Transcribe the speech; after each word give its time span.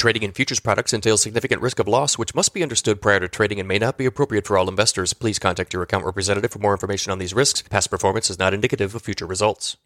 Trading 0.00 0.22
in 0.22 0.32
futures 0.32 0.60
products 0.60 0.94
entails 0.94 1.20
significant 1.20 1.60
risk 1.60 1.78
of 1.78 1.86
loss, 1.86 2.16
which 2.16 2.34
must 2.34 2.54
be 2.54 2.62
understood 2.62 3.02
prior 3.02 3.20
to 3.20 3.28
trading 3.28 3.60
and 3.60 3.68
may 3.68 3.78
not 3.78 3.98
be 3.98 4.06
appropriate 4.06 4.46
for 4.46 4.56
all 4.56 4.66
investors. 4.66 5.12
Please 5.12 5.38
contact 5.38 5.74
your 5.74 5.82
account 5.82 6.06
representative 6.06 6.50
for 6.52 6.58
more 6.58 6.72
information 6.72 7.12
on 7.12 7.18
these 7.18 7.34
risks. 7.34 7.60
Past 7.68 7.90
performance 7.90 8.30
is 8.30 8.38
not 8.38 8.54
indicative 8.54 8.94
of 8.94 9.02
future 9.02 9.26
results. 9.26 9.76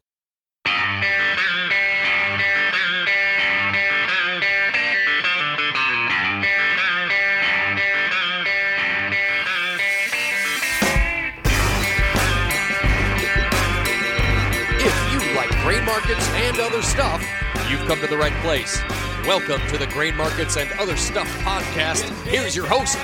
If 14.78 15.12
you 15.12 15.34
like 15.34 15.50
grain 15.64 15.84
markets 15.84 16.28
and 16.34 16.60
other 16.60 16.82
stuff, 16.82 17.20
you've 17.68 17.84
come 17.88 17.98
to 17.98 18.06
the 18.06 18.16
right 18.16 18.32
place. 18.44 18.80
Welcome 19.26 19.66
to 19.68 19.78
the 19.78 19.86
Grain 19.86 20.14
Markets 20.16 20.58
and 20.58 20.70
Other 20.78 20.98
Stuff 20.98 21.26
podcast. 21.38 22.02
Here's 22.26 22.54
your 22.54 22.66
host, 22.66 22.98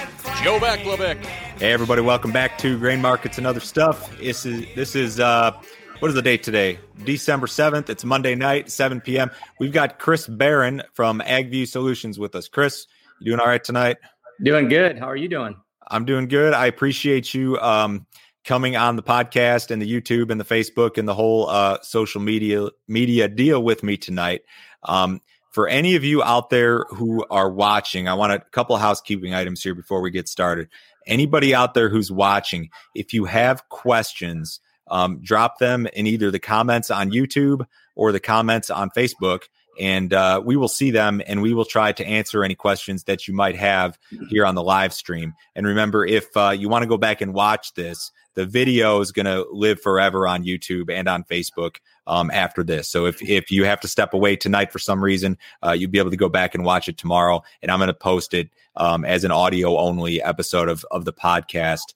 Joe 0.44 0.58
Vaclavik. 0.58 1.24
Hey 1.24 1.72
everybody, 1.72 2.02
welcome 2.02 2.30
back 2.30 2.58
to 2.58 2.78
Grain 2.78 3.00
Markets 3.00 3.38
and 3.38 3.46
Other 3.46 3.58
Stuff. 3.58 4.14
This 4.18 4.44
is 4.44 4.66
this 4.74 4.94
is 4.94 5.18
uh 5.18 5.52
what 6.00 6.08
is 6.08 6.14
the 6.14 6.20
date 6.20 6.42
today? 6.42 6.78
December 7.04 7.46
7th. 7.46 7.88
It's 7.88 8.04
Monday 8.04 8.34
night, 8.34 8.70
7 8.70 9.00
p.m. 9.00 9.30
We've 9.58 9.72
got 9.72 9.98
Chris 9.98 10.26
Barron 10.26 10.82
from 10.92 11.20
AgView 11.20 11.66
Solutions 11.66 12.18
with 12.18 12.34
us. 12.34 12.48
Chris, 12.48 12.86
you 13.18 13.30
doing 13.30 13.40
all 13.40 13.46
right 13.46 13.64
tonight? 13.64 13.96
Doing 14.42 14.68
good. 14.68 14.98
How 14.98 15.08
are 15.08 15.16
you 15.16 15.28
doing? 15.28 15.56
I'm 15.88 16.04
doing 16.04 16.28
good. 16.28 16.52
I 16.52 16.66
appreciate 16.66 17.32
you 17.32 17.58
um 17.60 18.06
coming 18.44 18.76
on 18.76 18.96
the 18.96 19.02
podcast 19.02 19.70
and 19.70 19.80
the 19.80 19.90
YouTube 19.90 20.30
and 20.30 20.38
the 20.38 20.44
Facebook 20.44 20.98
and 20.98 21.08
the 21.08 21.14
whole 21.14 21.48
uh 21.48 21.78
social 21.80 22.20
media 22.20 22.68
media 22.88 23.26
deal 23.26 23.62
with 23.62 23.82
me 23.82 23.96
tonight. 23.96 24.42
Um 24.82 25.22
for 25.50 25.68
any 25.68 25.96
of 25.96 26.04
you 26.04 26.22
out 26.22 26.50
there 26.50 26.84
who 26.90 27.24
are 27.30 27.50
watching, 27.50 28.08
I 28.08 28.14
want 28.14 28.32
a 28.32 28.40
couple 28.52 28.76
housekeeping 28.76 29.34
items 29.34 29.62
here 29.62 29.74
before 29.74 30.00
we 30.00 30.10
get 30.10 30.28
started. 30.28 30.68
Anybody 31.06 31.54
out 31.54 31.74
there 31.74 31.88
who's 31.88 32.10
watching, 32.10 32.70
if 32.94 33.12
you 33.12 33.24
have 33.24 33.68
questions, 33.68 34.60
um, 34.90 35.20
drop 35.22 35.58
them 35.58 35.86
in 35.86 36.06
either 36.06 36.30
the 36.30 36.38
comments 36.38 36.90
on 36.90 37.10
YouTube 37.10 37.66
or 37.96 38.12
the 38.12 38.20
comments 38.20 38.70
on 38.70 38.90
Facebook, 38.90 39.42
and 39.78 40.12
uh, 40.12 40.42
we 40.44 40.56
will 40.56 40.68
see 40.68 40.90
them 40.90 41.22
and 41.26 41.42
we 41.42 41.54
will 41.54 41.64
try 41.64 41.92
to 41.92 42.06
answer 42.06 42.44
any 42.44 42.54
questions 42.54 43.04
that 43.04 43.26
you 43.26 43.34
might 43.34 43.56
have 43.56 43.98
here 44.28 44.44
on 44.44 44.54
the 44.54 44.62
live 44.62 44.92
stream. 44.92 45.34
And 45.54 45.66
remember, 45.66 46.04
if 46.04 46.26
uh, 46.36 46.50
you 46.50 46.68
want 46.68 46.82
to 46.82 46.88
go 46.88 46.98
back 46.98 47.20
and 47.20 47.32
watch 47.32 47.74
this, 47.74 48.12
the 48.34 48.46
video 48.46 49.00
is 49.00 49.12
going 49.12 49.26
to 49.26 49.46
live 49.50 49.80
forever 49.80 50.26
on 50.26 50.44
YouTube 50.44 50.90
and 50.90 51.08
on 51.08 51.24
Facebook 51.24 51.76
um, 52.10 52.28
after 52.32 52.64
this. 52.64 52.88
So 52.88 53.06
if 53.06 53.22
if 53.22 53.50
you 53.52 53.64
have 53.64 53.80
to 53.80 53.88
step 53.88 54.12
away 54.12 54.34
tonight 54.34 54.72
for 54.72 54.80
some 54.80 55.02
reason, 55.02 55.38
uh, 55.64 55.70
you'll 55.70 55.92
be 55.92 56.00
able 56.00 56.10
to 56.10 56.16
go 56.16 56.28
back 56.28 56.56
and 56.56 56.64
watch 56.64 56.88
it 56.88 56.98
tomorrow. 56.98 57.42
And 57.62 57.70
I'm 57.70 57.78
going 57.78 57.86
to 57.86 57.94
post 57.94 58.34
it 58.34 58.50
um, 58.76 59.04
as 59.04 59.22
an 59.22 59.30
audio 59.30 59.78
only 59.78 60.20
episode 60.20 60.68
of 60.68 60.84
of 60.90 61.04
the 61.04 61.12
podcast. 61.12 61.94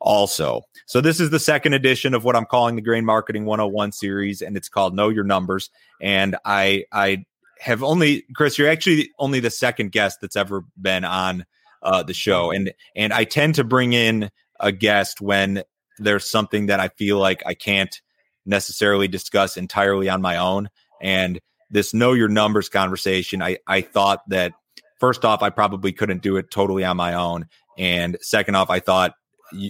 Also, 0.00 0.60
so 0.84 1.00
this 1.00 1.18
is 1.18 1.30
the 1.30 1.38
second 1.38 1.72
edition 1.72 2.12
of 2.12 2.24
what 2.24 2.36
I'm 2.36 2.44
calling 2.44 2.76
the 2.76 2.82
Grain 2.82 3.06
Marketing 3.06 3.46
101 3.46 3.92
series, 3.92 4.42
and 4.42 4.54
it's 4.54 4.68
called 4.68 4.94
Know 4.94 5.08
Your 5.08 5.24
Numbers. 5.24 5.70
And 5.98 6.36
I 6.44 6.84
I 6.92 7.24
have 7.58 7.82
only 7.82 8.24
Chris, 8.36 8.58
you're 8.58 8.68
actually 8.68 9.12
only 9.18 9.40
the 9.40 9.48
second 9.48 9.92
guest 9.92 10.20
that's 10.20 10.36
ever 10.36 10.62
been 10.76 11.04
on 11.04 11.46
uh, 11.82 12.02
the 12.02 12.12
show, 12.12 12.50
and 12.50 12.70
and 12.94 13.14
I 13.14 13.24
tend 13.24 13.54
to 13.54 13.64
bring 13.64 13.94
in 13.94 14.30
a 14.60 14.72
guest 14.72 15.22
when 15.22 15.62
there's 15.98 16.28
something 16.28 16.66
that 16.66 16.80
I 16.80 16.88
feel 16.88 17.18
like 17.18 17.42
I 17.46 17.54
can't 17.54 17.98
necessarily 18.46 19.08
discuss 19.08 19.56
entirely 19.56 20.08
on 20.08 20.22
my 20.22 20.36
own. 20.36 20.68
And 21.00 21.40
this 21.70 21.94
know 21.94 22.12
your 22.12 22.28
numbers 22.28 22.68
conversation, 22.68 23.42
I, 23.42 23.58
I 23.66 23.80
thought 23.80 24.20
that 24.28 24.52
first 25.00 25.24
off, 25.24 25.42
I 25.42 25.50
probably 25.50 25.92
couldn't 25.92 26.22
do 26.22 26.36
it 26.36 26.50
totally 26.50 26.84
on 26.84 26.96
my 26.96 27.14
own. 27.14 27.46
And 27.76 28.16
second 28.20 28.54
off, 28.54 28.70
I 28.70 28.80
thought 28.80 29.14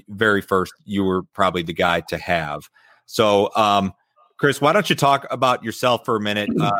very 0.08 0.41
first, 0.41 0.75
you 0.84 1.05
were 1.05 1.22
probably 1.22 1.62
the 1.62 1.72
guy 1.72 2.00
to 2.02 2.19
have. 2.19 2.69
So, 3.07 3.51
um, 3.55 3.92
Chris, 4.39 4.61
why 4.61 4.73
don't 4.73 4.89
you 4.89 4.96
talk 4.96 5.27
about 5.30 5.63
yourself 5.63 6.05
for 6.05 6.17
a 6.17 6.20
minute? 6.20 6.51
Uh, 6.61 6.70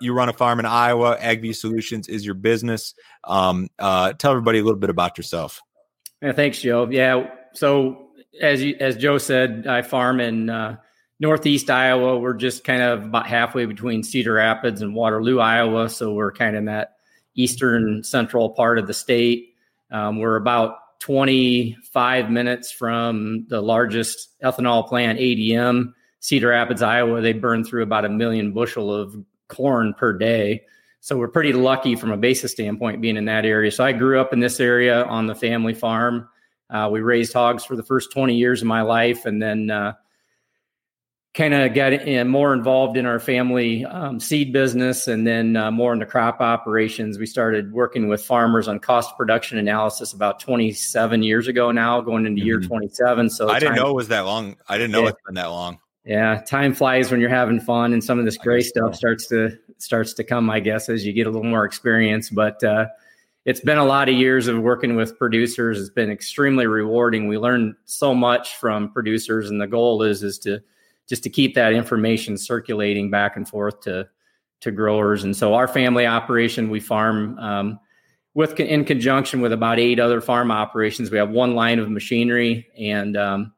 you 0.00 0.12
run 0.12 0.28
a 0.28 0.32
farm 0.32 0.60
in 0.60 0.66
Iowa. 0.66 1.16
AgView 1.16 1.54
Solutions 1.54 2.08
is 2.08 2.24
your 2.24 2.34
business. 2.34 2.94
Um, 3.24 3.68
uh, 3.78 4.12
tell 4.12 4.30
everybody 4.30 4.58
a 4.58 4.64
little 4.64 4.78
bit 4.78 4.90
about 4.90 5.18
yourself. 5.18 5.60
Yeah, 6.22 6.32
thanks, 6.32 6.60
Joe. 6.60 6.88
Yeah, 6.90 7.30
so 7.54 8.08
as 8.40 8.62
you, 8.62 8.76
as 8.80 8.96
Joe 8.96 9.18
said, 9.18 9.66
I 9.66 9.82
farm 9.82 10.20
in 10.20 10.50
uh, 10.50 10.76
northeast 11.20 11.70
Iowa. 11.70 12.18
We're 12.18 12.34
just 12.34 12.64
kind 12.64 12.82
of 12.82 13.04
about 13.04 13.26
halfway 13.26 13.66
between 13.66 14.02
Cedar 14.02 14.34
Rapids 14.34 14.82
and 14.82 14.94
Waterloo, 14.94 15.40
Iowa. 15.40 15.88
So 15.88 16.12
we're 16.12 16.32
kind 16.32 16.54
of 16.54 16.60
in 16.60 16.64
that 16.66 16.96
eastern 17.34 18.02
central 18.04 18.50
part 18.50 18.78
of 18.78 18.86
the 18.86 18.94
state. 18.94 19.54
Um, 19.90 20.18
we're 20.18 20.36
about 20.36 20.76
25 21.00 22.30
minutes 22.30 22.70
from 22.70 23.46
the 23.48 23.60
largest 23.60 24.38
ethanol 24.42 24.86
plant, 24.86 25.18
ADM, 25.18 25.92
Cedar 26.20 26.48
Rapids, 26.48 26.82
Iowa. 26.82 27.20
They 27.20 27.32
burn 27.32 27.64
through 27.64 27.82
about 27.82 28.04
a 28.04 28.08
million 28.08 28.52
bushel 28.52 28.92
of 28.92 29.16
corn 29.48 29.94
per 29.94 30.12
day. 30.12 30.62
So 31.00 31.16
we're 31.16 31.28
pretty 31.28 31.52
lucky 31.52 31.94
from 31.94 32.10
a 32.10 32.16
basis 32.16 32.52
standpoint 32.52 33.00
being 33.00 33.16
in 33.16 33.24
that 33.26 33.44
area. 33.44 33.70
So 33.70 33.84
I 33.84 33.92
grew 33.92 34.20
up 34.20 34.32
in 34.32 34.40
this 34.40 34.58
area 34.58 35.04
on 35.04 35.26
the 35.26 35.34
family 35.34 35.74
farm. 35.74 36.28
Uh, 36.68 36.88
we 36.92 37.00
raised 37.00 37.32
hogs 37.32 37.64
for 37.64 37.76
the 37.76 37.84
first 37.84 38.12
20 38.12 38.34
years 38.34 38.60
of 38.60 38.66
my 38.66 38.82
life 38.82 39.24
and 39.24 39.40
then 39.40 39.70
uh, 39.70 39.94
kind 41.38 41.54
of 41.54 41.72
got 41.72 41.92
in, 41.92 42.26
more 42.26 42.52
involved 42.52 42.96
in 42.96 43.06
our 43.06 43.20
family 43.20 43.84
um, 43.84 44.18
seed 44.18 44.52
business 44.52 45.06
and 45.06 45.24
then 45.24 45.54
uh, 45.54 45.70
more 45.70 45.92
in 45.92 46.00
the 46.00 46.04
crop 46.04 46.40
operations. 46.40 47.16
We 47.16 47.26
started 47.26 47.72
working 47.72 48.08
with 48.08 48.24
farmers 48.24 48.66
on 48.66 48.80
cost 48.80 49.16
production 49.16 49.56
analysis 49.56 50.12
about 50.12 50.40
27 50.40 51.22
years 51.22 51.46
ago 51.46 51.70
now, 51.70 52.00
going 52.00 52.26
into 52.26 52.40
mm-hmm. 52.40 52.46
year 52.46 52.60
27. 52.60 53.30
So 53.30 53.48
I 53.48 53.60
didn't 53.60 53.76
know 53.76 53.90
it 53.90 53.94
was 53.94 54.08
that 54.08 54.22
long. 54.22 54.56
I 54.68 54.78
didn't 54.78 54.90
know 54.90 55.04
yeah. 55.04 55.10
it's 55.10 55.20
been 55.24 55.36
that 55.36 55.46
long. 55.46 55.78
Yeah, 56.04 56.40
time 56.40 56.74
flies 56.74 57.10
when 57.12 57.20
you're 57.20 57.30
having 57.30 57.60
fun, 57.60 57.92
and 57.92 58.02
some 58.02 58.18
of 58.18 58.24
this 58.24 58.38
gray 58.38 58.62
stuff 58.62 58.96
starts 58.96 59.28
to 59.28 59.56
starts 59.76 60.14
to 60.14 60.24
come, 60.24 60.48
I 60.50 60.58
guess, 60.58 60.88
as 60.88 61.06
you 61.06 61.12
get 61.12 61.26
a 61.26 61.30
little 61.30 61.48
more 61.48 61.66
experience. 61.66 62.30
But 62.30 62.64
uh, 62.64 62.86
it's 63.44 63.60
been 63.60 63.78
a 63.78 63.84
lot 63.84 64.08
of 64.08 64.14
years 64.14 64.48
of 64.48 64.58
working 64.58 64.96
with 64.96 65.18
producers. 65.18 65.78
It's 65.78 65.90
been 65.90 66.10
extremely 66.10 66.66
rewarding. 66.66 67.28
We 67.28 67.36
learn 67.36 67.76
so 67.84 68.14
much 68.14 68.56
from 68.56 68.90
producers, 68.90 69.50
and 69.50 69.60
the 69.60 69.66
goal 69.66 70.02
is 70.02 70.22
is 70.22 70.38
to 70.40 70.62
just 71.08 71.22
to 71.22 71.30
keep 71.30 71.54
that 71.54 71.72
information 71.72 72.36
circulating 72.36 73.10
back 73.10 73.36
and 73.36 73.48
forth 73.48 73.80
to 73.80 74.08
to 74.60 74.70
growers. 74.70 75.22
And 75.22 75.36
so 75.36 75.54
our 75.54 75.68
family 75.68 76.06
operation, 76.06 76.68
we 76.68 76.80
farm 76.80 77.38
um, 77.38 77.80
with 78.34 78.58
in 78.60 78.84
conjunction 78.84 79.40
with 79.40 79.52
about 79.52 79.78
eight 79.78 80.00
other 80.00 80.20
farm 80.20 80.50
operations. 80.50 81.10
We 81.10 81.18
have 81.18 81.30
one 81.30 81.54
line 81.54 81.78
of 81.78 81.90
machinery 81.90 82.68
and 82.78 83.16
um, 83.16 83.52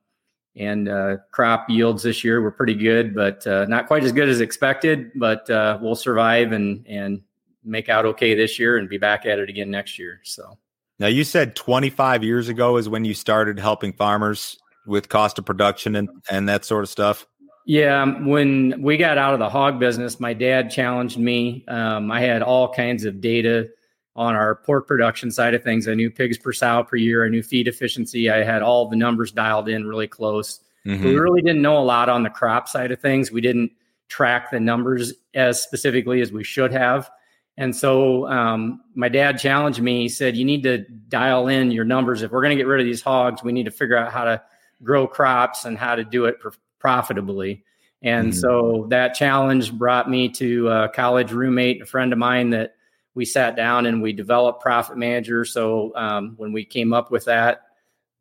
and 0.57 0.89
uh, 0.89 1.17
crop 1.31 1.71
yields 1.71 2.03
this 2.03 2.25
year 2.25 2.41
were 2.41 2.51
pretty 2.51 2.75
good, 2.75 3.15
but 3.15 3.47
uh, 3.47 3.67
not 3.67 3.87
quite 3.87 4.05
as 4.05 4.13
good 4.13 4.29
as 4.29 4.41
expected. 4.41 5.11
But 5.15 5.49
uh, 5.49 5.79
we'll 5.81 5.97
survive 5.97 6.53
and 6.53 6.87
and 6.87 7.23
make 7.65 7.89
out 7.89 8.07
okay 8.07 8.35
this 8.35 8.59
year 8.59 8.79
and 8.79 8.89
be 8.89 8.99
back 8.99 9.27
at 9.27 9.39
it 9.39 9.49
again 9.49 9.71
next 9.71 9.99
year. 9.99 10.21
So 10.25 10.59
now 10.99 11.09
you 11.09 11.25
said 11.25 11.57
25 11.57 12.25
years 12.25 12.49
ago 12.49 12.77
is 12.79 12.89
when 12.89 13.05
you 13.05 13.15
started 13.15 13.59
helping 13.59 13.93
farmers 13.93 14.59
with 14.87 15.09
cost 15.09 15.39
of 15.39 15.45
production 15.45 15.97
and 15.97 16.09
and 16.31 16.49
that 16.49 16.65
sort 16.65 16.85
of 16.85 16.91
stuff. 16.91 17.27
Yeah, 17.71 18.03
um, 18.03 18.27
when 18.27 18.83
we 18.83 18.97
got 18.97 19.17
out 19.17 19.33
of 19.33 19.39
the 19.39 19.49
hog 19.49 19.79
business, 19.79 20.19
my 20.19 20.35
dad 20.35 20.73
challenged 20.73 21.17
me. 21.17 21.65
Um, 21.69 22.11
I 22.11 22.21
had 22.21 22.43
all 22.43 22.75
kinds 22.75 23.05
of 23.05 23.21
data 23.21 23.69
on 24.17 24.35
our 24.35 24.57
pork 24.57 24.89
production 24.89 25.31
side 25.31 25.55
of 25.55 25.63
things. 25.63 25.87
I 25.87 25.95
knew 25.95 26.11
pigs 26.11 26.37
per 26.37 26.53
sow 26.53 26.83
per 26.83 26.97
year. 26.97 27.25
I 27.25 27.29
knew 27.29 27.45
feed 27.45 27.69
efficiency. 27.69 28.29
I 28.29 28.43
had 28.43 28.63
all 28.63 28.89
the 28.89 28.97
numbers 28.97 29.31
dialed 29.31 29.69
in 29.69 29.87
really 29.87 30.09
close. 30.09 30.59
Mm-hmm. 30.85 31.05
We 31.05 31.15
really 31.15 31.43
didn't 31.43 31.63
know 31.63 31.79
a 31.79 31.87
lot 31.87 32.09
on 32.09 32.25
the 32.25 32.29
crop 32.29 32.67
side 32.67 32.91
of 32.91 33.01
things. 33.01 33.31
We 33.31 33.41
didn't 33.41 33.71
track 34.09 34.51
the 34.51 34.59
numbers 34.59 35.15
as 35.35 35.63
specifically 35.63 36.21
as 36.23 36.33
we 36.33 36.43
should 36.43 36.73
have. 36.73 37.09
And 37.57 37.77
so 37.77 38.27
um, 38.27 38.81
my 38.97 39.09
dad 39.09 39.39
challenged 39.39 39.81
me. 39.81 40.01
He 40.01 40.09
said, 40.09 40.37
You 40.37 40.45
need 40.45 40.65
to 40.65 40.79
dial 41.09 41.47
in 41.47 41.71
your 41.71 41.85
numbers. 41.85 42.23
If 42.23 42.33
we're 42.33 42.43
going 42.43 42.51
to 42.51 42.61
get 42.61 42.67
rid 42.67 42.81
of 42.81 42.87
these 42.87 43.01
hogs, 43.01 43.45
we 43.45 43.53
need 43.53 43.67
to 43.67 43.71
figure 43.71 43.97
out 43.97 44.13
how 44.13 44.25
to 44.25 44.43
grow 44.83 45.07
crops 45.07 45.67
and 45.67 45.79
how 45.79 45.95
to 45.95 46.03
do 46.03 46.25
it 46.25 46.41
profitably. 46.81 47.65
And 48.03 48.33
mm-hmm. 48.33 48.39
so 48.39 48.87
that 48.89 49.15
challenge 49.15 49.73
brought 49.73 50.11
me 50.11 50.29
to 50.31 50.69
a 50.69 50.89
college 50.89 51.33
roommate, 51.33 51.83
a 51.83 51.87
friend 51.87 52.13
of 52.13 52.19
mine 52.19 52.51
that 52.51 52.75
we 53.15 53.25
sat 53.25 53.57
down 53.57 53.87
and 53.87 54.03
we 54.03 54.13
developed 54.13 54.63
Profit 54.63 54.97
Manager. 54.97 55.45
So 55.45 55.93
um, 55.95 56.35
when 56.37 56.53
we 56.53 56.65
came 56.65 56.93
up 56.93 57.11
with 57.11 57.27
that 57.27 57.63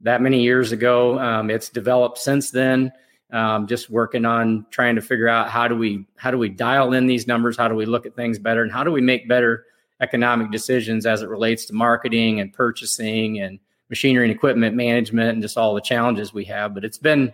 that 0.01 0.21
many 0.21 0.41
years 0.41 0.71
ago, 0.71 1.19
um, 1.19 1.49
it's 1.49 1.69
developed 1.69 2.17
since 2.17 2.51
then. 2.51 2.91
Um, 3.31 3.67
just 3.67 3.91
working 3.91 4.25
on 4.25 4.65
trying 4.71 4.95
to 4.95 5.01
figure 5.01 5.27
out 5.27 5.49
how 5.49 5.67
do 5.67 5.75
we 5.75 6.07
how 6.17 6.31
do 6.31 6.37
we 6.37 6.49
dial 6.49 6.93
in 6.93 7.05
these 7.05 7.27
numbers, 7.27 7.55
how 7.55 7.67
do 7.67 7.75
we 7.75 7.85
look 7.85 8.05
at 8.05 8.15
things 8.15 8.39
better, 8.39 8.63
and 8.63 8.71
how 8.71 8.83
do 8.83 8.91
we 8.91 9.01
make 9.01 9.27
better 9.27 9.65
economic 10.01 10.51
decisions 10.51 11.05
as 11.05 11.21
it 11.21 11.29
relates 11.29 11.65
to 11.65 11.73
marketing 11.73 12.39
and 12.39 12.53
purchasing 12.53 13.39
and 13.39 13.59
machinery 13.89 14.25
and 14.25 14.35
equipment 14.35 14.75
management 14.75 15.29
and 15.33 15.41
just 15.41 15.57
all 15.57 15.75
the 15.75 15.81
challenges 15.81 16.33
we 16.33 16.45
have. 16.45 16.73
But 16.73 16.85
it's 16.85 16.97
been 16.97 17.31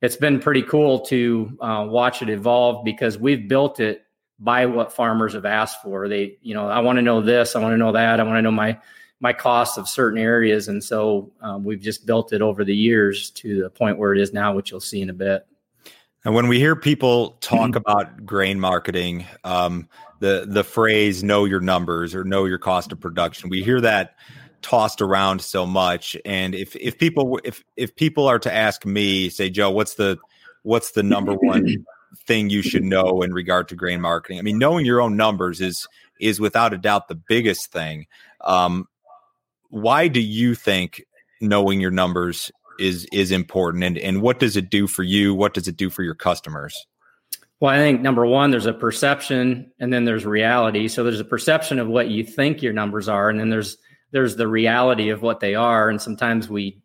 it's 0.00 0.16
been 0.16 0.40
pretty 0.40 0.62
cool 0.62 1.00
to 1.06 1.56
uh, 1.60 1.86
watch 1.88 2.22
it 2.22 2.28
evolve 2.28 2.84
because 2.84 3.18
we've 3.18 3.48
built 3.48 3.80
it 3.80 4.04
by 4.38 4.66
what 4.66 4.92
farmers 4.92 5.34
have 5.34 5.44
asked 5.44 5.82
for. 5.82 6.08
They, 6.08 6.38
you 6.40 6.54
know, 6.54 6.68
I 6.68 6.80
want 6.80 6.96
to 6.96 7.02
know 7.02 7.20
this, 7.20 7.56
I 7.56 7.60
want 7.60 7.72
to 7.72 7.78
know 7.78 7.92
that, 7.92 8.20
I 8.20 8.22
want 8.22 8.36
to 8.36 8.42
know 8.42 8.50
my 8.50 8.78
my 9.20 9.32
costs 9.32 9.76
of 9.78 9.88
certain 9.88 10.20
areas, 10.20 10.68
and 10.68 10.82
so 10.82 11.32
um, 11.40 11.64
we've 11.64 11.80
just 11.80 12.06
built 12.06 12.32
it 12.32 12.40
over 12.40 12.64
the 12.64 12.74
years 12.74 13.30
to 13.30 13.62
the 13.62 13.70
point 13.70 13.98
where 13.98 14.14
it 14.14 14.20
is 14.20 14.32
now, 14.32 14.54
which 14.54 14.70
you'll 14.70 14.78
see 14.78 15.00
in 15.00 15.10
a 15.10 15.14
bit. 15.14 15.44
And 16.24 16.34
when 16.34 16.46
we 16.46 16.60
hear 16.60 16.76
people 16.76 17.30
talk 17.40 17.74
about 17.74 18.24
grain 18.24 18.60
marketing, 18.60 19.26
um, 19.42 19.88
the 20.20 20.46
the 20.48 20.62
phrase 20.62 21.24
"know 21.24 21.46
your 21.46 21.60
numbers" 21.60 22.14
or 22.14 22.22
"know 22.22 22.44
your 22.44 22.58
cost 22.58 22.92
of 22.92 23.00
production," 23.00 23.50
we 23.50 23.64
hear 23.64 23.80
that 23.80 24.14
tossed 24.62 25.00
around 25.00 25.40
so 25.40 25.66
much. 25.66 26.16
And 26.24 26.54
if 26.54 26.74
if 26.76 26.98
people 26.98 27.40
if 27.44 27.64
if 27.76 27.94
people 27.96 28.26
are 28.26 28.38
to 28.38 28.52
ask 28.52 28.84
me, 28.84 29.28
say, 29.28 29.50
Joe, 29.50 29.70
what's 29.70 29.94
the 29.94 30.18
what's 30.62 30.92
the 30.92 31.02
number 31.02 31.34
one 31.34 31.84
thing 32.16 32.50
you 32.50 32.62
should 32.62 32.84
know 32.84 33.22
in 33.22 33.32
regard 33.32 33.68
to 33.68 33.74
grain 33.74 34.00
marketing. 34.00 34.38
I 34.38 34.42
mean, 34.42 34.58
knowing 34.58 34.86
your 34.86 35.00
own 35.00 35.16
numbers 35.16 35.60
is 35.60 35.86
is 36.20 36.40
without 36.40 36.74
a 36.74 36.78
doubt 36.78 37.08
the 37.08 37.14
biggest 37.14 37.70
thing. 37.70 38.06
Um, 38.40 38.88
why 39.70 40.08
do 40.08 40.20
you 40.20 40.54
think 40.54 41.04
knowing 41.40 41.80
your 41.80 41.90
numbers 41.90 42.50
is 42.78 43.06
is 43.12 43.30
important, 43.30 43.84
and 43.84 43.98
and 43.98 44.22
what 44.22 44.38
does 44.38 44.56
it 44.56 44.70
do 44.70 44.86
for 44.86 45.02
you? 45.02 45.34
What 45.34 45.54
does 45.54 45.68
it 45.68 45.76
do 45.76 45.90
for 45.90 46.02
your 46.02 46.14
customers? 46.14 46.86
Well, 47.60 47.74
I 47.74 47.78
think 47.78 48.00
number 48.00 48.24
one, 48.24 48.52
there's 48.52 48.66
a 48.66 48.72
perception, 48.72 49.72
and 49.80 49.92
then 49.92 50.04
there's 50.04 50.24
reality. 50.24 50.86
So 50.86 51.02
there's 51.02 51.20
a 51.20 51.24
perception 51.24 51.80
of 51.80 51.88
what 51.88 52.08
you 52.08 52.22
think 52.22 52.62
your 52.62 52.72
numbers 52.72 53.08
are, 53.08 53.28
and 53.30 53.38
then 53.38 53.50
there's 53.50 53.78
there's 54.10 54.36
the 54.36 54.48
reality 54.48 55.10
of 55.10 55.22
what 55.22 55.40
they 55.40 55.54
are. 55.54 55.90
And 55.90 56.00
sometimes 56.00 56.48
we 56.48 56.80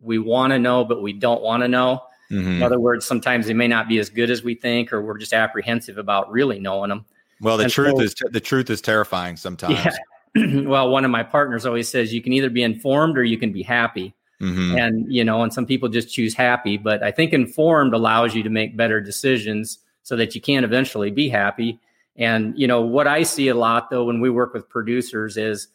we 0.00 0.18
want 0.18 0.52
to 0.52 0.58
know, 0.58 0.84
but 0.84 1.02
we 1.02 1.12
don't 1.12 1.42
want 1.42 1.62
to 1.62 1.68
know. 1.68 2.02
Mm-hmm. 2.30 2.50
In 2.50 2.62
other 2.62 2.78
words, 2.78 3.06
sometimes 3.06 3.46
they 3.46 3.54
may 3.54 3.68
not 3.68 3.88
be 3.88 3.98
as 3.98 4.10
good 4.10 4.30
as 4.30 4.42
we 4.42 4.54
think, 4.54 4.92
or 4.92 5.02
we're 5.02 5.18
just 5.18 5.32
apprehensive 5.32 5.98
about 5.98 6.30
really 6.30 6.58
knowing 6.58 6.90
them. 6.90 7.04
Well, 7.40 7.56
the 7.56 7.64
and 7.64 7.72
truth 7.72 7.96
so, 7.96 8.00
is 8.02 8.14
the 8.30 8.40
truth 8.40 8.70
is 8.70 8.80
terrifying 8.80 9.36
sometimes. 9.36 9.96
Yeah. 10.34 10.62
well, 10.68 10.90
one 10.90 11.04
of 11.04 11.10
my 11.10 11.22
partners 11.22 11.64
always 11.64 11.88
says 11.88 12.12
you 12.12 12.22
can 12.22 12.32
either 12.32 12.50
be 12.50 12.62
informed 12.62 13.16
or 13.16 13.24
you 13.24 13.38
can 13.38 13.52
be 13.52 13.62
happy. 13.62 14.14
Mm-hmm. 14.40 14.76
And 14.76 15.12
you 15.12 15.24
know, 15.24 15.42
and 15.42 15.52
some 15.52 15.66
people 15.66 15.88
just 15.88 16.12
choose 16.12 16.34
happy, 16.34 16.76
but 16.76 17.02
I 17.02 17.10
think 17.10 17.32
informed 17.32 17.94
allows 17.94 18.34
you 18.34 18.42
to 18.42 18.50
make 18.50 18.76
better 18.76 19.00
decisions 19.00 19.78
so 20.02 20.16
that 20.16 20.34
you 20.34 20.40
can 20.40 20.64
eventually 20.64 21.10
be 21.10 21.28
happy. 21.28 21.80
And 22.16 22.56
you 22.58 22.66
know, 22.66 22.80
what 22.80 23.06
I 23.06 23.22
see 23.22 23.48
a 23.48 23.54
lot 23.54 23.90
though 23.90 24.04
when 24.04 24.20
we 24.20 24.30
work 24.30 24.54
with 24.54 24.68
producers 24.68 25.36
is 25.36 25.68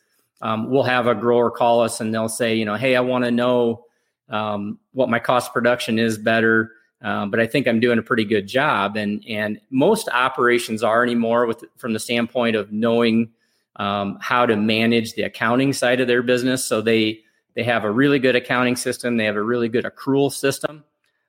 um, 0.44 0.70
we'll 0.70 0.84
have 0.84 1.08
a 1.08 1.16
grower 1.16 1.50
call 1.50 1.80
us 1.80 2.02
and 2.02 2.14
they'll 2.14 2.28
say, 2.28 2.54
you 2.56 2.66
know, 2.66 2.76
hey, 2.76 2.98
I 2.98 3.00
want 3.00 3.24
to 3.24 3.32
know 3.32 3.86
um, 4.28 4.78
what 4.92 5.10
my 5.10 5.18
cost 5.18 5.54
production 5.54 5.98
is 5.98 6.18
better. 6.18 6.74
Um, 7.02 7.32
but 7.32 7.40
I 7.40 7.48
think 7.48 7.66
I'm 7.66 7.80
doing 7.80 7.98
a 7.98 8.04
pretty 8.04 8.26
good 8.26 8.46
job. 8.46 8.98
And 8.98 9.24
and 9.28 9.60
most 9.70 10.10
operations 10.10 10.84
are 10.84 11.02
anymore 11.02 11.46
with 11.46 11.64
from 11.78 11.94
the 11.94 12.00
standpoint 12.00 12.58
of 12.58 12.74
knowing 12.74 13.32
um, 13.78 14.18
how 14.22 14.46
to 14.46 14.58
manage 14.58 15.14
the 15.14 15.24
accounting 15.24 15.72
side 15.72 16.02
of 16.02 16.08
their 16.08 16.22
business. 16.22 16.66
So 16.66 16.82
they 16.82 17.22
they 17.56 17.64
have 17.64 17.86
a 17.86 17.92
really 17.92 18.20
good 18.20 18.36
accounting 18.36 18.76
system. 18.76 19.16
They 19.16 19.26
have 19.26 19.38
a 19.38 19.44
really 19.44 19.70
good 19.70 19.86
accrual 19.86 20.32
system. 20.32 20.84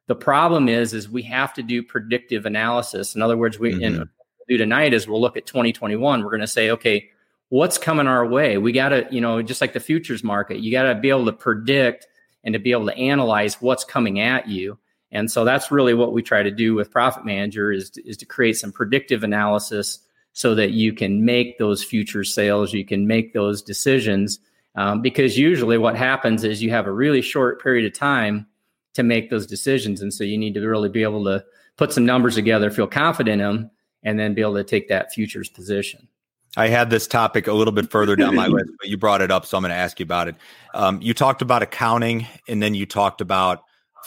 The 0.08 0.16
problem 0.16 0.68
is 0.68 0.92
is 0.92 1.08
we 1.08 1.22
have 1.22 1.54
to 1.54 1.62
do 1.62 1.84
predictive 1.84 2.46
analysis. 2.46 3.14
In 3.14 3.22
other 3.22 3.36
words, 3.36 3.60
we 3.60 3.74
mm-hmm. 3.74 4.02
do 4.48 4.58
tonight 4.58 4.92
is 4.92 5.06
we'll 5.06 5.20
look 5.20 5.36
at 5.36 5.46
2021. 5.46 6.22
We're 6.22 6.30
going 6.30 6.40
to 6.40 6.46
say, 6.48 6.70
okay, 6.70 7.10
what's 7.54 7.78
coming 7.78 8.08
our 8.08 8.26
way? 8.26 8.58
We 8.58 8.72
got 8.72 8.88
to, 8.88 9.06
you 9.12 9.20
know, 9.20 9.40
just 9.40 9.60
like 9.60 9.74
the 9.74 9.78
futures 9.78 10.24
market, 10.24 10.58
you 10.58 10.72
got 10.72 10.92
to 10.92 10.96
be 10.96 11.08
able 11.08 11.26
to 11.26 11.32
predict 11.32 12.04
and 12.42 12.52
to 12.52 12.58
be 12.58 12.72
able 12.72 12.86
to 12.86 12.96
analyze 12.96 13.62
what's 13.62 13.84
coming 13.84 14.18
at 14.18 14.48
you. 14.48 14.76
And 15.12 15.30
so 15.30 15.44
that's 15.44 15.70
really 15.70 15.94
what 15.94 16.12
we 16.12 16.20
try 16.20 16.42
to 16.42 16.50
do 16.50 16.74
with 16.74 16.90
Profit 16.90 17.24
Manager 17.24 17.70
is 17.70 17.90
to, 17.90 18.04
is 18.04 18.16
to 18.16 18.26
create 18.26 18.54
some 18.54 18.72
predictive 18.72 19.22
analysis 19.22 20.00
so 20.32 20.56
that 20.56 20.72
you 20.72 20.92
can 20.92 21.24
make 21.24 21.58
those 21.58 21.84
future 21.84 22.24
sales, 22.24 22.72
you 22.72 22.84
can 22.84 23.06
make 23.06 23.34
those 23.34 23.62
decisions. 23.62 24.40
Um, 24.74 25.00
because 25.00 25.38
usually 25.38 25.78
what 25.78 25.94
happens 25.94 26.42
is 26.42 26.60
you 26.60 26.70
have 26.70 26.88
a 26.88 26.92
really 26.92 27.22
short 27.22 27.62
period 27.62 27.86
of 27.86 27.96
time 27.96 28.48
to 28.94 29.04
make 29.04 29.30
those 29.30 29.46
decisions. 29.46 30.02
And 30.02 30.12
so 30.12 30.24
you 30.24 30.38
need 30.38 30.54
to 30.54 30.66
really 30.66 30.88
be 30.88 31.04
able 31.04 31.22
to 31.26 31.44
put 31.76 31.92
some 31.92 32.04
numbers 32.04 32.34
together, 32.34 32.72
feel 32.72 32.88
confident 32.88 33.40
in 33.40 33.46
them, 33.46 33.70
and 34.02 34.18
then 34.18 34.34
be 34.34 34.40
able 34.40 34.54
to 34.54 34.64
take 34.64 34.88
that 34.88 35.12
futures 35.12 35.48
position. 35.48 36.08
I 36.56 36.68
had 36.68 36.90
this 36.90 37.06
topic 37.06 37.46
a 37.46 37.52
little 37.52 37.72
bit 37.72 37.90
further 37.90 38.16
down 38.16 38.34
my 38.34 38.46
list, 38.46 38.70
but 38.78 38.88
you 38.88 38.96
brought 38.96 39.22
it 39.22 39.30
up, 39.30 39.44
so 39.46 39.56
I'm 39.56 39.62
going 39.62 39.70
to 39.70 39.76
ask 39.76 39.98
you 39.98 40.04
about 40.04 40.28
it. 40.28 40.36
Um, 40.72 41.00
you 41.02 41.14
talked 41.14 41.42
about 41.42 41.62
accounting, 41.62 42.26
and 42.48 42.62
then 42.62 42.74
you 42.74 42.86
talked 42.86 43.20
about 43.20 43.64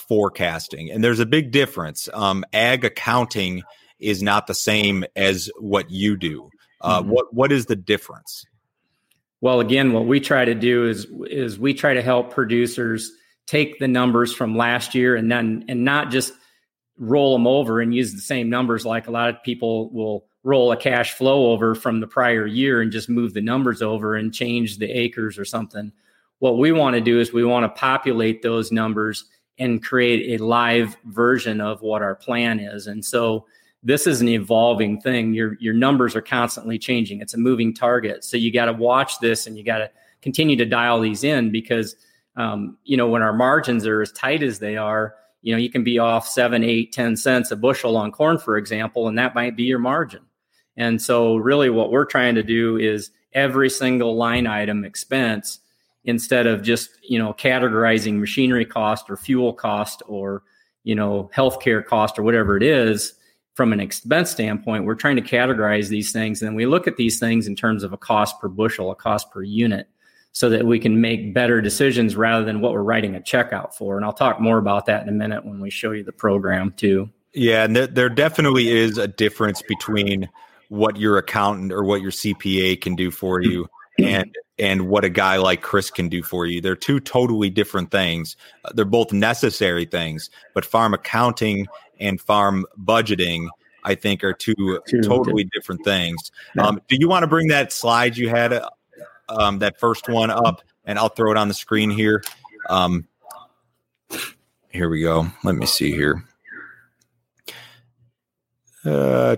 forecasting, 0.07 0.89
and 0.89 1.03
there's 1.03 1.19
a 1.19 1.25
big 1.25 1.51
difference. 1.51 2.07
Um, 2.13 2.45
ag 2.53 2.85
accounting 2.85 3.63
is 3.99 4.21
not 4.21 4.47
the 4.47 4.53
same 4.53 5.03
as 5.15 5.49
what 5.59 5.89
you 5.89 6.15
do. 6.15 6.49
Uh, 6.81 7.01
mm-hmm. 7.01 7.09
What 7.09 7.33
what 7.33 7.51
is 7.51 7.65
the 7.65 7.75
difference? 7.75 8.45
Well, 9.41 9.59
again, 9.59 9.93
what 9.93 10.05
we 10.05 10.19
try 10.19 10.45
to 10.45 10.55
do 10.55 10.87
is 10.87 11.07
is 11.25 11.59
we 11.59 11.73
try 11.73 11.93
to 11.93 12.01
help 12.01 12.33
producers 12.33 13.11
take 13.45 13.79
the 13.79 13.87
numbers 13.87 14.33
from 14.33 14.55
last 14.55 14.95
year 14.95 15.15
and 15.15 15.31
then 15.31 15.65
and 15.67 15.83
not 15.83 16.11
just 16.11 16.33
roll 16.97 17.33
them 17.33 17.47
over 17.47 17.79
and 17.79 17.93
use 17.93 18.13
the 18.13 18.21
same 18.21 18.49
numbers 18.49 18.85
like 18.85 19.07
a 19.07 19.11
lot 19.11 19.29
of 19.29 19.41
people 19.43 19.89
will 19.91 20.25
roll 20.47 20.71
a 20.71 20.77
cash 20.77 21.11
flow 21.11 21.51
over 21.51 21.75
from 21.75 21.99
the 21.99 22.07
prior 22.07 22.47
year 22.47 22.79
and 22.79 22.89
just 22.89 23.09
move 23.09 23.33
the 23.33 23.41
numbers 23.41 23.81
over 23.81 24.15
and 24.15 24.33
change 24.33 24.77
the 24.77 24.89
acres 24.89 25.37
or 25.37 25.43
something. 25.43 25.91
What 26.39 26.57
we 26.57 26.71
want 26.71 26.93
to 26.93 27.01
do 27.01 27.19
is 27.19 27.33
we 27.33 27.43
want 27.43 27.65
to 27.65 27.79
populate 27.79 28.41
those 28.41 28.71
numbers 28.71 29.25
and 29.59 29.83
create 29.83 30.39
a 30.39 30.43
live 30.43 30.95
version 31.03 31.59
of 31.59 31.81
what 31.81 32.01
our 32.01 32.15
plan 32.15 32.61
is. 32.61 32.87
And 32.87 33.03
so 33.03 33.45
this 33.83 34.07
is 34.07 34.21
an 34.21 34.29
evolving 34.29 35.01
thing. 35.01 35.33
Your 35.33 35.57
your 35.59 35.73
numbers 35.73 36.15
are 36.15 36.21
constantly 36.21 36.79
changing. 36.79 37.19
It's 37.19 37.33
a 37.33 37.37
moving 37.37 37.73
target. 37.73 38.23
So 38.23 38.37
you 38.37 38.49
got 38.49 38.65
to 38.65 38.73
watch 38.73 39.19
this 39.19 39.47
and 39.47 39.57
you 39.57 39.65
got 39.65 39.79
to 39.79 39.91
continue 40.21 40.55
to 40.55 40.65
dial 40.65 41.01
these 41.01 41.25
in 41.25 41.51
because 41.51 41.97
um, 42.37 42.77
you 42.85 42.95
know 42.95 43.09
when 43.09 43.21
our 43.21 43.33
margins 43.33 43.85
are 43.85 44.01
as 44.01 44.13
tight 44.13 44.43
as 44.43 44.59
they 44.59 44.77
are, 44.77 45.15
you 45.41 45.53
know 45.53 45.59
you 45.59 45.69
can 45.69 45.83
be 45.83 45.99
off 45.99 46.25
seven, 46.25 46.63
eight, 46.63 46.93
ten 46.93 47.17
cents 47.17 47.51
a 47.51 47.57
bushel 47.57 47.97
on 47.97 48.13
corn, 48.13 48.37
for 48.37 48.57
example, 48.57 49.09
and 49.09 49.17
that 49.17 49.35
might 49.35 49.57
be 49.57 49.63
your 49.63 49.79
margin. 49.79 50.21
And 50.77 51.01
so, 51.01 51.35
really, 51.35 51.69
what 51.69 51.91
we're 51.91 52.05
trying 52.05 52.35
to 52.35 52.43
do 52.43 52.77
is 52.77 53.09
every 53.33 53.69
single 53.69 54.15
line 54.15 54.47
item 54.47 54.85
expense 54.85 55.59
instead 56.05 56.47
of 56.47 56.61
just 56.61 56.89
you 57.03 57.19
know 57.19 57.33
categorizing 57.33 58.19
machinery 58.19 58.65
cost 58.65 59.09
or 59.09 59.17
fuel 59.17 59.53
cost 59.53 60.01
or 60.07 60.43
you 60.83 60.95
know 60.95 61.29
healthcare 61.35 61.85
cost 61.85 62.17
or 62.17 62.23
whatever 62.23 62.55
it 62.55 62.63
is 62.63 63.13
from 63.55 63.73
an 63.73 63.79
expense 63.79 64.29
standpoint 64.29 64.85
we're 64.85 64.95
trying 64.95 65.15
to 65.15 65.21
categorize 65.21 65.89
these 65.89 66.11
things. 66.11 66.41
And 66.41 66.55
we 66.55 66.65
look 66.65 66.87
at 66.87 66.95
these 66.95 67.19
things 67.19 67.47
in 67.47 67.55
terms 67.55 67.83
of 67.83 67.91
a 67.91 67.97
cost 67.97 68.39
per 68.39 68.47
bushel 68.47 68.91
a 68.91 68.95
cost 68.95 69.31
per 69.31 69.43
unit 69.43 69.87
so 70.31 70.49
that 70.49 70.67
we 70.67 70.77
can 70.77 71.01
make 71.01 71.33
better 71.33 71.61
decisions 71.61 72.15
rather 72.15 72.45
than 72.45 72.61
what 72.61 72.71
we're 72.71 72.83
writing 72.83 73.15
a 73.15 73.21
check 73.21 73.51
out 73.51 73.75
for. 73.75 73.97
And 73.97 74.05
i'll 74.05 74.13
talk 74.13 74.39
more 74.39 74.59
about 74.59 74.85
that 74.85 75.01
in 75.01 75.09
a 75.09 75.13
minute 75.13 75.45
when 75.45 75.59
we 75.59 75.69
show 75.69 75.91
you 75.91 76.03
the 76.03 76.11
program 76.11 76.73
too. 76.77 77.09
Yeah 77.33 77.63
and 77.63 77.75
there, 77.75 77.87
there 77.87 78.09
definitely 78.09 78.69
is 78.69 78.97
a 78.97 79.07
difference 79.07 79.61
between 79.63 80.29
what 80.69 80.97
your 80.97 81.17
accountant 81.17 81.71
or 81.71 81.83
what 81.83 82.01
your 82.01 82.11
CPA 82.11 82.79
can 82.81 82.95
do 82.95 83.11
for 83.11 83.41
you 83.41 83.67
and 83.99 84.35
and 84.59 84.89
what 84.89 85.05
a 85.05 85.09
guy 85.09 85.37
like 85.37 85.61
Chris 85.61 85.91
can 85.91 86.09
do 86.09 86.23
for 86.23 86.45
you. 86.45 86.61
They're 86.61 86.75
two 86.75 86.99
totally 86.99 87.49
different 87.49 87.91
things. 87.91 88.35
Uh, 88.65 88.71
they're 88.73 88.85
both 88.85 89.13
necessary 89.13 89.85
things, 89.85 90.29
but 90.53 90.65
farm 90.65 90.93
accounting 90.93 91.67
and 91.99 92.19
farm 92.19 92.65
budgeting 92.83 93.47
I 93.83 93.95
think 93.95 94.21
are 94.23 94.33
two, 94.33 94.81
two 94.85 95.01
totally 95.01 95.45
different 95.45 95.85
things. 95.85 96.31
Um, 96.59 96.81
do 96.89 96.97
you 96.99 97.07
want 97.07 97.23
to 97.23 97.27
bring 97.27 97.47
that 97.47 97.71
slide 97.71 98.17
you 98.17 98.27
had 98.27 98.61
um, 99.29 99.59
that 99.59 99.79
first 99.79 100.09
one 100.09 100.29
up 100.29 100.61
and 100.85 100.97
I'll 100.99 101.09
throw 101.09 101.31
it 101.31 101.37
on 101.37 101.47
the 101.47 101.53
screen 101.53 101.89
here. 101.89 102.23
Um, 102.69 103.07
here 104.69 104.89
we 104.89 105.01
go. 105.01 105.27
Let 105.43 105.55
me 105.55 105.65
see 105.65 105.91
here. 105.91 106.23
Uh, 108.83 109.35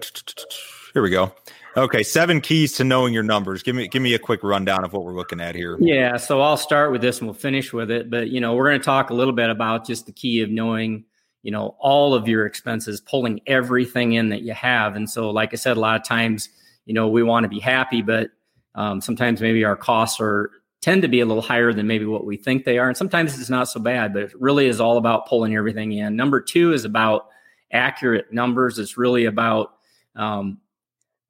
here 0.93 1.01
we 1.01 1.10
go. 1.10 1.34
Okay, 1.77 2.03
seven 2.03 2.41
keys 2.41 2.74
to 2.74 2.84
knowing 2.84 3.13
your 3.13 3.24
numbers. 3.24 3.62
Give 3.62 3.75
me 3.75 3.88
give 3.88 4.01
me 4.01 4.13
a 4.13 4.19
quick 4.19 4.43
rundown 4.43 4.84
of 4.84 4.91
what 4.91 5.03
we're 5.03 5.13
looking 5.13 5.39
at 5.39 5.55
here. 5.55 5.77
Yeah, 5.79 6.17
so 6.17 6.41
I'll 6.41 6.58
start 6.58 6.91
with 6.91 7.01
this 7.01 7.19
and 7.19 7.27
we'll 7.27 7.36
finish 7.36 7.72
with 7.72 7.91
it. 7.91 8.10
But 8.10 8.29
you 8.29 8.41
know, 8.41 8.55
we're 8.55 8.67
going 8.67 8.79
to 8.79 8.86
talk 8.86 9.12
a 9.12 9.13
little 9.13 9.34
bit 9.34 9.50
about 9.50 9.86
just 9.86 10.05
the 10.08 10.12
key 10.12 10.41
of 10.41 10.50
knowing, 10.50 11.05
you 11.43 11.51
know, 11.51 11.75
all 11.79 12.15
of 12.15 12.27
your 12.27 12.46
expenses, 12.46 13.01
pulling 13.01 13.39
everything 13.46 14.13
in 14.13 14.29
that 14.29 14.41
you 14.41 14.53
have. 14.53 14.96
And 14.96 15.10
so, 15.10 15.29
like 15.29 15.53
I 15.53 15.58
said, 15.58 15.77
a 15.77 15.79
lot 15.79 16.00
of 16.00 16.05
times, 16.05 16.50
you 16.86 16.93
know, 16.93 17.08
we 17.08 17.22
want 17.22 17.43
to 17.43 17.50
be 17.50 17.60
happy, 17.60 18.01
but 18.01 18.31
um, 18.74 19.00
sometimes 19.00 19.39
maybe 19.39 19.63
our 19.63 19.75
costs 19.75 20.19
are 20.19 20.51
tend 20.81 21.01
to 21.03 21.08
be 21.08 21.19
a 21.19 21.25
little 21.25 21.43
higher 21.43 21.72
than 21.72 21.88
maybe 21.88 22.05
what 22.05 22.25
we 22.25 22.36
think 22.36 22.65
they 22.65 22.79
are, 22.79 22.88
and 22.88 22.98
sometimes 22.98 23.39
it's 23.39 23.50
not 23.50 23.69
so 23.69 23.79
bad. 23.79 24.12
But 24.13 24.24
it 24.24 24.41
really 24.41 24.67
is 24.67 24.81
all 24.81 24.98
about 24.98 25.27
pulling 25.27 25.55
everything 25.55 25.91
in. 25.91 26.15
Number 26.15 26.41
two 26.41 26.74
is 26.74 26.84
about 26.84 27.27
accurate 27.72 28.34
numbers. 28.34 28.79
It's 28.79 28.98
really 28.98 29.25
about 29.25 29.74
um, 30.15 30.58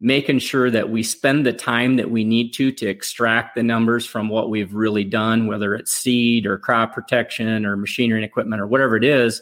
making 0.01 0.39
sure 0.39 0.71
that 0.71 0.89
we 0.89 1.03
spend 1.03 1.45
the 1.45 1.53
time 1.53 1.97
that 1.97 2.09
we 2.09 2.23
need 2.23 2.53
to 2.53 2.71
to 2.71 2.87
extract 2.87 3.55
the 3.55 3.63
numbers 3.63 4.05
from 4.05 4.29
what 4.29 4.49
we've 4.49 4.73
really 4.73 5.03
done, 5.03 5.47
whether 5.47 5.75
it's 5.75 5.91
seed 5.91 6.45
or 6.45 6.57
crop 6.57 6.93
protection 6.93 7.65
or 7.65 7.75
machinery 7.75 8.19
and 8.19 8.25
equipment 8.25 8.61
or 8.61 8.67
whatever 8.67 8.95
it 8.95 9.03
is. 9.03 9.41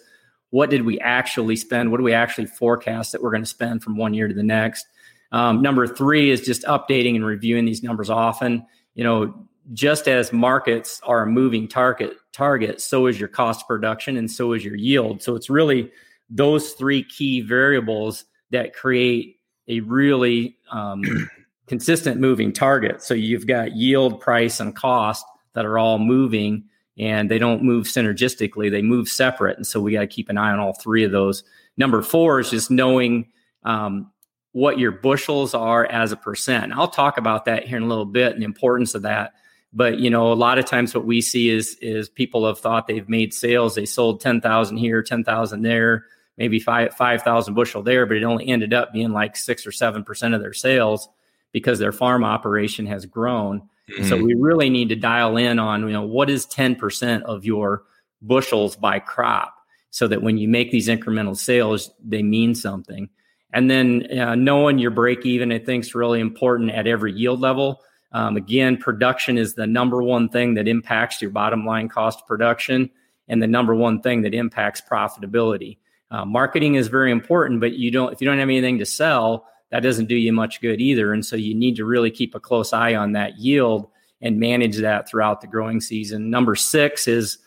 What 0.49 0.69
did 0.69 0.83
we 0.83 0.99
actually 0.99 1.57
spend? 1.57 1.91
What 1.91 1.97
do 1.97 2.03
we 2.03 2.13
actually 2.13 2.47
forecast 2.47 3.11
that 3.11 3.21
we're 3.21 3.31
going 3.31 3.43
to 3.43 3.49
spend 3.49 3.83
from 3.83 3.97
one 3.97 4.13
year 4.13 4.27
to 4.27 4.33
the 4.33 4.43
next? 4.43 4.87
Um, 5.31 5.61
number 5.61 5.85
three 5.85 6.31
is 6.31 6.41
just 6.41 6.63
updating 6.63 7.15
and 7.15 7.25
reviewing 7.25 7.65
these 7.65 7.83
numbers 7.83 8.09
often. 8.09 8.65
You 8.95 9.03
know, 9.03 9.47
just 9.73 10.07
as 10.07 10.31
markets 10.31 11.01
are 11.03 11.23
a 11.23 11.27
moving 11.27 11.67
target, 11.67 12.13
target, 12.31 12.81
so 12.81 13.07
is 13.07 13.19
your 13.19 13.29
cost 13.29 13.67
production 13.67 14.17
and 14.17 14.31
so 14.31 14.53
is 14.53 14.63
your 14.63 14.75
yield. 14.75 15.21
So 15.21 15.35
it's 15.35 15.49
really 15.49 15.91
those 16.29 16.71
three 16.73 17.03
key 17.03 17.41
variables 17.41 18.25
that 18.51 18.73
create 18.73 19.36
a 19.67 19.81
really 19.81 20.57
um, 20.71 21.03
consistent 21.67 22.19
moving 22.19 22.53
target. 22.53 23.01
So 23.03 23.13
you've 23.13 23.47
got 23.47 23.75
yield, 23.75 24.19
price, 24.19 24.59
and 24.59 24.75
cost 24.75 25.25
that 25.53 25.65
are 25.65 25.77
all 25.77 25.99
moving 25.99 26.65
and 26.97 27.29
they 27.29 27.37
don't 27.37 27.63
move 27.63 27.85
synergistically, 27.85 28.71
they 28.71 28.81
move 28.81 29.07
separate. 29.07 29.57
And 29.57 29.67
so 29.67 29.79
we 29.79 29.91
got 29.91 30.01
to 30.01 30.07
keep 30.07 30.29
an 30.29 30.37
eye 30.37 30.51
on 30.51 30.59
all 30.59 30.73
three 30.73 31.03
of 31.03 31.11
those. 31.11 31.43
Number 31.77 32.01
four 32.01 32.39
is 32.39 32.49
just 32.49 32.71
knowing 32.71 33.27
um, 33.63 34.11
what 34.51 34.79
your 34.79 34.91
bushels 34.91 35.53
are 35.53 35.85
as 35.85 36.11
a 36.11 36.17
percent. 36.17 36.73
I'll 36.73 36.87
talk 36.87 37.17
about 37.17 37.45
that 37.45 37.67
here 37.67 37.77
in 37.77 37.83
a 37.83 37.87
little 37.87 38.05
bit 38.05 38.33
and 38.33 38.41
the 38.41 38.45
importance 38.45 38.95
of 38.95 39.03
that. 39.03 39.33
But 39.73 39.99
you 39.99 40.09
know, 40.09 40.31
a 40.31 40.33
lot 40.33 40.57
of 40.57 40.65
times 40.65 40.95
what 40.95 41.05
we 41.05 41.21
see 41.21 41.49
is 41.49 41.75
is 41.81 42.09
people 42.09 42.47
have 42.47 42.59
thought 42.59 42.87
they've 42.87 43.07
made 43.07 43.33
sales. 43.33 43.75
They 43.75 43.85
sold 43.85 44.21
ten 44.21 44.41
thousand 44.41 44.77
here, 44.77 45.03
ten 45.03 45.23
thousand 45.23 45.61
there, 45.61 46.05
maybe 46.37 46.59
five 46.59 46.93
five 46.95 47.23
thousand 47.23 47.53
bushel 47.53 47.83
there, 47.83 48.05
but 48.05 48.17
it 48.17 48.23
only 48.23 48.47
ended 48.47 48.73
up 48.73 48.93
being 48.93 49.11
like 49.11 49.35
six 49.35 49.65
or 49.65 49.71
seven 49.71 50.03
percent 50.03 50.33
of 50.33 50.41
their 50.41 50.53
sales 50.53 51.09
because 51.51 51.79
their 51.79 51.91
farm 51.91 52.23
operation 52.23 52.85
has 52.85 53.05
grown. 53.05 53.61
Mm-hmm. 53.89 54.09
So 54.09 54.21
we 54.21 54.35
really 54.35 54.69
need 54.69 54.89
to 54.89 54.95
dial 54.95 55.37
in 55.37 55.59
on 55.59 55.81
you 55.81 55.93
know 55.93 56.03
what 56.03 56.29
is 56.29 56.45
ten 56.45 56.75
percent 56.75 57.23
of 57.23 57.45
your 57.45 57.83
bushels 58.21 58.75
by 58.75 58.99
crop, 58.99 59.53
so 59.89 60.07
that 60.07 60.21
when 60.21 60.37
you 60.37 60.47
make 60.47 60.71
these 60.71 60.87
incremental 60.87 61.37
sales, 61.37 61.91
they 62.03 62.23
mean 62.23 62.55
something. 62.55 63.09
And 63.53 63.71
then 63.71 64.19
uh, 64.19 64.35
knowing 64.35 64.77
your 64.77 64.91
break 64.91 65.25
even, 65.25 65.51
I 65.51 65.59
think 65.59 65.85
is 65.85 65.95
really 65.95 66.19
important 66.19 66.71
at 66.71 66.85
every 66.85 67.13
yield 67.13 67.39
level. 67.39 67.81
Um, 68.11 68.35
again, 68.37 68.77
production 68.77 69.37
is 69.37 69.53
the 69.53 69.67
number 69.67 70.03
one 70.03 70.29
thing 70.29 70.53
that 70.55 70.67
impacts 70.67 71.21
your 71.21 71.31
bottom 71.31 71.65
line 71.65 71.89
cost 71.89 72.21
of 72.21 72.27
production 72.27 72.89
and 73.27 73.41
the 73.41 73.47
number 73.47 73.75
one 73.75 74.01
thing 74.01 74.21
that 74.21 74.33
impacts 74.33 74.81
profitability. 74.81 75.77
Uh, 76.09 76.25
marketing 76.25 76.75
is 76.75 76.87
very 76.87 77.11
important, 77.11 77.59
but 77.59 77.73
you 77.73 77.91
don't 77.91 78.13
if 78.13 78.21
you 78.21 78.27
don't 78.27 78.39
have 78.39 78.49
anything 78.49 78.79
to 78.79 78.85
sell, 78.85 79.47
that 79.71 79.81
doesn't 79.81 80.07
do 80.07 80.15
you 80.15 80.31
much 80.31 80.61
good 80.61 80.79
either. 80.79 81.13
And 81.13 81.25
so 81.25 81.35
you 81.35 81.53
need 81.53 81.75
to 81.77 81.85
really 81.85 82.11
keep 82.11 82.35
a 82.35 82.39
close 82.39 82.73
eye 82.73 82.95
on 82.95 83.13
that 83.13 83.37
yield 83.37 83.87
and 84.21 84.39
manage 84.39 84.77
that 84.77 85.09
throughout 85.09 85.41
the 85.41 85.47
growing 85.47 85.81
season. 85.81 86.29
Number 86.29 86.55
six 86.55 87.07
is 87.07 87.37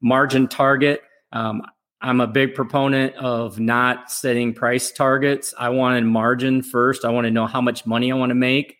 margin 0.00 0.48
target. 0.48 1.02
Um, 1.32 1.62
I'm 2.00 2.20
a 2.20 2.26
big 2.26 2.54
proponent 2.54 3.14
of 3.16 3.58
not 3.58 4.10
setting 4.10 4.54
price 4.54 4.90
targets. 4.90 5.54
I 5.58 5.68
want 5.68 5.98
a 5.98 6.02
margin 6.02 6.62
first. 6.62 7.04
I 7.04 7.10
want 7.10 7.26
to 7.26 7.30
know 7.30 7.46
how 7.46 7.60
much 7.60 7.86
money 7.86 8.10
I 8.10 8.16
want 8.16 8.30
to 8.30 8.34
make 8.34 8.78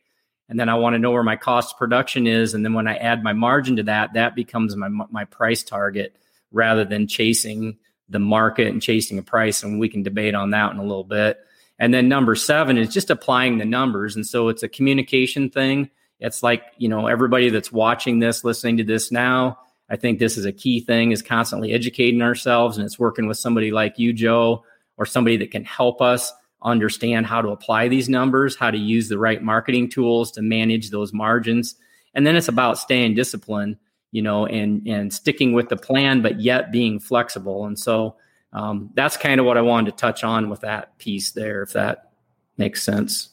and 0.49 0.59
then 0.59 0.69
I 0.69 0.75
want 0.75 0.95
to 0.95 0.99
know 0.99 1.11
where 1.11 1.23
my 1.23 1.37
cost 1.37 1.75
of 1.75 1.79
production 1.79 2.27
is, 2.27 2.55
and 2.55 2.65
then 2.65 2.73
when 2.73 2.87
I 2.87 2.97
add 2.97 3.23
my 3.23 3.33
margin 3.33 3.77
to 3.77 3.83
that, 3.85 4.15
that 4.15 4.35
becomes 4.35 4.77
my 4.77 4.89
my 4.89 5.25
price 5.25 5.63
target 5.63 6.17
rather 6.53 6.85
than 6.85 7.09
chasing 7.09 7.79
the 8.09 8.19
market 8.19 8.69
and 8.69 8.83
chasing 8.83 9.19
a 9.19 9.23
price. 9.23 9.63
And 9.63 9.81
we 9.81 9.89
can 9.89 10.03
debate 10.03 10.35
on 10.35 10.51
that 10.51 10.73
in 10.73 10.79
a 10.79 10.83
little 10.83 11.05
bit. 11.05 11.39
And 11.79 11.93
then 11.93 12.09
number 12.09 12.35
seven 12.35 12.79
is 12.79 12.93
just 12.93 13.11
applying 13.11 13.59
the 13.59 13.65
numbers, 13.65 14.17
and 14.17 14.27
so 14.27 14.49
it's 14.49 14.63
a 14.63 14.69
communication 14.69 15.51
thing. 15.51 15.91
It's 16.21 16.43
like 16.43 16.63
you 16.79 16.89
know 16.89 17.07
everybody 17.07 17.51
that's 17.51 17.71
watching 17.71 18.19
this, 18.19 18.45
listening 18.45 18.79
to 18.79 18.85
this 18.85 19.13
now. 19.13 19.59
I 19.89 19.97
think 19.97 20.19
this 20.19 20.39
is 20.39 20.47
a 20.47 20.53
key 20.53 20.81
thing: 20.81 21.13
is 21.13 21.21
constantly 21.21 21.73
educating 21.73 22.23
ourselves, 22.23 22.79
and 22.79 22.87
it's 22.87 22.99
working 22.99 23.27
with 23.27 23.37
somebody 23.37 23.73
like 23.73 23.99
you, 23.99 24.15
Joe, 24.15 24.65
or 24.97 25.05
somebody 25.05 25.37
that 25.39 25.51
can 25.51 25.65
help 25.65 26.01
us 26.01 26.33
understand 26.63 27.27
how 27.27 27.43
to 27.43 27.51
apply 27.51 27.89
these 27.89 28.09
numbers, 28.09 28.57
how 28.57 28.71
to 28.71 28.79
use 28.79 29.11
the 29.11 29.19
right 29.19 29.43
marketing 29.43 29.91
tools 29.91 30.31
to 30.33 30.43
manage 30.43 30.91
those 30.91 31.13
margins. 31.13 31.75
And 32.15 32.27
then 32.27 32.37
it's 32.37 32.49
about 32.49 32.79
staying 32.79 33.15
disciplined, 33.15 33.77
you 34.17 34.23
know, 34.23 34.47
and 34.47 34.87
and 34.87 35.13
sticking 35.13 35.53
with 35.53 35.69
the 35.69 35.77
plan, 35.77 36.23
but 36.23 36.41
yet 36.41 36.73
being 36.73 36.99
flexible. 36.99 37.67
And 37.67 37.79
so 37.79 38.17
um, 38.55 38.89
that's 38.95 39.15
kind 39.19 39.39
of 39.39 39.45
what 39.45 39.59
I 39.59 39.61
wanted 39.61 39.91
to 39.91 39.97
touch 39.99 40.25
on 40.25 40.49
with 40.49 40.61
that 40.61 40.97
piece 40.97 41.33
there, 41.33 41.63
if 41.63 41.75
that 41.75 42.13
makes 42.57 42.83
sense. 42.83 43.29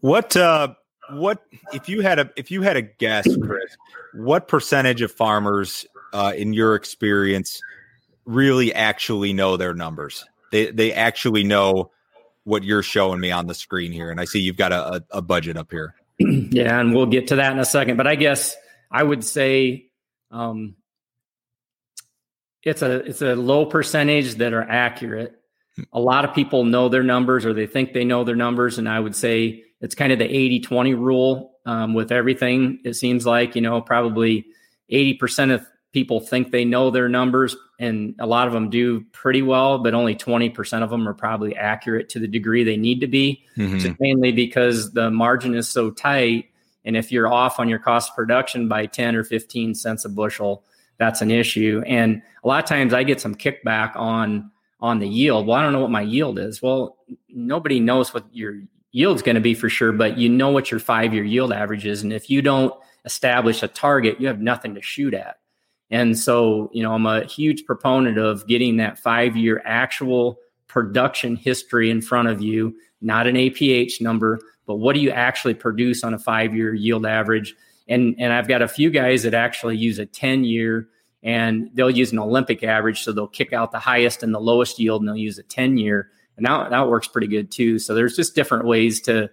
What 0.00 0.36
uh, 0.36 0.74
what 1.08 1.42
if 1.72 1.88
you 1.88 2.02
had 2.02 2.18
a 2.18 2.30
if 2.36 2.50
you 2.50 2.60
had 2.60 2.76
a 2.76 2.82
guess, 2.82 3.26
Chris? 3.34 3.74
What 4.12 4.46
percentage 4.46 5.00
of 5.00 5.10
farmers, 5.10 5.86
uh, 6.12 6.34
in 6.36 6.52
your 6.52 6.74
experience, 6.74 7.62
really 8.26 8.74
actually 8.74 9.32
know 9.32 9.56
their 9.56 9.72
numbers? 9.72 10.22
They 10.52 10.70
they 10.70 10.92
actually 10.92 11.44
know 11.44 11.92
what 12.42 12.62
you're 12.62 12.82
showing 12.82 13.20
me 13.20 13.30
on 13.30 13.46
the 13.46 13.54
screen 13.54 13.90
here. 13.90 14.10
And 14.10 14.20
I 14.20 14.26
see 14.26 14.40
you've 14.40 14.58
got 14.58 14.70
a, 14.70 14.96
a, 14.96 15.04
a 15.12 15.22
budget 15.22 15.56
up 15.56 15.70
here. 15.70 15.94
yeah, 16.18 16.78
and 16.78 16.94
we'll 16.94 17.06
get 17.06 17.28
to 17.28 17.36
that 17.36 17.52
in 17.52 17.58
a 17.58 17.64
second. 17.64 17.96
But 17.96 18.06
I 18.06 18.16
guess 18.16 18.54
I 18.90 19.02
would 19.02 19.24
say 19.24 19.83
um, 20.34 20.74
it's 22.62 22.82
a 22.82 22.96
it's 22.96 23.22
a 23.22 23.34
low 23.34 23.66
percentage 23.66 24.34
that 24.36 24.52
are 24.52 24.62
accurate. 24.62 25.34
A 25.92 26.00
lot 26.00 26.24
of 26.24 26.34
people 26.34 26.64
know 26.64 26.88
their 26.88 27.02
numbers 27.02 27.44
or 27.44 27.52
they 27.52 27.66
think 27.66 27.92
they 27.92 28.04
know 28.04 28.24
their 28.24 28.36
numbers. 28.36 28.78
And 28.78 28.88
I 28.88 29.00
would 29.00 29.16
say 29.16 29.64
it's 29.80 29.94
kind 29.94 30.12
of 30.12 30.18
the 30.18 30.24
80 30.24 30.60
20 30.60 30.94
rule 30.94 31.58
um, 31.66 31.94
with 31.94 32.12
everything. 32.12 32.80
It 32.84 32.94
seems 32.94 33.26
like, 33.26 33.54
you 33.56 33.62
know, 33.62 33.80
probably 33.80 34.46
80% 34.90 35.54
of 35.54 35.66
people 35.92 36.20
think 36.20 36.50
they 36.50 36.64
know 36.64 36.90
their 36.90 37.08
numbers, 37.08 37.56
and 37.78 38.14
a 38.18 38.26
lot 38.26 38.46
of 38.46 38.52
them 38.52 38.68
do 38.68 39.02
pretty 39.12 39.42
well, 39.42 39.78
but 39.78 39.94
only 39.94 40.14
20% 40.14 40.82
of 40.82 40.90
them 40.90 41.08
are 41.08 41.14
probably 41.14 41.56
accurate 41.56 42.08
to 42.10 42.18
the 42.18 42.28
degree 42.28 42.64
they 42.64 42.76
need 42.76 43.00
to 43.00 43.06
be. 43.06 43.44
Mm-hmm. 43.56 43.92
mainly 44.00 44.32
because 44.32 44.92
the 44.92 45.10
margin 45.10 45.54
is 45.54 45.68
so 45.68 45.90
tight. 45.90 46.50
And 46.84 46.96
if 46.96 47.10
you're 47.10 47.32
off 47.32 47.58
on 47.58 47.68
your 47.68 47.78
cost 47.78 48.10
of 48.10 48.16
production 48.16 48.68
by 48.68 48.86
10 48.86 49.16
or 49.16 49.24
15 49.24 49.74
cents 49.74 50.04
a 50.04 50.08
bushel, 50.08 50.64
that's 50.98 51.22
an 51.22 51.30
issue. 51.30 51.82
And 51.86 52.22
a 52.42 52.48
lot 52.48 52.62
of 52.62 52.68
times 52.68 52.94
I 52.94 53.02
get 53.02 53.20
some 53.20 53.34
kickback 53.34 53.96
on 53.96 54.50
on 54.80 54.98
the 54.98 55.08
yield. 55.08 55.46
Well, 55.46 55.56
I 55.56 55.62
don't 55.62 55.72
know 55.72 55.80
what 55.80 55.90
my 55.90 56.02
yield 56.02 56.38
is. 56.38 56.60
Well, 56.60 56.98
nobody 57.30 57.80
knows 57.80 58.12
what 58.12 58.26
your 58.32 58.60
yield's 58.92 59.22
going 59.22 59.34
to 59.34 59.40
be 59.40 59.54
for 59.54 59.70
sure, 59.70 59.92
but 59.92 60.18
you 60.18 60.28
know 60.28 60.50
what 60.50 60.70
your 60.70 60.78
five 60.78 61.14
year 61.14 61.24
yield 61.24 61.52
average 61.52 61.86
is. 61.86 62.02
And 62.02 62.12
if 62.12 62.28
you 62.28 62.42
don't 62.42 62.74
establish 63.06 63.62
a 63.62 63.68
target, 63.68 64.20
you 64.20 64.26
have 64.26 64.40
nothing 64.40 64.74
to 64.74 64.82
shoot 64.82 65.14
at. 65.14 65.38
And 65.90 66.18
so, 66.18 66.70
you 66.72 66.82
know, 66.82 66.92
I'm 66.92 67.06
a 67.06 67.24
huge 67.24 67.64
proponent 67.64 68.18
of 68.18 68.46
getting 68.46 68.76
that 68.76 68.98
five 68.98 69.36
year 69.36 69.62
actual 69.64 70.38
production 70.66 71.36
history 71.36 71.90
in 71.90 72.02
front 72.02 72.28
of 72.28 72.42
you, 72.42 72.74
not 73.04 73.26
an 73.26 73.36
APH 73.36 74.00
number, 74.00 74.40
but 74.66 74.76
what 74.76 74.94
do 74.94 75.00
you 75.00 75.10
actually 75.10 75.54
produce 75.54 76.02
on 76.02 76.14
a 76.14 76.18
five 76.18 76.54
year 76.54 76.74
yield 76.74 77.06
average? 77.06 77.54
And, 77.88 78.14
and 78.18 78.32
I've 78.32 78.48
got 78.48 78.62
a 78.62 78.68
few 78.68 78.90
guys 78.90 79.24
that 79.24 79.34
actually 79.34 79.76
use 79.76 79.98
a 79.98 80.06
10 80.06 80.44
year 80.44 80.88
and 81.22 81.70
they'll 81.74 81.90
use 81.90 82.12
an 82.12 82.18
Olympic 82.18 82.62
average. 82.62 83.02
So 83.02 83.12
they'll 83.12 83.26
kick 83.26 83.52
out 83.52 83.72
the 83.72 83.78
highest 83.78 84.22
and 84.22 84.34
the 84.34 84.40
lowest 84.40 84.78
yield 84.78 85.02
and 85.02 85.08
they'll 85.08 85.16
use 85.16 85.38
a 85.38 85.42
10 85.42 85.76
year. 85.76 86.10
And 86.36 86.46
that, 86.46 86.70
that 86.70 86.88
works 86.88 87.06
pretty 87.06 87.28
good 87.28 87.50
too. 87.50 87.78
So 87.78 87.94
there's 87.94 88.16
just 88.16 88.34
different 88.34 88.64
ways 88.64 89.00
to, 89.02 89.30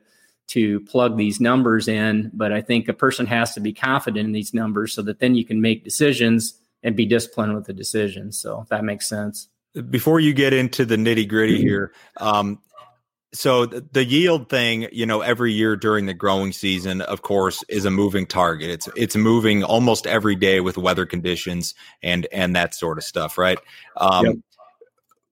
to 0.48 0.82
plug 0.82 1.18
these 1.18 1.40
numbers 1.40 1.88
in. 1.88 2.30
But 2.34 2.51
I 2.51 2.62
think 2.62 2.90
a 2.90 2.94
person 2.94 3.25
has 3.28 3.54
to 3.54 3.62
be 3.62 3.74
confident 3.74 4.25
in 4.25 4.32
these 4.34 4.54
numbers 4.54 4.94
so 4.94 5.01
that 5.04 5.20
then 5.20 5.36
you 5.36 5.46
can 5.46 5.62
make 5.62 5.84
decisions 5.84 6.60
and 6.84 6.96
be 6.96 7.06
disciplined 7.06 7.56
with 7.56 7.66
the 7.66 7.74
decisions. 7.74 8.40
So 8.40 8.62
if 8.62 8.70
that 8.70 8.84
makes 8.84 9.08
sense. 9.08 9.48
Before 9.90 10.20
you 10.20 10.34
get 10.34 10.51
into 10.51 10.84
the 10.84 10.98
nitty 10.98 11.28
gritty 11.28 11.58
here, 11.62 11.94
um, 12.18 12.60
so 13.33 13.65
the 13.65 14.03
yield 14.03 14.50
thing, 14.50 14.88
you 14.91 15.05
know, 15.05 15.21
every 15.21 15.53
year 15.53 15.75
during 15.75 16.05
the 16.05 16.13
growing 16.13 16.51
season, 16.51 17.01
of 17.01 17.21
course, 17.21 17.63
is 17.69 17.85
a 17.85 17.91
moving 17.91 18.25
target. 18.25 18.69
It's 18.69 18.89
it's 18.95 19.15
moving 19.15 19.63
almost 19.63 20.05
every 20.05 20.35
day 20.35 20.59
with 20.59 20.77
weather 20.77 21.05
conditions 21.05 21.73
and 22.03 22.27
and 22.31 22.55
that 22.55 22.75
sort 22.75 22.97
of 22.97 23.03
stuff, 23.03 23.38
right? 23.38 23.59
Um, 23.97 24.25
yep. 24.25 24.35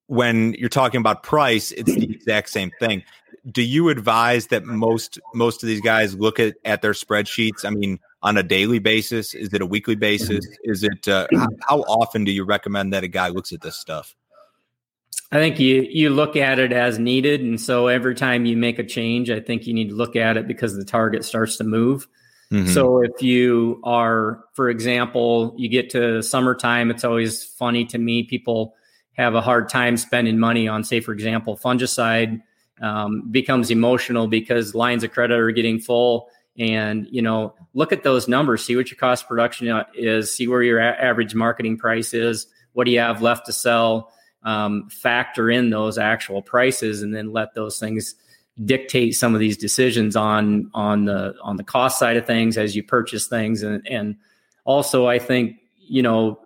When 0.07 0.53
you're 0.53 0.69
talking 0.69 0.99
about 0.99 1.23
price, 1.23 1.71
it's 1.71 1.93
the 1.93 2.11
exact 2.11 2.49
same 2.49 2.71
thing 2.79 3.03
do 3.51 3.61
you 3.61 3.89
advise 3.89 4.47
that 4.47 4.65
most 4.65 5.19
most 5.33 5.63
of 5.63 5.67
these 5.67 5.81
guys 5.81 6.15
look 6.15 6.39
at 6.39 6.55
at 6.65 6.81
their 6.81 6.93
spreadsheets? 6.93 7.65
I 7.65 7.69
mean, 7.69 7.99
on 8.21 8.37
a 8.37 8.43
daily 8.43 8.79
basis? 8.79 9.33
Is 9.33 9.53
it 9.53 9.61
a 9.61 9.65
weekly 9.65 9.95
basis? 9.95 10.45
Is 10.63 10.83
it 10.83 11.07
uh, 11.07 11.27
how, 11.33 11.47
how 11.67 11.79
often 11.81 12.23
do 12.23 12.31
you 12.31 12.43
recommend 12.43 12.93
that 12.93 13.03
a 13.03 13.07
guy 13.07 13.29
looks 13.29 13.51
at 13.51 13.61
this 13.61 13.77
stuff? 13.77 14.15
I 15.31 15.38
think 15.38 15.59
you 15.59 15.88
you 15.89 16.09
look 16.09 16.36
at 16.36 16.57
it 16.57 16.71
as 16.71 16.98
needed, 16.98 17.41
and 17.41 17.62
so 17.62 17.88
every 17.88 18.15
time 18.15 18.45
you 18.45 18.57
make 18.57 18.79
a 18.79 18.83
change, 18.83 19.29
I 19.29 19.39
think 19.39 19.67
you 19.67 19.74
need 19.74 19.89
to 19.89 19.95
look 19.95 20.15
at 20.15 20.38
it 20.38 20.48
because 20.48 20.75
the 20.75 20.86
target 20.86 21.24
starts 21.24 21.57
to 21.57 21.63
move. 21.63 22.07
Mm-hmm. 22.51 22.74
So 22.74 23.03
if 23.03 23.21
you 23.21 23.79
are, 23.83 24.43
for 24.53 24.69
example, 24.69 25.53
you 25.55 25.69
get 25.69 25.91
to 25.91 26.24
summertime, 26.24 26.89
it's 26.89 27.03
always 27.03 27.43
funny 27.43 27.86
to 27.86 28.00
me. 28.00 28.24
People 28.24 28.74
have 29.13 29.36
a 29.36 29.41
hard 29.41 29.69
time 29.69 29.98
spending 29.98 30.39
money 30.39 30.67
on, 30.67 30.83
say, 30.83 31.00
for 31.00 31.12
example, 31.12 31.57
fungicide 31.57 32.41
um, 32.81 33.29
becomes 33.29 33.69
emotional 33.69 34.27
because 34.27 34.74
lines 34.74 35.03
of 35.03 35.12
credit 35.12 35.38
are 35.38 35.51
getting 35.51 35.79
full 35.79 36.29
and 36.57 37.07
you 37.09 37.21
know 37.21 37.53
look 37.74 37.91
at 37.91 38.03
those 38.03 38.27
numbers 38.27 38.63
see 38.63 38.75
what 38.75 38.89
your 38.89 38.98
cost 38.98 39.27
production 39.27 39.83
is 39.95 40.33
see 40.33 40.48
where 40.48 40.62
your 40.62 40.79
a- 40.79 41.01
average 41.01 41.36
marketing 41.36 41.77
price 41.77 42.13
is 42.13 42.48
what 42.74 42.86
do 42.86 42.91
you 42.91 43.00
have 43.00 43.21
left 43.21 43.45
to 43.45 43.53
sell 43.53 44.12
um, 44.43 44.89
factor 44.89 45.50
in 45.50 45.69
those 45.69 45.98
actual 45.98 46.41
prices 46.41 47.01
and 47.01 47.13
then 47.13 47.34
let 47.34 47.53
those 47.53 47.79
things 47.79 48.15
dictate 48.65 49.15
some 49.15 49.34
of 49.34 49.39
these 49.39 49.58
decisions 49.58 50.15
on 50.15 50.69
on 50.74 51.05
the 51.05 51.34
on 51.41 51.55
the 51.58 51.63
cost 51.63 51.98
side 51.98 52.17
of 52.17 52.25
things 52.25 52.58
as 52.58 52.75
you 52.75 52.84
purchase 52.84 53.27
things. 53.27 53.63
And 53.63 53.86
and 53.88 54.15
also 54.65 55.08
I 55.08 55.19
think 55.19 55.58
you 55.77 56.01
know 56.01 56.39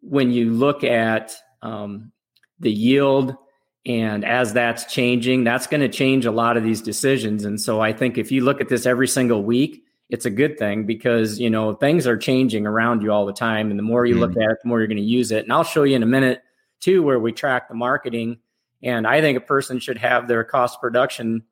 when 0.00 0.30
you 0.30 0.50
look 0.50 0.84
at 0.84 1.34
um, 1.62 2.12
the 2.60 2.70
yield 2.70 3.36
and 3.86 4.24
as 4.24 4.52
that's 4.52 4.92
changing 4.92 5.44
that's 5.44 5.66
going 5.66 5.80
to 5.80 5.88
change 5.88 6.26
a 6.26 6.30
lot 6.30 6.56
of 6.56 6.62
these 6.62 6.80
decisions. 6.82 7.44
And 7.44 7.60
so 7.60 7.80
I 7.80 7.92
think 7.92 8.18
if 8.18 8.30
you 8.30 8.42
look 8.42 8.60
at 8.60 8.68
this 8.68 8.86
every 8.86 9.08
single 9.08 9.42
week 9.42 9.82
it's 10.10 10.26
a 10.26 10.30
good 10.30 10.58
thing 10.58 10.84
because 10.84 11.40
you 11.40 11.48
know 11.48 11.74
things 11.74 12.06
are 12.06 12.16
changing 12.16 12.66
around 12.66 13.02
you 13.02 13.10
all 13.10 13.24
the 13.24 13.32
time. 13.32 13.70
And 13.70 13.78
the 13.78 13.82
more 13.82 14.04
you 14.04 14.16
mm. 14.16 14.20
look 14.20 14.36
at 14.36 14.50
it 14.50 14.58
the 14.62 14.68
more 14.68 14.80
you're 14.80 14.88
going 14.88 14.96
to 14.98 15.02
use 15.02 15.30
it. 15.30 15.44
And 15.44 15.52
I'll 15.52 15.64
show 15.64 15.82
you 15.82 15.96
in 15.96 16.02
a 16.02 16.06
minute 16.06 16.42
too 16.84 17.02
where 17.02 17.18
we 17.18 17.32
track 17.32 17.68
the 17.68 17.74
marketing 17.74 18.38
and 18.82 19.06
I 19.06 19.22
think 19.22 19.38
a 19.38 19.40
person 19.40 19.80
should 19.80 19.98
have 19.98 20.28
their 20.28 20.44
cost 20.44 20.80
production 20.80 21.42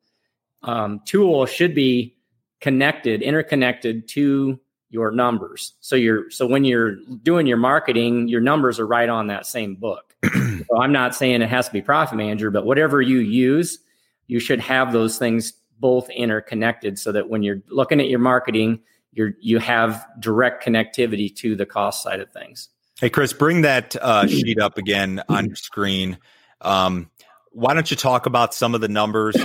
um, 0.61 1.01
tool 1.05 1.45
should 1.45 1.75
be 1.75 2.15
connected, 2.61 3.21
interconnected 3.21 4.07
to 4.09 4.59
your 4.89 5.11
numbers. 5.11 5.73
So 5.81 5.95
you're 5.95 6.29
so 6.29 6.45
when 6.45 6.63
you're 6.63 6.95
doing 7.23 7.47
your 7.47 7.57
marketing, 7.57 8.27
your 8.27 8.39
numbers 8.39 8.79
are 8.79 8.85
right 8.85 9.09
on 9.09 9.27
that 9.27 9.47
same 9.47 9.75
book. 9.75 10.15
so 10.33 10.79
I'm 10.79 10.93
not 10.93 11.15
saying 11.15 11.41
it 11.41 11.49
has 11.49 11.65
to 11.65 11.73
be 11.73 11.81
profit 11.81 12.17
manager, 12.17 12.51
but 12.51 12.65
whatever 12.65 13.01
you 13.01 13.17
use, 13.17 13.79
you 14.27 14.39
should 14.39 14.59
have 14.59 14.93
those 14.93 15.17
things 15.17 15.53
both 15.79 16.09
interconnected 16.11 16.99
so 16.99 17.11
that 17.11 17.27
when 17.27 17.41
you're 17.41 17.61
looking 17.69 17.99
at 17.99 18.07
your 18.07 18.19
marketing, 18.19 18.79
you're 19.11 19.33
you 19.41 19.57
have 19.57 20.05
direct 20.19 20.63
connectivity 20.63 21.35
to 21.37 21.55
the 21.55 21.65
cost 21.65 22.03
side 22.03 22.19
of 22.19 22.31
things. 22.31 22.69
Hey 23.01 23.09
Chris, 23.09 23.33
bring 23.33 23.63
that 23.63 23.95
uh, 23.95 24.27
sheet 24.27 24.59
up 24.59 24.77
again 24.77 25.23
on 25.27 25.47
your 25.47 25.55
screen. 25.55 26.19
Um, 26.61 27.09
why 27.51 27.73
don't 27.73 27.89
you 27.89 27.97
talk 27.97 28.27
about 28.27 28.53
some 28.53 28.75
of 28.75 28.81
the 28.81 28.87
numbers 28.87 29.35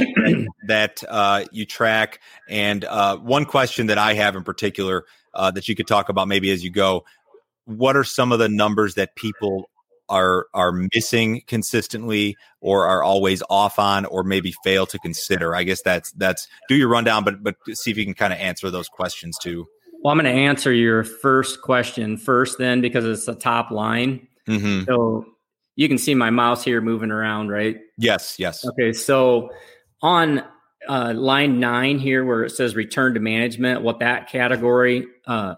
that 0.68 1.02
uh, 1.08 1.44
you 1.50 1.64
track? 1.64 2.20
And 2.48 2.84
uh, 2.84 3.16
one 3.16 3.46
question 3.46 3.86
that 3.86 3.96
I 3.96 4.14
have 4.14 4.36
in 4.36 4.44
particular 4.44 5.06
uh, 5.32 5.50
that 5.52 5.66
you 5.66 5.74
could 5.74 5.86
talk 5.86 6.10
about 6.10 6.28
maybe 6.28 6.50
as 6.50 6.62
you 6.62 6.70
go: 6.70 7.04
What 7.64 7.96
are 7.96 8.04
some 8.04 8.32
of 8.32 8.38
the 8.38 8.50
numbers 8.50 8.94
that 8.94 9.16
people 9.16 9.70
are 10.10 10.46
are 10.52 10.72
missing 10.94 11.42
consistently, 11.46 12.36
or 12.60 12.86
are 12.86 13.02
always 13.02 13.42
off 13.48 13.78
on, 13.78 14.04
or 14.04 14.24
maybe 14.24 14.54
fail 14.62 14.84
to 14.86 14.98
consider? 14.98 15.56
I 15.56 15.64
guess 15.64 15.80
that's 15.80 16.12
that's 16.12 16.48
do 16.68 16.76
your 16.76 16.88
rundown, 16.88 17.24
but 17.24 17.42
but 17.42 17.56
see 17.72 17.90
if 17.90 17.96
you 17.96 18.04
can 18.04 18.14
kind 18.14 18.32
of 18.32 18.38
answer 18.38 18.70
those 18.70 18.88
questions 18.88 19.38
too. 19.38 19.66
Well, 20.02 20.12
I'm 20.12 20.18
going 20.18 20.32
to 20.32 20.40
answer 20.40 20.72
your 20.72 21.04
first 21.04 21.60
question 21.62 22.16
first, 22.16 22.58
then 22.58 22.80
because 22.80 23.04
it's 23.04 23.26
the 23.26 23.34
top 23.34 23.70
line. 23.70 24.28
Mm-hmm. 24.46 24.84
So 24.84 25.26
you 25.76 25.88
can 25.88 25.98
see 25.98 26.14
my 26.14 26.30
mouse 26.30 26.64
here 26.64 26.80
moving 26.80 27.10
around, 27.10 27.48
right? 27.48 27.78
Yes, 27.96 28.36
yes. 28.38 28.64
Okay, 28.64 28.92
so 28.92 29.50
on 30.02 30.42
uh, 30.88 31.12
line 31.14 31.60
nine 31.60 31.98
here, 31.98 32.24
where 32.24 32.44
it 32.44 32.50
says 32.50 32.74
return 32.74 33.14
to 33.14 33.20
management, 33.20 33.82
what 33.82 33.98
that 33.98 34.28
category 34.28 35.06
uh, 35.26 35.56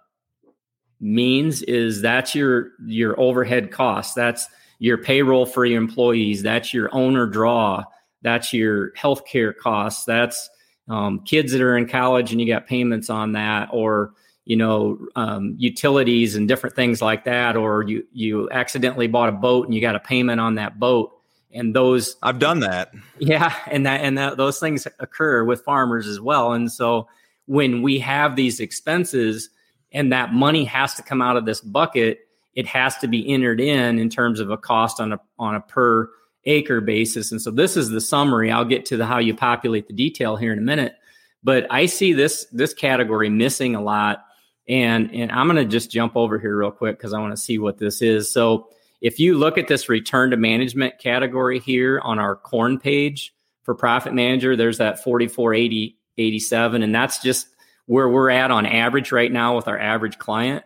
means 1.00 1.62
is 1.62 2.02
that's 2.02 2.34
your 2.34 2.72
your 2.86 3.18
overhead 3.20 3.70
costs. 3.70 4.14
That's 4.14 4.46
your 4.78 4.98
payroll 4.98 5.46
for 5.46 5.64
your 5.64 5.78
employees. 5.78 6.42
That's 6.42 6.74
your 6.74 6.94
owner 6.94 7.26
draw. 7.26 7.84
That's 8.22 8.52
your 8.52 8.92
healthcare 8.92 9.56
costs. 9.56 10.04
That's 10.04 10.48
um, 10.88 11.20
kids 11.20 11.52
that 11.52 11.62
are 11.62 11.76
in 11.76 11.86
college 11.88 12.32
and 12.32 12.40
you 12.40 12.46
got 12.46 12.66
payments 12.66 13.08
on 13.08 13.32
that, 13.32 13.68
or 13.72 14.12
you 14.50 14.56
know 14.56 14.98
um, 15.14 15.54
utilities 15.58 16.34
and 16.34 16.48
different 16.48 16.74
things 16.74 17.00
like 17.00 17.22
that 17.22 17.56
or 17.56 17.84
you 17.84 18.04
you 18.12 18.50
accidentally 18.50 19.06
bought 19.06 19.28
a 19.28 19.32
boat 19.32 19.64
and 19.64 19.76
you 19.76 19.80
got 19.80 19.94
a 19.94 20.00
payment 20.00 20.40
on 20.40 20.56
that 20.56 20.80
boat. 20.80 21.12
And 21.52 21.72
those 21.72 22.16
I've 22.20 22.40
done 22.40 22.58
that. 22.60 22.92
Yeah 23.20 23.54
and 23.68 23.86
that 23.86 24.00
and 24.00 24.18
that, 24.18 24.38
those 24.38 24.58
things 24.58 24.88
occur 24.98 25.44
with 25.44 25.62
farmers 25.62 26.08
as 26.08 26.20
well. 26.20 26.52
And 26.52 26.70
so 26.70 27.06
when 27.46 27.80
we 27.82 28.00
have 28.00 28.34
these 28.34 28.58
expenses 28.58 29.50
and 29.92 30.12
that 30.12 30.32
money 30.32 30.64
has 30.64 30.94
to 30.94 31.04
come 31.04 31.22
out 31.22 31.36
of 31.36 31.46
this 31.46 31.60
bucket 31.60 32.18
it 32.56 32.66
has 32.66 32.96
to 32.98 33.06
be 33.06 33.32
entered 33.32 33.60
in 33.60 34.00
in 34.00 34.10
terms 34.10 34.40
of 34.40 34.50
a 34.50 34.56
cost 34.56 34.98
on 34.98 35.12
a 35.12 35.20
on 35.38 35.54
a 35.54 35.60
per 35.60 36.10
acre 36.44 36.80
basis. 36.80 37.30
And 37.30 37.40
so 37.40 37.52
this 37.52 37.76
is 37.76 37.90
the 37.90 38.00
summary. 38.00 38.50
I'll 38.50 38.64
get 38.64 38.84
to 38.86 38.96
the 38.96 39.06
how 39.06 39.18
you 39.18 39.32
populate 39.32 39.86
the 39.86 39.94
detail 39.94 40.34
here 40.34 40.52
in 40.52 40.58
a 40.58 40.62
minute. 40.62 40.96
But 41.44 41.68
I 41.70 41.86
see 41.86 42.14
this 42.14 42.46
this 42.46 42.74
category 42.74 43.30
missing 43.30 43.76
a 43.76 43.80
lot 43.80 44.24
and, 44.70 45.12
and 45.12 45.32
I'm 45.32 45.48
going 45.48 45.56
to 45.56 45.64
just 45.64 45.90
jump 45.90 46.16
over 46.16 46.38
here 46.38 46.56
real 46.56 46.70
quick 46.70 46.96
because 46.96 47.12
I 47.12 47.18
want 47.18 47.32
to 47.32 47.42
see 47.42 47.58
what 47.58 47.78
this 47.78 48.00
is. 48.00 48.32
So 48.32 48.68
if 49.00 49.18
you 49.18 49.36
look 49.36 49.58
at 49.58 49.66
this 49.66 49.88
return 49.88 50.30
to 50.30 50.36
management 50.36 50.98
category 50.98 51.58
here 51.58 52.00
on 52.00 52.20
our 52.20 52.36
corn 52.36 52.78
page 52.78 53.34
for 53.64 53.74
profit 53.74 54.14
manager, 54.14 54.54
there's 54.54 54.78
that 54.78 55.02
4480 55.02 55.96
87 56.18 56.82
and 56.82 56.94
that's 56.94 57.20
just 57.20 57.48
where 57.86 58.08
we're 58.08 58.30
at 58.30 58.50
on 58.50 58.66
average 58.66 59.10
right 59.10 59.32
now 59.32 59.56
with 59.56 59.66
our 59.66 59.78
average 59.78 60.18
client. 60.18 60.64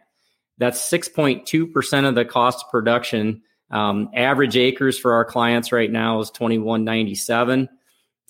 That's 0.58 0.80
6.2% 0.90 2.08
of 2.08 2.14
the 2.14 2.24
cost 2.24 2.64
of 2.64 2.70
production. 2.70 3.42
Um, 3.70 4.10
average 4.14 4.56
acres 4.56 4.98
for 4.98 5.14
our 5.14 5.24
clients 5.24 5.72
right 5.72 5.90
now 5.90 6.20
is 6.20 6.30
2197. 6.30 7.68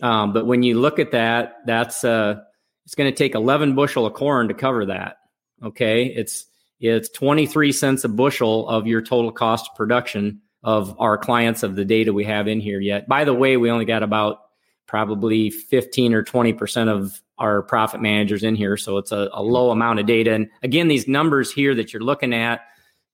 Um, 0.03 0.33
but 0.33 0.47
when 0.47 0.63
you 0.63 0.79
look 0.79 0.99
at 0.99 1.11
that, 1.11 1.57
that's 1.67 2.05
uh, 2.05 2.41
it's 2.85 2.95
going 2.95 3.11
to 3.11 3.17
take 3.17 3.35
11 3.35 3.75
bushel 3.75 4.07
of 4.07 4.15
corn 4.15 4.49
to 4.49 4.55
cover 4.55 4.87
that. 4.87 5.17
Okay, 5.65 6.07
it's 6.07 6.47
it's 6.81 7.09
23 7.09 7.73
cents 7.73 8.05
a 8.05 8.09
bushel 8.09 8.69
of 8.69 8.87
your 8.87 9.01
total 9.01 9.33
cost 9.33 9.71
of 9.71 9.77
production 9.77 10.41
of 10.63 10.99
our 11.01 11.17
clients 11.17 11.63
of 11.63 11.77
the 11.77 11.85
data 11.85 12.13
we 12.13 12.25
have 12.25 12.49
in 12.49 12.61
here 12.61 12.81
yet. 12.81 13.09
By 13.09 13.25
the 13.25 13.35
way, 13.35 13.57
we 13.57 13.71
only 13.71 13.85
got 13.85 14.03
about 14.03 14.41
probably 14.87 15.51
15 15.51 16.15
or 16.15 16.23
20% 16.23 16.89
of 16.89 17.21
our 17.39 17.63
profit 17.63 18.01
managers 18.01 18.43
in 18.43 18.55
here. 18.55 18.77
So 18.77 18.99
it's 18.99 19.13
a, 19.13 19.29
a, 19.33 19.43
low 19.43 19.71
amount 19.71 19.99
of 19.99 20.07
data. 20.07 20.33
And 20.33 20.49
again, 20.63 20.89
these 20.89 21.09
numbers 21.09 21.53
here 21.53 21.75
that 21.75 21.93
you're 21.93 22.03
looking 22.03 22.33
at, 22.33 22.61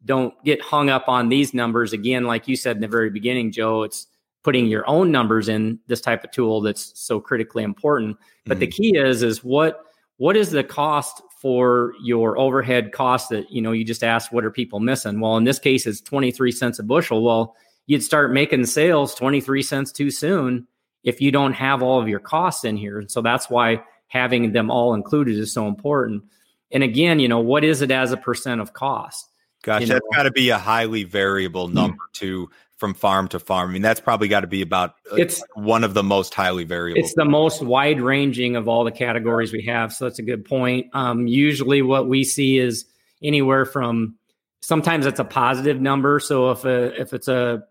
don't 0.05 0.35
get 0.45 0.63
hung 0.63 0.91
up 0.91 1.09
on 1.09 1.29
these 1.29 1.55
numbers. 1.55 1.93
Again, 1.93 2.25
like 2.25 2.49
you 2.49 2.57
said 2.57 2.77
in 2.77 2.83
the 2.83 2.89
very 2.89 3.11
beginning, 3.11 3.53
Joe, 3.53 3.83
it's 3.83 4.07
putting 4.43 4.67
your 4.67 4.89
own 4.89 5.11
numbers 5.11 5.49
in 5.49 5.79
this 5.87 6.01
type 6.01 6.25
of 6.25 6.31
tool 6.31 6.61
that's 6.61 6.93
so 6.99 7.21
critically 7.21 7.63
important. 7.63 8.17
But 8.47 8.55
mm-hmm. 8.55 8.61
the 8.61 8.67
key 8.67 8.97
is, 8.97 9.23
is 9.23 9.45
what, 9.45 9.85
what 10.17 10.37
is 10.37 10.51
the 10.51 10.65
cost 10.65 11.23
for 11.41 11.95
your 12.03 12.39
overhead 12.39 12.93
costs 12.93 13.29
that 13.29 13.51
you 13.51 13.63
know 13.63 13.73
you 13.73 13.83
just 13.83 14.05
asked 14.05 14.31
what 14.31 14.45
are 14.45 14.51
people 14.51 14.79
missing? 14.79 15.21
Well 15.21 15.37
in 15.37 15.45
this 15.45 15.59
case 15.59 15.87
it's 15.87 16.01
23 16.03 16.53
cents 16.53 16.79
a 16.79 16.83
bushel. 16.83 17.25
Well 17.25 17.57
you'd 17.87 18.03
start 18.03 18.33
making 18.33 18.67
sales 18.67 19.15
23 19.15 19.63
cents 19.63 19.91
too 19.91 20.11
soon 20.11 20.67
if 21.03 21.21
you 21.21 21.33
don't 21.33 21.55
have 21.55 21.83
all 21.83 22.01
of 22.01 22.09
your 22.09 22.21
costs 22.21 22.65
in 22.65 22.77
here. 22.77 23.03
So 23.09 23.23
that's 23.23 23.49
why 23.49 23.83
having 24.09 24.53
them 24.53 24.71
all 24.71 24.93
included 24.93 25.39
is 25.39 25.53
so 25.53 25.67
important. 25.67 26.25
And 26.71 26.83
again 26.83 27.19
you 27.21 27.29
know 27.29 27.41
what 27.41 27.65
is 27.65 27.81
it 27.81 27.91
as 27.91 28.13
a 28.13 28.19
percent 28.19 28.61
of 28.61 28.75
cost? 28.75 29.27
Gosh, 29.63 29.83
you 29.83 29.87
that's 29.89 30.07
got 30.15 30.25
to 30.25 30.31
be 30.31 30.51
a 30.51 30.59
highly 30.59 31.05
variable 31.05 31.69
hmm. 31.69 31.75
number 31.75 32.03
to 32.15 32.51
from 32.81 32.95
farm 32.95 33.29
to 33.29 33.39
farm. 33.39 33.69
I 33.69 33.73
mean, 33.75 33.83
that's 33.83 34.01
probably 34.01 34.27
got 34.27 34.41
to 34.41 34.47
be 34.47 34.63
about 34.63 34.95
uh, 35.13 35.17
it's 35.17 35.45
one 35.55 35.85
of 35.85 35.93
the 35.93 36.03
most 36.03 36.33
highly 36.33 36.65
variable. 36.65 36.99
It's 36.99 37.15
the 37.15 37.27
most 37.27 37.63
wide 37.63 38.01
ranging 38.01 38.57
of 38.57 38.69
all 38.69 38.85
the 38.85 38.91
categories 38.91 39.53
we 39.53 39.63
have. 39.67 39.93
So 39.93 40.07
that's 40.07 40.19
a 40.19 40.23
good 40.23 40.47
point. 40.47 40.87
Um, 40.95 41.27
usually, 41.27 41.83
what 41.83 42.09
we 42.09 42.25
see 42.25 42.59
is 42.59 42.87
anywhere 43.23 43.67
from 43.67 44.17
sometimes 44.63 45.05
it's 45.05 45.21
a 45.21 45.25
positive 45.25 45.79
number. 45.79 46.19
So 46.21 46.51
if 46.51 46.65
a, 46.65 46.99
if 46.99 47.13
it's 47.13 47.29
a 47.29 47.65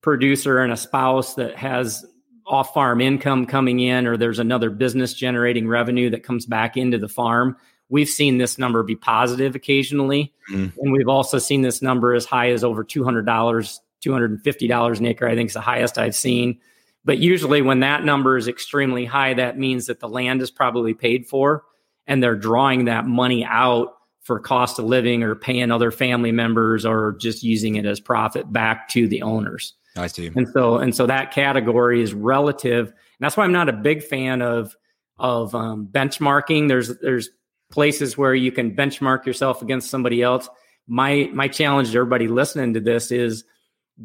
producer 0.00 0.58
and 0.60 0.72
a 0.72 0.76
spouse 0.78 1.34
that 1.34 1.56
has 1.56 2.04
off 2.46 2.72
farm 2.72 3.02
income 3.02 3.46
coming 3.46 3.80
in, 3.80 4.06
or 4.06 4.16
there's 4.16 4.38
another 4.38 4.70
business 4.70 5.12
generating 5.12 5.68
revenue 5.68 6.08
that 6.10 6.22
comes 6.22 6.46
back 6.46 6.76
into 6.76 6.96
the 6.98 7.08
farm, 7.08 7.56
we've 7.90 8.08
seen 8.08 8.38
this 8.38 8.58
number 8.58 8.82
be 8.82 8.96
positive 8.96 9.54
occasionally. 9.54 10.32
Mm. 10.50 10.72
And 10.78 10.92
we've 10.92 11.08
also 11.08 11.38
seen 11.38 11.62
this 11.62 11.82
number 11.82 12.14
as 12.14 12.24
high 12.24 12.50
as 12.50 12.64
over 12.64 12.82
$200 12.82 13.78
$250 14.04 14.98
an 14.98 15.06
acre, 15.06 15.26
I 15.26 15.34
think 15.34 15.50
is 15.50 15.54
the 15.54 15.60
highest 15.60 15.98
I've 15.98 16.14
seen. 16.14 16.58
But 17.04 17.18
usually, 17.18 17.62
when 17.62 17.80
that 17.80 18.04
number 18.04 18.36
is 18.36 18.48
extremely 18.48 19.04
high, 19.04 19.34
that 19.34 19.58
means 19.58 19.86
that 19.86 20.00
the 20.00 20.08
land 20.08 20.40
is 20.40 20.50
probably 20.50 20.94
paid 20.94 21.26
for 21.26 21.64
and 22.06 22.22
they're 22.22 22.36
drawing 22.36 22.86
that 22.86 23.06
money 23.06 23.44
out 23.44 23.94
for 24.22 24.40
cost 24.40 24.78
of 24.78 24.86
living 24.86 25.22
or 25.22 25.34
paying 25.34 25.70
other 25.70 25.90
family 25.90 26.32
members 26.32 26.86
or 26.86 27.16
just 27.20 27.42
using 27.42 27.76
it 27.76 27.84
as 27.84 28.00
profit 28.00 28.50
back 28.52 28.88
to 28.88 29.06
the 29.06 29.22
owners. 29.22 29.74
I 29.96 30.06
see. 30.06 30.30
And 30.34 30.48
so, 30.48 30.78
and 30.78 30.94
so 30.94 31.06
that 31.06 31.30
category 31.30 32.02
is 32.02 32.14
relative. 32.14 32.88
And 32.88 32.96
that's 33.20 33.36
why 33.36 33.44
I'm 33.44 33.52
not 33.52 33.68
a 33.68 33.72
big 33.72 34.02
fan 34.02 34.42
of 34.42 34.74
of 35.18 35.54
um, 35.54 35.88
benchmarking. 35.90 36.68
There's 36.68 36.98
there's 36.98 37.30
places 37.70 38.18
where 38.18 38.34
you 38.34 38.50
can 38.50 38.74
benchmark 38.74 39.26
yourself 39.26 39.62
against 39.62 39.90
somebody 39.90 40.22
else. 40.22 40.48
My 40.86 41.30
my 41.32 41.46
challenge 41.48 41.92
to 41.92 41.98
everybody 41.98 42.26
listening 42.26 42.74
to 42.74 42.80
this 42.80 43.12
is 43.12 43.44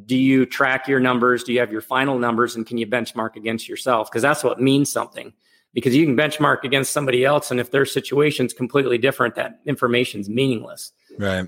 do 0.06 0.15
you 0.15 0.45
track 0.45 0.88
your 0.88 0.99
numbers? 0.99 1.43
Do 1.43 1.54
you 1.54 1.60
have 1.60 1.71
your 1.71 1.82
final 1.82 2.19
numbers? 2.19 2.56
And 2.56 2.65
can 2.65 2.78
you 2.78 2.86
benchmark 2.86 3.36
against 3.36 3.67
yourself? 3.67 4.10
Because 4.10 4.21
that's 4.21 4.43
what 4.43 4.62
means 4.62 4.91
something. 4.91 5.34
Because 5.73 5.95
you 5.95 6.06
can 6.06 6.17
benchmark 6.17 6.63
against 6.63 6.91
somebody 6.91 7.23
else, 7.23 7.52
and 7.52 7.60
if 7.60 7.69
their 7.69 7.86
situation's 7.86 8.54
completely 8.54 8.97
different, 8.97 9.36
that 9.36 9.60
information's 9.65 10.28
meaningless. 10.28 10.91
Right. 11.17 11.47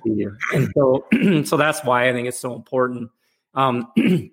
And 0.54 0.72
so, 0.76 1.06
so 1.44 1.58
that's 1.58 1.84
why 1.84 2.08
I 2.08 2.14
think 2.14 2.28
it's 2.28 2.40
so 2.40 2.54
important. 2.54 3.10
Um, 3.56 3.92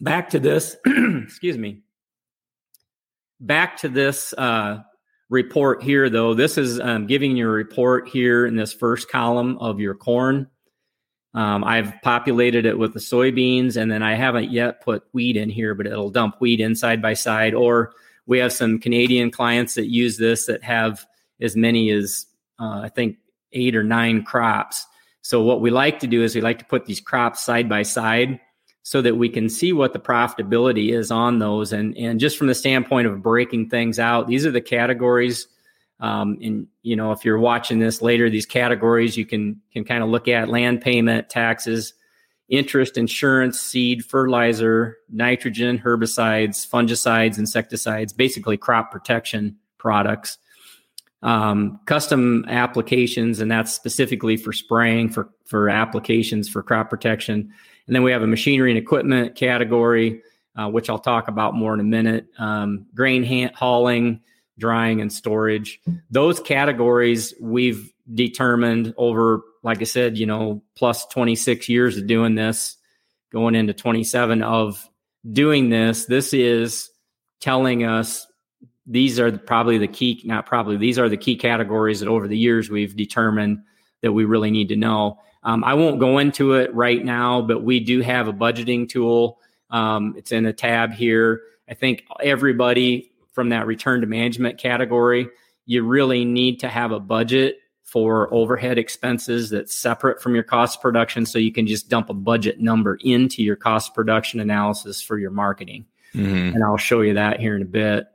back 0.00 0.30
to 0.30 0.38
this, 0.38 0.76
excuse 0.86 1.58
me. 1.58 1.82
back 3.40 3.78
to 3.78 3.88
this 3.88 4.32
uh, 4.34 4.82
report 5.28 5.82
here, 5.82 6.08
though. 6.08 6.34
This 6.34 6.56
is 6.56 6.78
um, 6.78 7.06
giving 7.06 7.36
your 7.36 7.50
report 7.50 8.08
here 8.08 8.46
in 8.46 8.54
this 8.54 8.72
first 8.72 9.10
column 9.10 9.58
of 9.58 9.80
your 9.80 9.94
corn. 9.94 10.48
Um, 11.36 11.64
I've 11.64 11.92
populated 12.00 12.64
it 12.64 12.78
with 12.78 12.94
the 12.94 12.98
soybeans, 12.98 13.76
and 13.76 13.92
then 13.92 14.02
I 14.02 14.14
haven't 14.14 14.50
yet 14.50 14.80
put 14.80 15.04
wheat 15.12 15.36
in 15.36 15.50
here, 15.50 15.74
but 15.74 15.86
it'll 15.86 16.10
dump 16.10 16.40
wheat 16.40 16.60
in 16.60 16.74
side 16.74 17.02
by 17.02 17.12
side. 17.12 17.52
Or 17.52 17.92
we 18.24 18.38
have 18.38 18.54
some 18.54 18.78
Canadian 18.78 19.30
clients 19.30 19.74
that 19.74 19.88
use 19.88 20.16
this 20.16 20.46
that 20.46 20.64
have 20.64 21.06
as 21.40 21.54
many 21.54 21.90
as 21.90 22.24
uh, 22.58 22.80
I 22.84 22.88
think 22.88 23.18
eight 23.52 23.76
or 23.76 23.84
nine 23.84 24.24
crops. 24.24 24.86
So 25.20 25.42
what 25.42 25.60
we 25.60 25.70
like 25.70 26.00
to 26.00 26.06
do 26.06 26.22
is 26.22 26.34
we 26.34 26.40
like 26.40 26.58
to 26.60 26.64
put 26.64 26.86
these 26.86 27.00
crops 27.00 27.44
side 27.44 27.68
by 27.68 27.82
side 27.82 28.40
so 28.82 29.02
that 29.02 29.16
we 29.16 29.28
can 29.28 29.50
see 29.50 29.72
what 29.72 29.92
the 29.92 29.98
profitability 29.98 30.92
is 30.92 31.10
on 31.10 31.38
those. 31.38 31.72
And, 31.72 31.94
and 31.98 32.18
just 32.18 32.38
from 32.38 32.46
the 32.46 32.54
standpoint 32.54 33.08
of 33.08 33.22
breaking 33.22 33.68
things 33.68 33.98
out, 33.98 34.26
these 34.26 34.46
are 34.46 34.52
the 34.52 34.60
categories. 34.60 35.48
Um, 36.00 36.38
and 36.42 36.66
you 36.82 36.96
know, 36.96 37.12
if 37.12 37.24
you're 37.24 37.38
watching 37.38 37.78
this 37.78 38.02
later, 38.02 38.28
these 38.28 38.46
categories 38.46 39.16
you 39.16 39.26
can 39.26 39.60
can 39.72 39.84
kind 39.84 40.02
of 40.02 40.10
look 40.10 40.28
at 40.28 40.48
land 40.48 40.80
payment, 40.80 41.28
taxes, 41.30 41.94
interest, 42.48 42.98
insurance, 42.98 43.60
seed, 43.60 44.04
fertilizer, 44.04 44.96
nitrogen, 45.10 45.78
herbicides, 45.78 46.68
fungicides, 46.68 47.38
insecticides, 47.38 48.12
basically 48.12 48.56
crop 48.56 48.90
protection 48.90 49.56
products. 49.78 50.38
Um, 51.22 51.80
custom 51.86 52.44
applications, 52.46 53.40
and 53.40 53.50
that's 53.50 53.72
specifically 53.72 54.36
for 54.36 54.52
spraying 54.52 55.08
for 55.08 55.30
for 55.46 55.68
applications 55.70 56.48
for 56.48 56.62
crop 56.62 56.90
protection 56.90 57.52
and 57.86 57.94
then 57.94 58.02
we 58.02 58.12
have 58.12 58.22
a 58.22 58.26
machinery 58.26 58.70
and 58.70 58.78
equipment 58.78 59.34
category, 59.34 60.22
uh, 60.56 60.68
which 60.68 60.90
I'll 60.90 60.98
talk 60.98 61.28
about 61.28 61.54
more 61.54 61.74
in 61.74 61.80
a 61.80 61.84
minute. 61.84 62.26
Um, 62.38 62.86
grain 62.94 63.22
hand, 63.22 63.52
hauling, 63.54 64.20
drying, 64.58 65.00
and 65.00 65.12
storage. 65.12 65.80
Those 66.10 66.40
categories 66.40 67.34
we've 67.40 67.92
determined 68.14 68.94
over, 68.96 69.42
like 69.62 69.80
I 69.80 69.84
said, 69.84 70.16
you 70.16 70.26
know, 70.26 70.62
plus 70.76 71.06
26 71.06 71.68
years 71.68 71.96
of 71.96 72.06
doing 72.06 72.34
this, 72.34 72.76
going 73.32 73.54
into 73.54 73.72
27 73.72 74.42
of 74.42 74.88
doing 75.32 75.68
this. 75.68 76.06
This 76.06 76.32
is 76.32 76.90
telling 77.40 77.84
us 77.84 78.26
these 78.86 79.18
are 79.18 79.36
probably 79.36 79.78
the 79.78 79.88
key, 79.88 80.22
not 80.24 80.46
probably, 80.46 80.76
these 80.76 80.98
are 80.98 81.08
the 81.08 81.16
key 81.16 81.36
categories 81.36 82.00
that 82.00 82.08
over 82.08 82.28
the 82.28 82.38
years 82.38 82.70
we've 82.70 82.96
determined 82.96 83.58
that 84.02 84.12
we 84.12 84.24
really 84.24 84.50
need 84.50 84.68
to 84.68 84.76
know. 84.76 85.18
Um, 85.42 85.64
I 85.64 85.74
won't 85.74 86.00
go 86.00 86.18
into 86.18 86.54
it 86.54 86.74
right 86.74 87.04
now, 87.04 87.42
but 87.42 87.62
we 87.62 87.80
do 87.80 88.00
have 88.00 88.28
a 88.28 88.32
budgeting 88.32 88.88
tool. 88.88 89.38
Um, 89.70 90.14
it's 90.16 90.32
in 90.32 90.46
a 90.46 90.52
tab 90.52 90.92
here. 90.92 91.40
I 91.68 91.74
think 91.74 92.04
everybody 92.22 93.10
from 93.36 93.50
that 93.50 93.66
return 93.66 94.00
to 94.00 94.06
management 94.06 94.58
category, 94.58 95.28
you 95.66 95.84
really 95.84 96.24
need 96.24 96.58
to 96.60 96.68
have 96.68 96.90
a 96.90 96.98
budget 96.98 97.58
for 97.84 98.32
overhead 98.32 98.78
expenses 98.78 99.50
that's 99.50 99.74
separate 99.74 100.22
from 100.22 100.34
your 100.34 100.42
cost 100.42 100.80
production 100.80 101.26
so 101.26 101.38
you 101.38 101.52
can 101.52 101.66
just 101.66 101.90
dump 101.90 102.08
a 102.08 102.14
budget 102.14 102.60
number 102.60 102.98
into 103.02 103.42
your 103.42 103.54
cost 103.54 103.94
production 103.94 104.40
analysis 104.40 105.02
for 105.02 105.18
your 105.18 105.30
marketing. 105.30 105.84
Mm-hmm. 106.14 106.54
And 106.56 106.64
I'll 106.64 106.78
show 106.78 107.02
you 107.02 107.12
that 107.14 107.38
here 107.38 107.54
in 107.54 107.60
a 107.60 107.66
bit. 107.66 108.06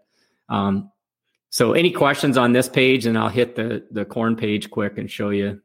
Um, 0.49 0.91
so 1.51 1.73
any 1.73 1.91
questions 1.91 2.35
on 2.35 2.51
this 2.51 2.67
page 2.67 3.05
and 3.05 3.15
I'll 3.15 3.29
hit 3.29 3.55
the 3.55 3.85
the 3.91 4.05
corn 4.05 4.35
page 4.35 4.71
quick 4.71 4.97
and 4.97 5.09
show 5.09 5.29
you. 5.29 5.61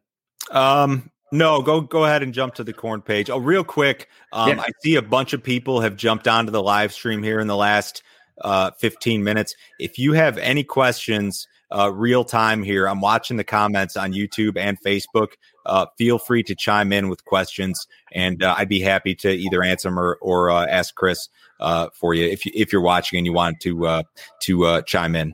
Um 0.51 1.11
no, 1.33 1.61
go 1.61 1.81
go 1.81 2.05
ahead 2.05 2.23
and 2.23 2.33
jump 2.33 2.55
to 2.57 2.65
the 2.65 2.73
corn 2.73 3.03
page. 3.03 3.31
Oh, 3.31 3.39
real 3.39 3.65
quick, 3.65 4.09
um, 4.33 4.51
yeah. 4.51 4.61
I 4.61 4.69
see 4.83 4.95
a 4.95 5.03
bunch 5.03 5.33
of 5.33 5.43
people 5.43 5.81
have 5.81 5.97
jumped 5.97 6.29
onto 6.29 6.53
the 6.53 6.63
live 6.63 6.93
stream 6.93 7.23
here 7.23 7.41
in 7.41 7.49
the 7.49 7.57
last 7.57 8.05
uh, 8.43 8.71
15 8.79 9.23
minutes. 9.25 9.55
If 9.79 9.99
you 9.99 10.13
have 10.13 10.39
any 10.39 10.65
questions, 10.65 11.47
uh, 11.71 11.93
real 11.93 12.25
time 12.25 12.63
here, 12.63 12.89
I'm 12.89 13.01
watching 13.01 13.37
the 13.37 13.45
comments 13.45 13.97
on 13.97 14.13
YouTube 14.13 14.57
and 14.57 14.81
Facebook. 14.81 15.33
Uh, 15.65 15.87
feel 15.99 16.19
free 16.19 16.43
to 16.45 16.55
chime 16.55 16.93
in 16.93 17.09
with 17.09 17.25
questions, 17.25 17.87
and 18.13 18.43
uh, 18.43 18.55
I'd 18.57 18.69
be 18.69 18.81
happy 18.81 19.15
to 19.17 19.31
either 19.31 19.63
answer 19.63 19.89
them 19.89 19.99
or, 19.99 20.17
or 20.21 20.51
uh, 20.51 20.67
ask 20.67 20.95
Chris 20.95 21.29
uh, 21.59 21.89
for 21.93 22.15
you 22.15 22.25
if 22.27 22.47
you, 22.47 22.53
if 22.55 22.73
you're 22.73 22.83
watching 22.83 23.19
and 23.19 23.27
you 23.27 23.33
want 23.33 23.61
to 23.61 23.87
uh, 23.87 24.03
to 24.43 24.65
uh, 24.65 24.83
chime 24.83 25.17
in. 25.17 25.33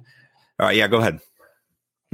All 0.58 0.66
right, 0.66 0.76
yeah, 0.76 0.88
go 0.88 0.98
ahead. 0.98 1.20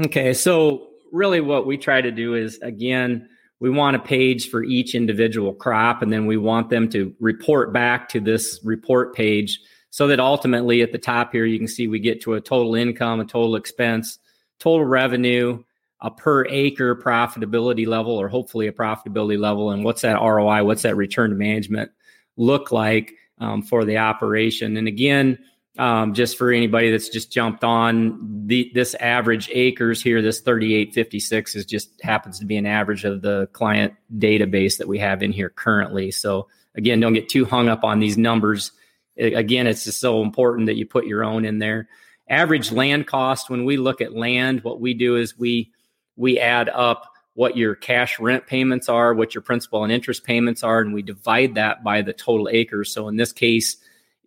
Okay, 0.05 0.35
so 0.35 0.88
really, 1.12 1.40
what 1.40 1.66
we 1.66 1.77
try 1.77 2.01
to 2.01 2.11
do 2.11 2.35
is 2.35 2.59
again 2.59 3.29
we 3.61 3.70
want 3.70 3.96
a 3.96 4.01
page 4.01 4.48
for 4.48 4.62
each 4.62 4.94
individual 4.94 5.53
crop 5.53 6.03
and 6.03 6.12
then 6.12 6.27
we 6.27 6.37
want 6.37 6.70
them 6.70 6.88
to 6.88 7.12
report 7.18 7.72
back 7.72 8.09
to 8.09 8.20
this 8.20 8.61
report 8.64 9.14
page 9.14 9.61
so 9.98 10.06
that 10.06 10.20
ultimately 10.20 10.80
at 10.80 10.92
the 10.92 10.98
top 10.98 11.32
here 11.32 11.44
you 11.44 11.58
can 11.58 11.66
see 11.66 11.88
we 11.88 11.98
get 11.98 12.20
to 12.20 12.34
a 12.34 12.40
total 12.40 12.76
income 12.76 13.18
a 13.18 13.24
total 13.24 13.56
expense 13.56 14.20
total 14.61 14.84
revenue 14.84 15.61
a 16.02 16.08
per 16.08 16.46
acre 16.46 16.94
profitability 16.94 17.84
level 17.84 18.12
or 18.12 18.28
hopefully 18.28 18.68
a 18.68 18.72
profitability 18.72 19.37
level 19.37 19.72
and 19.72 19.82
what's 19.82 20.02
that 20.02 20.20
roi 20.20 20.62
what's 20.62 20.82
that 20.82 20.96
return 20.96 21.30
to 21.30 21.37
management 21.37 21.90
look 22.37 22.70
like 22.70 23.14
um, 23.40 23.61
for 23.61 23.84
the 23.84 23.98
operation. 23.98 24.76
And 24.76 24.87
again 24.87 25.37
um, 25.78 26.14
just 26.14 26.38
for 26.38 26.52
anybody 26.52 26.92
that's 26.92 27.08
just 27.08 27.32
jumped 27.32 27.64
on 27.64 28.46
the 28.46 28.70
this 28.74 28.94
average 28.94 29.50
acres 29.52 30.00
here 30.00 30.22
this 30.22 30.38
3856 30.40 31.56
is 31.56 31.66
just 31.66 31.90
happens 32.02 32.38
to 32.38 32.46
be 32.46 32.56
an 32.56 32.66
average 32.66 33.04
of 33.04 33.22
the 33.22 33.48
client 33.48 33.94
database 34.16 34.78
that 34.78 34.87
we 34.87 35.00
have 35.00 35.24
in 35.24 35.32
here 35.32 35.50
currently. 35.50 36.12
So 36.12 36.46
again 36.76 37.00
don't 37.00 37.14
get 37.14 37.28
too 37.28 37.44
hung 37.44 37.68
up 37.68 37.82
on 37.82 37.98
these 37.98 38.16
numbers 38.16 38.70
again 39.18 39.66
it's 39.66 39.85
just 39.85 40.00
so 40.00 40.22
important 40.22 40.66
that 40.66 40.76
you 40.76 40.87
put 40.87 41.07
your 41.07 41.24
own 41.24 41.44
in 41.44 41.59
there. 41.59 41.88
Average 42.28 42.72
land 42.72 43.07
cost 43.07 43.50
when 43.50 43.64
we 43.64 43.76
look 43.76 44.00
at 44.00 44.14
land 44.14 44.62
what 44.62 44.81
we 44.81 44.94
do 44.94 45.16
is 45.16 45.38
we 45.38 45.72
we 46.16 46.38
add 46.38 46.68
up 46.68 47.12
what 47.35 47.57
your 47.57 47.74
cash 47.74 48.18
rent 48.18 48.46
payments 48.46 48.88
are 48.88 49.14
what 49.14 49.35
your 49.35 49.42
principal 49.42 49.85
and 49.85 49.92
interest 49.92 50.24
payments 50.24 50.62
are 50.62 50.81
and 50.81 50.92
we 50.92 51.02
divide 51.02 51.54
that 51.54 51.83
by 51.83 52.02
the 52.02 52.12
total 52.12 52.48
acres. 52.50 52.92
So 52.92 53.09
in 53.09 53.16
this 53.16 53.33
case 53.33 53.76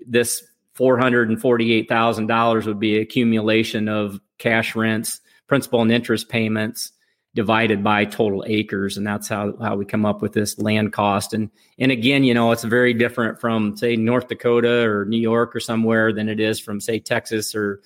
this 0.07 0.43
$448,000 0.75 2.65
would 2.65 2.79
be 2.79 2.97
accumulation 2.97 3.87
of 3.87 4.19
cash 4.39 4.75
rents, 4.75 5.19
principal 5.47 5.81
and 5.81 5.91
interest 5.91 6.29
payments 6.29 6.93
divided 7.33 7.83
by 7.83 8.03
total 8.03 8.43
acres 8.45 8.97
and 8.97 9.07
that's 9.07 9.27
how, 9.27 9.55
how 9.61 9.75
we 9.75 9.85
come 9.85 10.05
up 10.05 10.21
with 10.21 10.33
this 10.33 10.59
land 10.59 10.91
cost 10.91 11.33
and 11.33 11.49
and 11.79 11.91
again 11.91 12.25
you 12.25 12.33
know 12.33 12.51
it's 12.51 12.63
very 12.63 12.93
different 12.93 13.39
from 13.39 13.75
say 13.77 13.95
north 13.95 14.27
dakota 14.27 14.81
or 14.81 15.05
new 15.05 15.19
york 15.19 15.55
or 15.55 15.59
somewhere 15.59 16.11
than 16.11 16.27
it 16.27 16.41
is 16.41 16.59
from 16.59 16.81
say 16.81 16.99
texas 16.99 17.55
or 17.55 17.81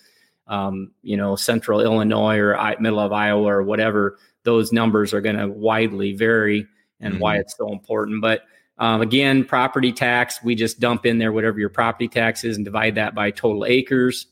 um, 0.48 0.92
you 1.04 1.16
know 1.16 1.36
central 1.36 1.80
illinois 1.80 2.38
or 2.38 2.58
middle 2.80 3.00
of 3.00 3.12
iowa 3.12 3.46
or 3.46 3.62
whatever 3.62 4.18
those 4.44 4.72
numbers 4.72 5.14
are 5.14 5.22
going 5.22 5.38
to 5.38 5.48
widely 5.48 6.14
vary 6.14 6.66
and 7.00 7.14
mm-hmm. 7.14 7.22
why 7.22 7.38
it's 7.38 7.56
so 7.56 7.72
important 7.72 8.22
but 8.22 8.42
um, 8.78 9.02
again, 9.02 9.46
property 9.46 9.94
tax, 9.94 10.44
we 10.44 10.56
just 10.56 10.80
dump 10.80 11.06
in 11.06 11.18
there 11.18 11.32
whatever 11.32 11.60
your 11.60 11.70
property 11.70 12.08
tax 12.08 12.44
is 12.44 12.58
and 12.58 12.66
divide 12.66 12.96
that 12.96 13.16
by 13.16 13.32
total 13.32 13.64
acres. 13.66 14.28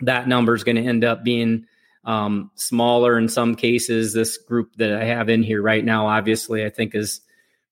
That 0.00 0.28
number 0.28 0.54
is 0.54 0.62
going 0.62 0.76
to 0.76 0.82
end 0.82 1.04
up 1.04 1.24
being 1.24 1.66
um, 2.06 2.50
smaller 2.54 3.18
in 3.18 3.28
some 3.28 3.54
cases. 3.54 4.14
This 4.14 4.38
group 4.38 4.74
that 4.76 4.94
I 4.94 5.04
have 5.04 5.28
in 5.28 5.42
here 5.42 5.60
right 5.60 5.84
now, 5.84 6.06
obviously, 6.06 6.64
I 6.64 6.70
think 6.70 6.94
is 6.94 7.20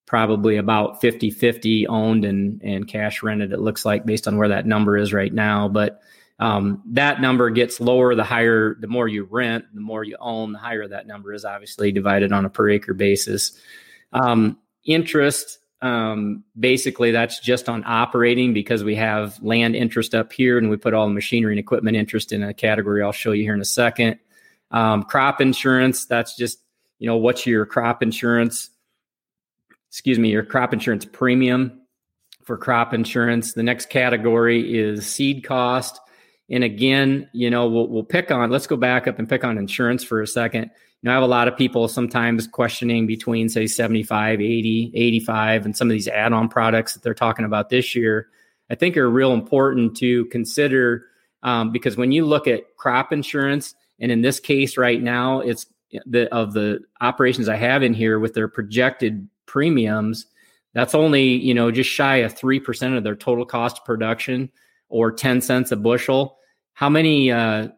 probably 0.07 0.59
about 0.59 1.01
50 1.01 1.31
50 1.31 1.87
owned 1.87 2.27
and, 2.27 2.61
and 2.63 2.87
cash 2.87 3.23
rented, 3.23 3.53
it 3.53 3.61
looks 3.61 3.87
like, 3.87 4.05
based 4.05 4.29
on 4.29 4.37
where 4.37 4.49
that 4.49 4.67
number 4.67 4.99
is 4.99 5.15
right 5.15 5.33
now. 5.33 5.69
But 5.69 6.03
um, 6.39 6.83
that 6.89 7.21
number 7.21 7.49
gets 7.49 7.81
lower 7.81 8.15
the 8.15 8.25
higher, 8.25 8.77
the 8.79 8.89
more 8.89 9.09
you 9.09 9.25
rent, 9.25 9.65
the 9.73 9.81
more 9.81 10.05
you 10.05 10.17
own, 10.21 10.53
the 10.53 10.59
higher 10.59 10.87
that 10.87 11.07
number 11.07 11.33
is 11.33 11.45
obviously 11.45 11.93
divided 11.93 12.33
on 12.33 12.45
a 12.45 12.51
per 12.51 12.69
acre 12.69 12.93
basis. 12.93 13.59
Um, 14.13 14.59
interest 14.85 15.59
um, 15.85 16.45
basically, 16.59 17.11
that's 17.11 17.41
just 17.41 17.69
on 17.69 17.85
operating 17.85 18.55
because 18.55 18.83
we 18.83 18.95
have 18.95 19.41
land 19.43 19.77
interest 19.77 20.15
up 20.15 20.33
here 20.33 20.57
and 20.57 20.71
we 20.71 20.79
put 20.79 20.95
all 20.95 21.07
the 21.07 21.13
machinery 21.13 21.53
and 21.53 21.61
equipment 21.61 21.95
interest 21.95 22.33
in 22.33 22.43
a 22.43 22.55
category 22.55 23.03
I'll 23.03 23.13
show 23.13 23.33
you 23.33 23.43
here 23.43 23.53
in 23.53 23.61
a 23.61 23.67
second. 23.67 24.19
Um, 24.75 25.05
crop 25.05 25.41
insurance, 25.41 26.05
that's 26.05 26.37
just, 26.37 26.59
you 26.99 27.07
know, 27.07 27.17
what's 27.17 27.47
your 27.47 27.65
crop 27.65 28.03
insurance? 28.03 28.71
Excuse 29.89 30.19
me, 30.19 30.31
your 30.31 30.45
crop 30.45 30.73
insurance 30.73 31.05
premium 31.05 31.81
for 32.43 32.59
crop 32.59 32.93
insurance. 32.93 33.53
The 33.53 33.63
next 33.63 33.89
category 33.89 34.77
is 34.77 35.07
seed 35.07 35.45
cost. 35.45 36.01
And 36.51 36.65
again, 36.65 37.31
you 37.33 37.51
know, 37.51 37.69
we'll, 37.69 37.87
we'll 37.87 38.03
pick 38.03 38.33
on, 38.33 38.51
let's 38.51 38.67
go 38.67 38.77
back 38.77 39.07
up 39.07 39.21
and 39.21 39.29
pick 39.29 39.45
on 39.45 39.59
insurance 39.59 40.03
for 40.03 40.21
a 40.21 40.27
second 40.27 40.65
You 40.65 40.71
know, 41.05 41.13
I 41.13 41.15
have 41.15 41.23
a 41.23 41.29
lot 41.29 41.47
of 41.47 41.57
people 41.57 41.87
sometimes 41.87 42.49
questioning 42.49 43.07
between 43.07 43.49
say 43.49 43.69
75, 43.69 44.41
80, 44.41 44.91
85 44.93 45.67
and 45.67 45.77
some 45.77 45.87
of 45.87 45.93
these 45.93 46.09
add-on 46.09 46.49
products 46.49 46.95
that 46.95 47.05
they're 47.05 47.15
talking 47.15 47.45
about 47.45 47.71
this 47.71 47.95
year. 47.95 48.27
I 48.69 48.75
think 48.75 48.97
are 48.97 49.09
real 49.09 49.35
important 49.35 49.97
to 49.99 50.25
consider 50.27 51.07
um, 51.45 51.71
because 51.71 51.97
when 51.97 52.11
you 52.11 52.27
look 52.27 52.49
at 52.49 52.77
crop 52.77 53.13
insurance, 53.13 53.77
and 54.01 54.11
in 54.11 54.23
this 54.23 54.41
case 54.41 54.77
right 54.77 55.03
now, 55.03 55.41
it's 55.41 55.67
the 56.07 56.33
of 56.35 56.53
the 56.53 56.81
operations 57.01 57.49
I 57.49 57.57
have 57.57 57.83
in 57.83 57.95
here 57.95 58.19
with 58.19 58.35
their 58.35 58.49
projected 58.49 59.29
premiums, 59.47 60.27
that's 60.73 60.95
only 60.95 61.23
you 61.23 61.55
know 61.55 61.71
just 61.71 61.91
shy 61.91 62.17
of 62.17 62.33
three 62.33 62.61
percent 62.61 62.95
of 62.95 63.05
their 63.05 63.17
total 63.17 63.47
cost 63.47 63.79
of 63.79 63.85
production 63.85 64.51
or 64.89 65.13
ten 65.13 65.41
cents 65.41 65.73
a 65.73 65.77
bushel. 65.77 66.39
how 66.75 66.89
many 66.89 67.31
uh, 67.31 67.69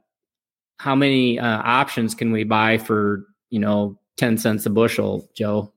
how 0.79 0.95
many 0.95 1.39
uh, 1.39 1.63
options 1.63 2.15
can 2.15 2.33
we 2.33 2.45
buy 2.45 2.79
for 2.79 3.27
you 3.51 3.59
know 3.59 3.99
ten 4.17 4.39
cents 4.39 4.67
a 4.67 4.71
bushel, 4.71 5.29
Joe? 5.35 5.73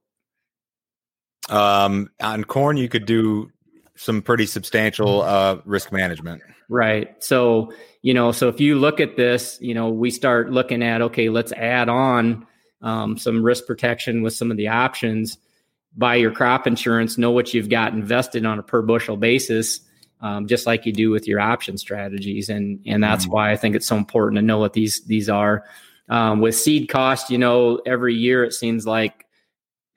Um, 1.50 2.12
on 2.22 2.44
corn, 2.44 2.78
you 2.78 2.88
could 2.88 3.06
do 3.06 3.52
some 4.00 4.22
pretty 4.22 4.46
substantial 4.46 5.24
uh, 5.24 5.58
risk 5.66 5.92
management. 5.92 6.42
Right. 6.70 7.22
So 7.22 7.74
you 8.02 8.14
know, 8.14 8.32
so 8.32 8.48
if 8.48 8.62
you 8.62 8.76
look 8.76 9.02
at 9.02 9.18
this, 9.18 9.58
you 9.60 9.74
know, 9.74 9.90
we 9.90 10.10
start 10.10 10.52
looking 10.52 10.82
at 10.82 11.02
okay, 11.02 11.28
let's 11.28 11.52
add 11.52 11.90
on 11.90 12.48
um, 12.82 13.18
some 13.18 13.44
risk 13.44 13.68
protection 13.68 14.22
with 14.22 14.34
some 14.34 14.52
of 14.52 14.58
the 14.58 14.70
options. 14.70 15.38
Buy 15.98 16.16
your 16.16 16.32
crop 16.32 16.66
insurance, 16.66 17.18
know 17.18 17.32
what 17.32 17.54
you've 17.54 17.68
got 17.68 17.92
invested 17.92 18.46
on 18.46 18.58
a 18.58 18.64
per 18.64 18.82
bushel 18.82 19.18
basis, 19.18 19.82
um, 20.22 20.48
just 20.48 20.66
like 20.66 20.86
you 20.86 20.94
do 20.94 21.10
with 21.10 21.28
your 21.28 21.42
option 21.42 21.78
strategies, 21.78 22.48
and 22.48 22.80
and 22.86 23.04
that's 23.04 23.26
mm-hmm. 23.26 23.34
why 23.34 23.52
I 23.52 23.58
think 23.58 23.76
it's 23.76 23.88
so 23.88 23.98
important 23.98 24.38
to 24.38 24.42
know 24.42 24.60
what 24.60 24.74
these 24.74 25.02
these 25.02 25.28
are. 25.28 25.66
Um, 26.08 26.40
with 26.40 26.56
seed 26.56 26.88
cost, 26.88 27.30
you 27.30 27.38
know, 27.38 27.82
every 27.86 28.16
year 28.16 28.46
it 28.46 28.54
seems 28.54 28.88
like 28.88 29.26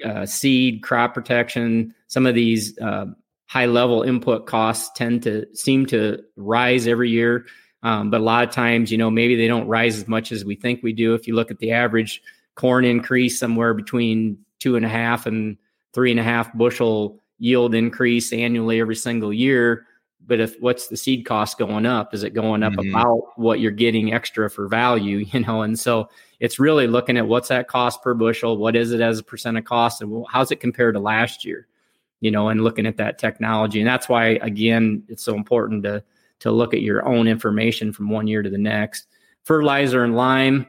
uh, 0.04 0.26
seed, 0.26 0.82
crop 0.82 1.14
protection, 1.14 1.94
some 2.08 2.26
of 2.26 2.34
these 2.34 2.76
uh, 2.78 3.06
high 3.52 3.66
level 3.66 4.02
input 4.02 4.46
costs 4.46 4.90
tend 4.96 5.22
to 5.22 5.44
seem 5.54 5.84
to 5.84 6.18
rise 6.36 6.86
every 6.86 7.10
year. 7.10 7.44
Um, 7.82 8.10
but 8.10 8.22
a 8.22 8.24
lot 8.24 8.48
of 8.48 8.54
times, 8.54 8.90
you 8.90 8.96
know, 8.96 9.10
maybe 9.10 9.36
they 9.36 9.46
don't 9.46 9.66
rise 9.66 9.98
as 9.98 10.08
much 10.08 10.32
as 10.32 10.42
we 10.42 10.56
think 10.56 10.82
we 10.82 10.94
do. 10.94 11.12
If 11.12 11.26
you 11.26 11.34
look 11.34 11.50
at 11.50 11.58
the 11.58 11.70
average 11.70 12.22
corn 12.54 12.86
increase, 12.86 13.38
somewhere 13.38 13.74
between 13.74 14.38
two 14.58 14.74
and 14.76 14.86
a 14.86 14.88
half 14.88 15.26
and 15.26 15.58
three 15.92 16.10
and 16.10 16.18
a 16.18 16.22
half 16.22 16.50
bushel 16.54 17.20
yield 17.40 17.74
increase 17.74 18.32
annually 18.32 18.80
every 18.80 18.96
single 18.96 19.34
year. 19.34 19.84
But 20.26 20.40
if 20.40 20.58
what's 20.60 20.88
the 20.88 20.96
seed 20.96 21.26
cost 21.26 21.58
going 21.58 21.84
up? 21.84 22.14
Is 22.14 22.22
it 22.22 22.32
going 22.32 22.62
up 22.62 22.72
mm-hmm. 22.72 22.88
about 22.88 23.36
what 23.36 23.60
you're 23.60 23.70
getting 23.70 24.14
extra 24.14 24.48
for 24.48 24.66
value? 24.66 25.26
You 25.32 25.40
know, 25.40 25.60
and 25.60 25.78
so 25.78 26.08
it's 26.40 26.58
really 26.58 26.86
looking 26.86 27.18
at 27.18 27.28
what's 27.28 27.48
that 27.48 27.68
cost 27.68 28.00
per 28.00 28.14
bushel, 28.14 28.56
what 28.56 28.76
is 28.76 28.92
it 28.92 29.02
as 29.02 29.18
a 29.18 29.22
percent 29.22 29.58
of 29.58 29.66
cost, 29.66 30.00
and 30.00 30.24
how's 30.30 30.50
it 30.50 30.60
compared 30.60 30.94
to 30.94 31.00
last 31.00 31.44
year? 31.44 31.66
You 32.22 32.30
know, 32.30 32.48
and 32.48 32.64
looking 32.64 32.86
at 32.86 32.96
that 32.96 33.18
technology, 33.18 33.80
and 33.80 33.86
that's 33.86 34.08
why 34.08 34.38
again 34.40 35.02
it's 35.08 35.22
so 35.22 35.34
important 35.34 35.82
to 35.82 36.02
to 36.38 36.50
look 36.50 36.72
at 36.72 36.80
your 36.80 37.06
own 37.06 37.28
information 37.28 37.92
from 37.92 38.08
one 38.08 38.26
year 38.26 38.42
to 38.42 38.50
the 38.50 38.58
next. 38.58 39.06
Fertilizer 39.44 40.02
and 40.02 40.16
lime 40.16 40.66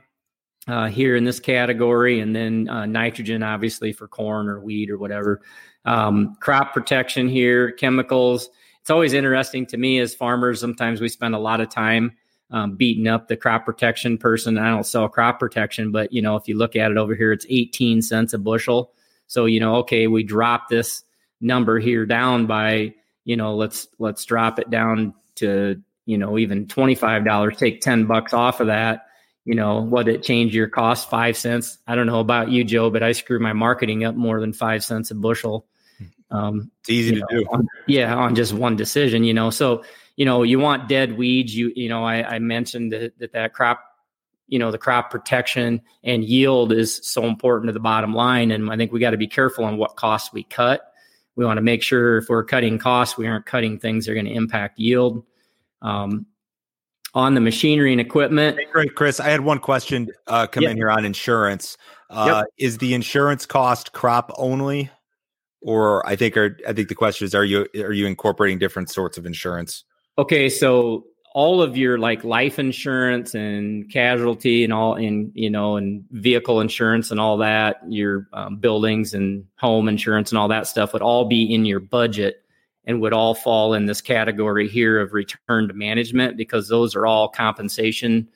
uh, 0.68 0.88
here 0.88 1.16
in 1.16 1.24
this 1.24 1.40
category, 1.40 2.20
and 2.20 2.36
then 2.36 2.70
uh, 2.70 2.86
nitrogen, 2.86 3.44
obviously 3.44 3.92
for 3.92 4.08
corn 4.08 4.48
or 4.48 4.60
wheat 4.60 4.90
or 4.90 4.98
whatever. 4.98 5.42
Um, 5.86 6.36
crop 6.40 6.74
protection 6.74 7.28
here, 7.28 7.72
chemicals. 7.72 8.50
It's 8.82 8.90
always 8.90 9.14
interesting 9.14 9.66
to 9.68 9.78
me 9.78 10.00
as 10.00 10.14
farmers. 10.14 10.60
Sometimes 10.60 11.02
we 11.02 11.10
spend 11.10 11.36
a 11.36 11.40
lot 11.40 11.62
of 11.62 11.70
time 11.70 12.12
um, 12.52 12.76
beating 12.76 13.08
up 13.08 13.28
the 13.28 13.36
crop 13.36 13.66
protection 13.66 14.18
person. 14.18 14.58
I 14.58 14.70
don't 14.70 14.86
sell 14.86 15.10
crop 15.10 15.40
protection, 15.40 15.92
but 15.92 16.14
you 16.14 16.22
know, 16.22 16.36
if 16.36 16.48
you 16.48 16.58
look 16.58 16.76
at 16.76 16.92
it 16.92 16.98
over 16.98 17.16
here, 17.16 17.32
it's 17.32 17.46
18 17.50 18.02
cents 18.02 18.34
a 18.34 18.38
bushel. 18.38 18.94
So 19.28 19.46
you 19.46 19.60
know, 19.60 19.76
okay, 19.78 20.08
we 20.08 20.24
drop 20.24 20.70
this 20.70 21.04
number 21.44 21.80
here 21.80 22.06
down 22.06 22.48
by 22.48 22.96
you 23.26 23.38
know, 23.38 23.56
let's 23.56 23.88
let's 24.00 24.26
drop 24.26 24.60
it 24.60 24.70
down 24.70 25.14
to 25.36 25.82
you 26.06 26.18
know 26.18 26.38
even 26.38 26.68
twenty 26.68 26.96
five 26.96 27.24
dollars. 27.24 27.58
Take 27.58 27.82
ten 27.82 28.06
bucks 28.06 28.34
off 28.34 28.60
of 28.60 28.68
that 28.68 29.06
you 29.46 29.56
know, 29.56 29.82
what 29.82 30.08
it 30.08 30.24
change 30.24 30.56
your 30.56 30.70
cost 30.70 31.10
five 31.10 31.36
cents. 31.36 31.78
I 31.86 31.96
don't 31.96 32.08
know 32.08 32.20
about 32.20 32.50
you, 32.50 32.64
Joe, 32.64 32.90
but 32.90 33.04
I 33.04 33.12
screw 33.12 33.40
my 33.40 33.54
marketing 33.54 34.06
up 34.06 34.16
more 34.16 34.40
than 34.40 34.54
five 34.54 34.84
cents 34.84 35.12
a 35.12 35.16
bushel. 35.16 35.66
Um, 36.32 36.72
it's 36.80 36.90
easy 36.90 37.16
to 37.16 37.20
know, 37.20 37.28
do. 37.30 37.46
On, 37.52 37.68
yeah, 37.88 38.16
on 38.16 38.36
just 38.36 38.54
one 38.54 38.76
decision, 38.76 39.24
you 39.24 39.34
know. 39.34 39.50
So, 39.50 39.84
you 40.16 40.26
know, 40.26 40.44
you 40.44 40.60
want 40.60 40.88
dead 40.88 41.18
weeds. 41.18 41.56
You, 41.56 41.72
you 41.76 41.90
know, 41.90 42.04
I, 42.04 42.36
I 42.36 42.40
mentioned 42.40 42.94
that, 42.94 43.20
that 43.20 43.34
that 43.34 43.54
crop, 43.54 43.84
you 44.48 44.60
know, 44.60 44.72
the 44.72 44.78
crop 44.78 45.12
protection 45.12 45.82
and 46.04 46.24
yield 46.24 46.72
is 46.72 47.02
so 47.04 47.26
important 47.26 47.68
to 47.68 47.74
the 47.74 47.80
bottom 47.80 48.14
line. 48.14 48.50
And 48.50 48.72
I 48.72 48.78
think 48.78 48.92
we 48.92 49.00
got 49.00 49.12
to 49.12 49.18
be 49.18 49.28
careful 49.28 49.66
on 49.66 49.78
what 49.78 49.96
costs 49.96 50.34
we 50.34 50.44
cut. 50.44 50.93
We 51.36 51.46
want 51.46 51.58
to 51.58 51.62
make 51.62 51.82
sure 51.82 52.18
if 52.18 52.30
we're 52.30 52.44
cutting 52.44 52.78
costs, 52.78 53.18
we 53.18 53.28
aren't 53.28 53.46
cutting 53.46 53.80
things 53.80 54.06
that 54.06 54.12
are 54.12 54.16
going 54.16 54.26
to 54.26 54.34
impact 54.34 54.80
yield. 54.80 55.24
Um, 55.82 56.28
on 57.14 57.36
the 57.36 57.42
machinery 57.42 57.92
and 57.92 58.02
equipment. 58.02 58.58
Hey, 58.58 58.66
great, 58.72 58.96
Chris. 58.96 59.20
I 59.20 59.30
had 59.30 59.42
one 59.42 59.60
question 59.60 60.10
uh, 60.28 60.48
come 60.48 60.64
in 60.64 60.78
here 60.78 60.90
on 60.90 61.06
insurance. 61.06 61.78
Uh, 62.10 62.44
yep. 62.44 62.46
Is 62.58 62.78
the 62.80 62.94
insurance 62.94 63.46
cost 63.46 63.94
crop 63.94 64.32
only, 64.38 64.90
or 65.62 66.08
I 66.08 66.16
think 66.16 66.38
are, 66.38 66.58
I 66.68 66.74
think 66.74 66.90
the 66.90 66.96
question 66.96 67.26
is 67.26 67.36
are 67.36 67.46
you 67.46 67.68
are 67.76 67.94
you 67.94 68.06
incorporating 68.06 68.60
different 68.60 68.90
sorts 68.90 69.18
of 69.18 69.26
insurance? 69.26 69.84
Okay, 70.18 70.50
so 70.50 71.06
all 71.34 71.62
of 71.62 71.76
your 71.76 71.98
like 71.98 72.24
life 72.24 72.60
insurance 72.60 73.34
and 73.34 73.92
casualty 73.92 74.64
and 74.64 74.72
all 74.72 74.96
in 74.96 75.32
you 75.34 75.50
know 75.50 75.78
and 75.78 76.06
vehicle 76.12 76.62
insurance 76.62 77.12
and 77.12 77.20
all 77.20 77.38
that 77.38 77.82
your 77.88 78.28
um, 78.34 78.58
buildings 78.58 79.14
and 79.14 79.46
home 79.58 79.90
insurance 79.90 80.32
and 80.32 80.38
all 80.38 80.48
that 80.48 80.68
stuff 80.68 80.94
would 80.94 81.02
all 81.02 81.26
be 81.26 81.54
in 81.54 81.66
your 81.66 81.80
budget 81.80 82.44
and 82.86 83.02
would 83.02 83.14
all 83.14 83.34
fall 83.34 83.74
in 83.74 83.86
this 83.86 84.02
category 84.02 84.68
here 84.68 85.00
of 85.00 85.14
return 85.14 85.68
to 85.68 85.74
management 85.74 86.38
because 86.38 86.68
those 86.68 86.96
are 86.96 87.06
all 87.06 87.28
compensation 87.28 88.28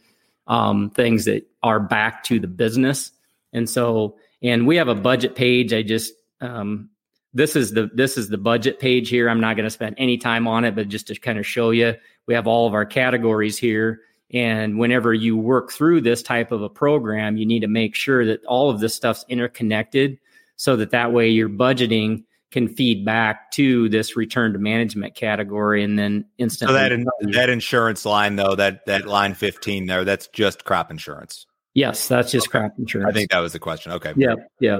um, 0.47 0.89
things 0.89 1.25
that 1.25 1.45
are 1.63 1.79
back 1.79 2.23
to 2.23 2.39
the 2.39 2.47
business. 2.47 3.11
And 3.53 3.69
so, 3.69 4.17
and 4.41 4.65
we 4.65 4.75
have 4.77 4.87
a 4.87 4.95
budget 4.95 5.35
page. 5.35 5.73
I 5.73 5.83
just 5.83 6.13
um, 6.41 6.89
this 7.33 7.55
is 7.55 7.71
the 7.71 7.89
this 7.93 8.17
is 8.17 8.29
the 8.29 8.37
budget 8.37 8.79
page 8.79 9.09
here. 9.09 9.29
I'm 9.29 9.41
not 9.41 9.55
going 9.55 9.65
to 9.65 9.69
spend 9.69 9.95
any 9.97 10.17
time 10.17 10.47
on 10.47 10.63
it, 10.63 10.75
but 10.75 10.87
just 10.87 11.07
to 11.07 11.15
kind 11.15 11.37
of 11.37 11.45
show 11.45 11.71
you, 11.71 11.95
we 12.27 12.33
have 12.33 12.47
all 12.47 12.67
of 12.67 12.73
our 12.73 12.85
categories 12.85 13.57
here. 13.57 14.01
And 14.31 14.77
whenever 14.77 15.13
you 15.13 15.37
work 15.37 15.71
through 15.71 16.01
this 16.01 16.21
type 16.21 16.51
of 16.51 16.61
a 16.61 16.69
program, 16.69 17.37
you 17.37 17.45
need 17.45 17.61
to 17.61 17.67
make 17.67 17.95
sure 17.95 18.25
that 18.25 18.43
all 18.45 18.69
of 18.69 18.79
this 18.79 18.93
stuff's 18.93 19.25
interconnected, 19.29 20.19
so 20.57 20.75
that 20.75 20.91
that 20.91 21.13
way 21.13 21.29
you're 21.29 21.49
budgeting 21.49 22.23
can 22.51 22.67
feed 22.67 23.05
back 23.05 23.51
to 23.51 23.89
this 23.89 24.15
return 24.15 24.53
to 24.53 24.59
management 24.59 25.15
category 25.15 25.83
and 25.83 25.97
then 25.97 26.25
instantly. 26.37 26.75
So 26.75 26.79
that 26.79 26.91
in, 26.91 27.05
that 27.31 27.49
insurance 27.49 28.05
line 28.05 28.35
though, 28.35 28.55
that 28.55 28.85
that 28.85 29.05
line 29.05 29.33
15 29.33 29.85
there, 29.85 30.03
that's 30.03 30.27
just 30.27 30.65
crop 30.65 30.91
insurance. 30.91 31.45
Yes, 31.73 32.07
that's 32.07 32.31
just 32.31 32.47
okay. 32.47 32.59
crop 32.59 32.71
insurance. 32.79 33.09
I 33.09 33.13
think 33.13 33.31
that 33.31 33.39
was 33.39 33.53
the 33.53 33.59
question. 33.59 33.91
Okay. 33.93 34.13
Yeah, 34.15 34.35
yeah. 34.59 34.79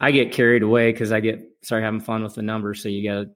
I 0.00 0.10
get 0.10 0.32
carried 0.32 0.62
away 0.62 0.92
because 0.92 1.10
I 1.10 1.20
get 1.20 1.40
sorry 1.62 1.82
having 1.82 2.00
fun 2.00 2.22
with 2.22 2.34
the 2.34 2.42
numbers. 2.42 2.82
So 2.82 2.88
you 2.88 3.08
got 3.08 3.26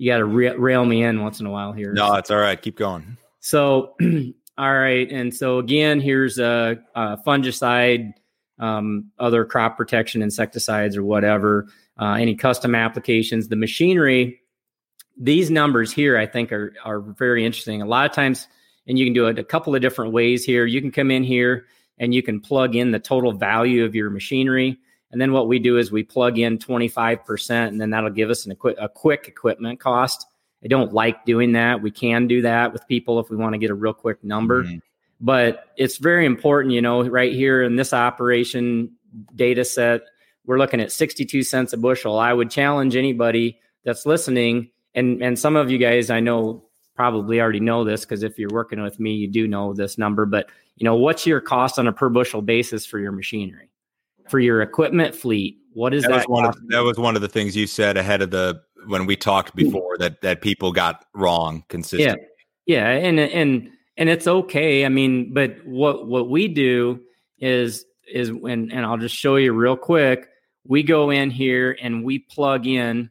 you 0.00 0.10
got 0.10 0.16
to 0.16 0.24
ra- 0.24 0.54
rail 0.56 0.82
me 0.86 1.02
in 1.02 1.20
once 1.20 1.40
in 1.40 1.46
a 1.46 1.50
while 1.50 1.72
here. 1.72 1.92
No, 1.92 2.14
it's 2.14 2.30
all 2.30 2.38
right. 2.38 2.60
Keep 2.60 2.76
going. 2.76 3.18
So, 3.40 3.96
all 4.58 4.74
right, 4.74 5.06
and 5.12 5.34
so 5.34 5.58
again, 5.58 6.00
here's 6.00 6.38
a, 6.38 6.78
a 6.94 7.18
fungicide, 7.18 8.14
um, 8.58 9.10
other 9.18 9.44
crop 9.44 9.76
protection 9.76 10.22
insecticides 10.22 10.96
or 10.96 11.04
whatever 11.04 11.66
uh, 11.98 12.14
any 12.14 12.34
custom 12.34 12.74
applications, 12.74 13.48
the 13.48 13.56
machinery. 13.56 14.40
These 15.18 15.50
numbers 15.50 15.92
here, 15.92 16.16
I 16.16 16.24
think, 16.24 16.50
are 16.50 16.72
are 16.82 17.00
very 17.00 17.44
interesting. 17.44 17.82
A 17.82 17.86
lot 17.86 18.08
of 18.08 18.12
times, 18.12 18.48
and 18.86 18.98
you 18.98 19.04
can 19.04 19.12
do 19.12 19.26
it 19.26 19.38
a 19.38 19.44
couple 19.44 19.74
of 19.74 19.82
different 19.82 20.12
ways 20.14 20.46
here. 20.46 20.64
You 20.64 20.80
can 20.80 20.92
come 20.92 21.10
in 21.10 21.24
here 21.24 21.66
and 21.98 22.14
you 22.14 22.22
can 22.22 22.40
plug 22.40 22.74
in 22.74 22.90
the 22.90 22.98
total 22.98 23.32
value 23.32 23.84
of 23.84 23.94
your 23.94 24.08
machinery. 24.08 24.78
And 25.12 25.20
then 25.20 25.32
what 25.32 25.48
we 25.48 25.58
do 25.58 25.76
is 25.76 25.90
we 25.90 26.02
plug 26.02 26.38
in 26.38 26.58
25%, 26.58 27.68
and 27.68 27.80
then 27.80 27.90
that'll 27.90 28.10
give 28.10 28.30
us 28.30 28.46
an 28.46 28.52
equi- 28.52 28.76
a 28.78 28.88
quick 28.88 29.26
equipment 29.26 29.80
cost. 29.80 30.26
I 30.62 30.68
don't 30.68 30.92
like 30.92 31.24
doing 31.24 31.52
that. 31.52 31.82
We 31.82 31.90
can 31.90 32.26
do 32.26 32.42
that 32.42 32.72
with 32.72 32.86
people 32.86 33.18
if 33.18 33.30
we 33.30 33.36
want 33.36 33.54
to 33.54 33.58
get 33.58 33.70
a 33.70 33.74
real 33.74 33.94
quick 33.94 34.22
number. 34.22 34.64
Mm-hmm. 34.64 34.78
But 35.20 35.64
it's 35.76 35.98
very 35.98 36.26
important, 36.26 36.74
you 36.74 36.80
know, 36.80 37.02
right 37.02 37.32
here 37.32 37.62
in 37.62 37.76
this 37.76 37.92
operation 37.92 38.92
data 39.34 39.64
set, 39.64 40.02
we're 40.46 40.58
looking 40.58 40.80
at 40.80 40.92
62 40.92 41.42
cents 41.42 41.72
a 41.72 41.76
bushel. 41.76 42.18
I 42.18 42.32
would 42.32 42.50
challenge 42.50 42.96
anybody 42.96 43.60
that's 43.84 44.06
listening, 44.06 44.70
and 44.94 45.22
and 45.22 45.38
some 45.38 45.56
of 45.56 45.70
you 45.70 45.78
guys 45.78 46.10
I 46.10 46.20
know 46.20 46.64
probably 46.96 47.40
already 47.40 47.60
know 47.60 47.84
this 47.84 48.04
because 48.04 48.22
if 48.22 48.38
you're 48.38 48.50
working 48.50 48.82
with 48.82 49.00
me, 49.00 49.14
you 49.14 49.28
do 49.28 49.46
know 49.46 49.72
this 49.72 49.98
number. 49.98 50.26
But 50.26 50.50
you 50.76 50.84
know, 50.84 50.96
what's 50.96 51.26
your 51.26 51.40
cost 51.40 51.78
on 51.78 51.86
a 51.86 51.92
per 51.92 52.08
bushel 52.08 52.42
basis 52.42 52.86
for 52.86 52.98
your 52.98 53.12
machinery, 53.12 53.69
for 54.30 54.38
your 54.38 54.62
equipment 54.62 55.14
fleet? 55.14 55.58
What 55.74 55.94
is 55.94 56.02
that? 56.04 56.10
that? 56.10 56.28
Was 56.28 56.42
one 56.42 56.46
of, 56.46 56.68
that 56.68 56.80
was 56.80 56.98
one 56.98 57.16
of 57.16 57.22
the 57.22 57.28
things 57.28 57.56
you 57.56 57.66
said 57.66 57.96
ahead 57.96 58.22
of 58.22 58.30
the 58.30 58.60
when 58.86 59.06
we 59.06 59.16
talked 59.16 59.50
hmm. 59.50 59.64
before 59.64 59.98
that 59.98 60.20
that 60.22 60.40
people 60.40 60.72
got 60.72 61.04
wrong 61.14 61.64
consistently. 61.68 62.26
Yeah, 62.66 62.90
yeah, 62.96 63.06
and 63.06 63.20
and 63.20 63.70
and 63.96 64.08
it's 64.08 64.26
okay. 64.26 64.84
I 64.84 64.88
mean, 64.88 65.34
but 65.34 65.56
what 65.66 66.06
what 66.06 66.30
we 66.30 66.48
do 66.48 67.00
is 67.38 67.84
is 68.12 68.32
when 68.32 68.70
and 68.70 68.86
I'll 68.86 68.98
just 68.98 69.14
show 69.14 69.36
you 69.36 69.52
real 69.52 69.76
quick 69.76 70.28
we 70.66 70.82
go 70.82 71.10
in 71.10 71.30
here 71.30 71.76
and 71.80 72.04
we 72.04 72.18
plug 72.18 72.66
in 72.66 73.10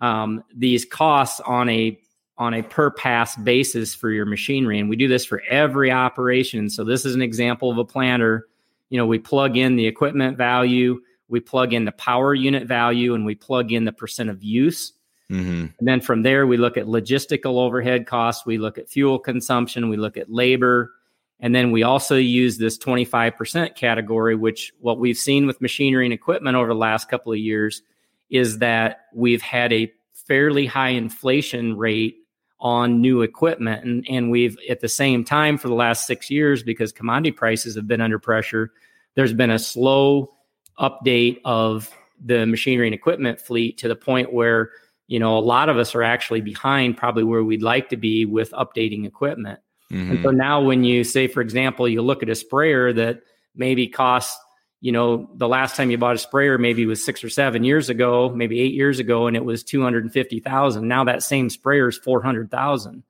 um, 0.00 0.44
these 0.54 0.84
costs 0.84 1.40
on 1.40 1.68
a 1.68 1.98
on 2.38 2.52
a 2.52 2.62
per 2.62 2.90
pass 2.90 3.34
basis 3.36 3.94
for 3.94 4.10
your 4.10 4.26
machinery 4.26 4.78
and 4.78 4.90
we 4.90 4.96
do 4.96 5.08
this 5.08 5.24
for 5.24 5.42
every 5.48 5.90
operation 5.90 6.68
so 6.68 6.84
this 6.84 7.06
is 7.06 7.14
an 7.14 7.22
example 7.22 7.70
of 7.70 7.78
a 7.78 7.84
planter 7.84 8.46
you 8.90 8.98
know 8.98 9.06
we 9.06 9.18
plug 9.18 9.56
in 9.56 9.76
the 9.76 9.86
equipment 9.86 10.36
value 10.36 11.00
we 11.28 11.40
plug 11.40 11.72
in 11.72 11.84
the 11.84 11.92
power 11.92 12.34
unit 12.34 12.66
value 12.66 13.14
and 13.14 13.24
we 13.24 13.34
plug 13.34 13.72
in 13.72 13.84
the 13.84 13.92
percent 13.92 14.30
of 14.30 14.42
use 14.42 14.92
mm-hmm. 15.30 15.66
and 15.78 15.88
then 15.88 16.00
from 16.00 16.22
there 16.22 16.46
we 16.46 16.56
look 16.56 16.76
at 16.76 16.86
logistical 16.86 17.58
overhead 17.58 18.06
costs 18.06 18.46
we 18.46 18.58
look 18.58 18.78
at 18.78 18.88
fuel 18.88 19.18
consumption 19.18 19.88
we 19.88 19.96
look 19.96 20.16
at 20.16 20.30
labor 20.30 20.92
And 21.38 21.54
then 21.54 21.70
we 21.70 21.82
also 21.82 22.16
use 22.16 22.56
this 22.56 22.78
25% 22.78 23.74
category, 23.74 24.34
which 24.34 24.72
what 24.80 24.98
we've 24.98 25.18
seen 25.18 25.46
with 25.46 25.60
machinery 25.60 26.06
and 26.06 26.14
equipment 26.14 26.56
over 26.56 26.68
the 26.68 26.74
last 26.74 27.10
couple 27.10 27.32
of 27.32 27.38
years 27.38 27.82
is 28.30 28.58
that 28.58 29.06
we've 29.14 29.42
had 29.42 29.72
a 29.72 29.92
fairly 30.14 30.66
high 30.66 30.90
inflation 30.90 31.76
rate 31.76 32.16
on 32.58 33.00
new 33.00 33.22
equipment. 33.22 33.84
And, 33.84 34.06
and 34.08 34.30
we've, 34.30 34.56
at 34.68 34.80
the 34.80 34.88
same 34.88 35.24
time, 35.24 35.58
for 35.58 35.68
the 35.68 35.74
last 35.74 36.06
six 36.06 36.30
years, 36.30 36.62
because 36.62 36.92
commodity 36.92 37.32
prices 37.32 37.74
have 37.76 37.86
been 37.86 38.00
under 38.00 38.18
pressure, 38.18 38.72
there's 39.14 39.34
been 39.34 39.50
a 39.50 39.58
slow 39.58 40.32
update 40.78 41.38
of 41.44 41.90
the 42.24 42.46
machinery 42.46 42.86
and 42.86 42.94
equipment 42.94 43.40
fleet 43.40 43.78
to 43.78 43.88
the 43.88 43.96
point 43.96 44.32
where, 44.32 44.70
you 45.06 45.18
know, 45.18 45.36
a 45.36 45.40
lot 45.40 45.68
of 45.68 45.76
us 45.76 45.94
are 45.94 46.02
actually 46.02 46.40
behind 46.40 46.96
probably 46.96 47.24
where 47.24 47.44
we'd 47.44 47.62
like 47.62 47.88
to 47.90 47.96
be 47.96 48.24
with 48.24 48.50
updating 48.52 49.06
equipment. 49.06 49.60
Mm-hmm. 49.90 50.10
And 50.10 50.22
so 50.22 50.30
now 50.30 50.62
when 50.62 50.82
you 50.82 51.04
say, 51.04 51.28
for 51.28 51.40
example, 51.40 51.86
you 51.86 52.02
look 52.02 52.22
at 52.22 52.28
a 52.28 52.34
sprayer 52.34 52.92
that 52.94 53.20
maybe 53.54 53.86
costs, 53.86 54.38
you 54.80 54.92
know, 54.92 55.28
the 55.34 55.48
last 55.48 55.76
time 55.76 55.90
you 55.90 55.98
bought 55.98 56.16
a 56.16 56.18
sprayer 56.18 56.58
maybe 56.58 56.86
was 56.86 57.04
six 57.04 57.24
or 57.24 57.28
seven 57.28 57.64
years 57.64 57.88
ago, 57.88 58.30
maybe 58.34 58.60
eight 58.60 58.74
years 58.74 58.98
ago, 58.98 59.26
and 59.26 59.36
it 59.36 59.44
was 59.44 59.62
250,000. 59.64 60.86
Now 60.86 61.04
that 61.04 61.22
same 61.22 61.48
sprayer 61.48 61.88
is 61.88 61.98
400,000. 61.98 63.02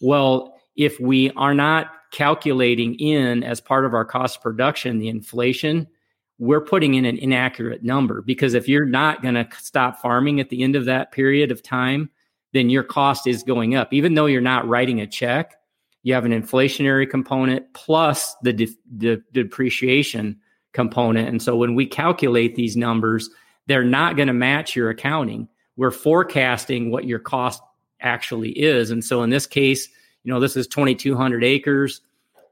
Well, 0.00 0.58
if 0.76 0.98
we 1.00 1.30
are 1.32 1.54
not 1.54 1.92
calculating 2.12 2.94
in 2.94 3.42
as 3.42 3.60
part 3.60 3.84
of 3.84 3.94
our 3.94 4.04
cost 4.04 4.36
of 4.36 4.42
production 4.42 4.98
the 4.98 5.08
inflation, 5.08 5.88
we're 6.38 6.60
putting 6.60 6.94
in 6.94 7.04
an 7.04 7.18
inaccurate 7.18 7.82
number 7.82 8.22
because 8.22 8.54
if 8.54 8.68
you're 8.68 8.86
not 8.86 9.22
going 9.22 9.34
to 9.34 9.48
stop 9.58 10.00
farming 10.00 10.40
at 10.40 10.50
the 10.50 10.62
end 10.62 10.76
of 10.76 10.84
that 10.86 11.12
period 11.12 11.50
of 11.50 11.62
time, 11.62 12.10
then 12.52 12.68
your 12.70 12.82
cost 12.82 13.26
is 13.26 13.42
going 13.42 13.74
up. 13.74 13.92
Even 13.92 14.14
though 14.14 14.26
you're 14.26 14.40
not 14.40 14.68
writing 14.68 15.00
a 15.00 15.06
check, 15.06 15.54
you 16.02 16.14
have 16.14 16.24
an 16.24 16.32
inflationary 16.32 17.08
component 17.08 17.72
plus 17.74 18.34
the 18.42 18.52
de- 18.52 18.76
de- 18.98 19.22
depreciation 19.32 20.38
component. 20.72 21.28
And 21.28 21.42
so 21.42 21.56
when 21.56 21.74
we 21.74 21.86
calculate 21.86 22.54
these 22.54 22.76
numbers, 22.76 23.30
they're 23.66 23.84
not 23.84 24.16
going 24.16 24.28
to 24.28 24.34
match 24.34 24.74
your 24.74 24.90
accounting. 24.90 25.48
We're 25.76 25.90
forecasting 25.90 26.90
what 26.90 27.04
your 27.04 27.18
cost 27.18 27.62
actually 28.00 28.50
is. 28.50 28.90
And 28.90 29.04
so 29.04 29.22
in 29.22 29.30
this 29.30 29.46
case, 29.46 29.88
you 30.24 30.32
know, 30.32 30.40
this 30.40 30.56
is 30.56 30.66
2200 30.66 31.44
acres. 31.44 32.00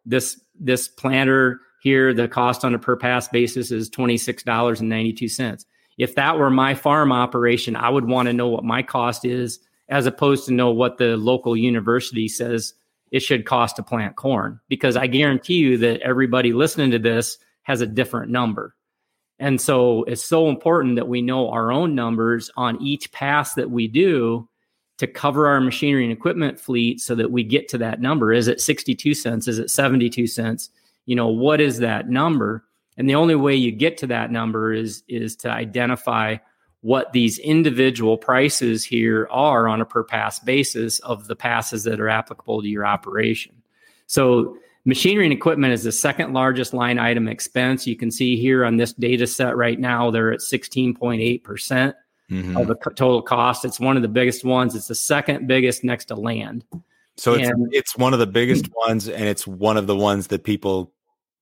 This 0.06 0.40
this 0.58 0.88
planter 0.88 1.60
here, 1.80 2.12
the 2.12 2.28
cost 2.28 2.64
on 2.64 2.74
a 2.74 2.78
per 2.78 2.96
pass 2.96 3.28
basis 3.28 3.70
is 3.70 3.88
$26.92. 3.90 5.64
If 5.98 6.14
that 6.14 6.38
were 6.38 6.50
my 6.50 6.74
farm 6.74 7.12
operation, 7.12 7.76
I 7.76 7.88
would 7.88 8.06
want 8.06 8.26
to 8.26 8.32
know 8.32 8.48
what 8.48 8.64
my 8.64 8.82
cost 8.82 9.24
is 9.24 9.60
as 9.88 10.06
opposed 10.06 10.46
to 10.46 10.52
know 10.52 10.70
what 10.70 10.98
the 10.98 11.16
local 11.16 11.56
university 11.56 12.28
says 12.28 12.74
it 13.10 13.20
should 13.20 13.44
cost 13.44 13.76
to 13.76 13.82
plant 13.82 14.16
corn 14.16 14.60
because 14.68 14.96
I 14.96 15.08
guarantee 15.08 15.54
you 15.54 15.76
that 15.78 16.00
everybody 16.00 16.52
listening 16.52 16.92
to 16.92 16.98
this 16.98 17.38
has 17.62 17.80
a 17.80 17.86
different 17.86 18.30
number. 18.30 18.74
And 19.38 19.60
so 19.60 20.04
it's 20.04 20.24
so 20.24 20.48
important 20.48 20.96
that 20.96 21.08
we 21.08 21.22
know 21.22 21.50
our 21.50 21.72
own 21.72 21.94
numbers 21.94 22.50
on 22.56 22.80
each 22.82 23.10
pass 23.10 23.54
that 23.54 23.70
we 23.70 23.88
do 23.88 24.48
to 24.98 25.06
cover 25.06 25.46
our 25.46 25.62
machinery 25.62 26.04
and 26.04 26.12
equipment 26.12 26.60
fleet 26.60 27.00
so 27.00 27.14
that 27.14 27.30
we 27.30 27.42
get 27.42 27.68
to 27.68 27.78
that 27.78 28.02
number. 28.02 28.34
Is 28.34 28.48
it 28.48 28.60
62 28.60 29.14
cents? 29.14 29.48
Is 29.48 29.58
it 29.58 29.70
72 29.70 30.26
cents? 30.26 30.68
You 31.06 31.16
know, 31.16 31.28
what 31.28 31.58
is 31.58 31.78
that 31.78 32.10
number? 32.10 32.64
And 32.98 33.08
the 33.08 33.14
only 33.14 33.34
way 33.34 33.54
you 33.54 33.72
get 33.72 33.96
to 33.98 34.06
that 34.08 34.30
number 34.30 34.74
is 34.74 35.02
is 35.08 35.36
to 35.36 35.50
identify 35.50 36.36
what 36.82 37.14
these 37.14 37.38
individual 37.38 38.18
prices 38.18 38.84
here 38.84 39.26
are 39.30 39.68
on 39.68 39.80
a 39.80 39.86
per 39.86 40.04
pass 40.04 40.38
basis 40.38 40.98
of 41.00 41.26
the 41.26 41.36
passes 41.36 41.84
that 41.84 41.98
are 41.98 42.08
applicable 42.10 42.60
to 42.60 42.68
your 42.68 42.84
operation. 42.84 43.62
So 44.06 44.58
machinery 44.84 45.24
and 45.24 45.32
equipment 45.32 45.72
is 45.72 45.84
the 45.84 45.92
second 45.92 46.32
largest 46.32 46.72
line 46.72 46.98
item 46.98 47.28
expense. 47.28 47.86
You 47.86 47.96
can 47.96 48.10
see 48.10 48.36
here 48.36 48.64
on 48.64 48.76
this 48.76 48.92
data 48.92 49.26
set 49.26 49.56
right 49.56 49.78
now, 49.78 50.10
they're 50.10 50.32
at 50.32 50.40
16.8% 50.40 51.94
mm-hmm. 52.30 52.56
of 52.56 52.66
the 52.66 52.74
total 52.74 53.22
cost. 53.22 53.64
It's 53.64 53.80
one 53.80 53.96
of 53.96 54.02
the 54.02 54.08
biggest 54.08 54.44
ones. 54.44 54.74
It's 54.74 54.88
the 54.88 54.94
second 54.94 55.46
biggest 55.46 55.84
next 55.84 56.06
to 56.06 56.14
land. 56.14 56.64
So 57.16 57.34
it's, 57.34 57.50
it's 57.72 57.98
one 57.98 58.14
of 58.14 58.18
the 58.18 58.26
biggest 58.26 58.70
ones, 58.74 59.06
and 59.06 59.24
it's 59.24 59.46
one 59.46 59.76
of 59.76 59.86
the 59.86 59.96
ones 59.96 60.28
that 60.28 60.42
people 60.42 60.94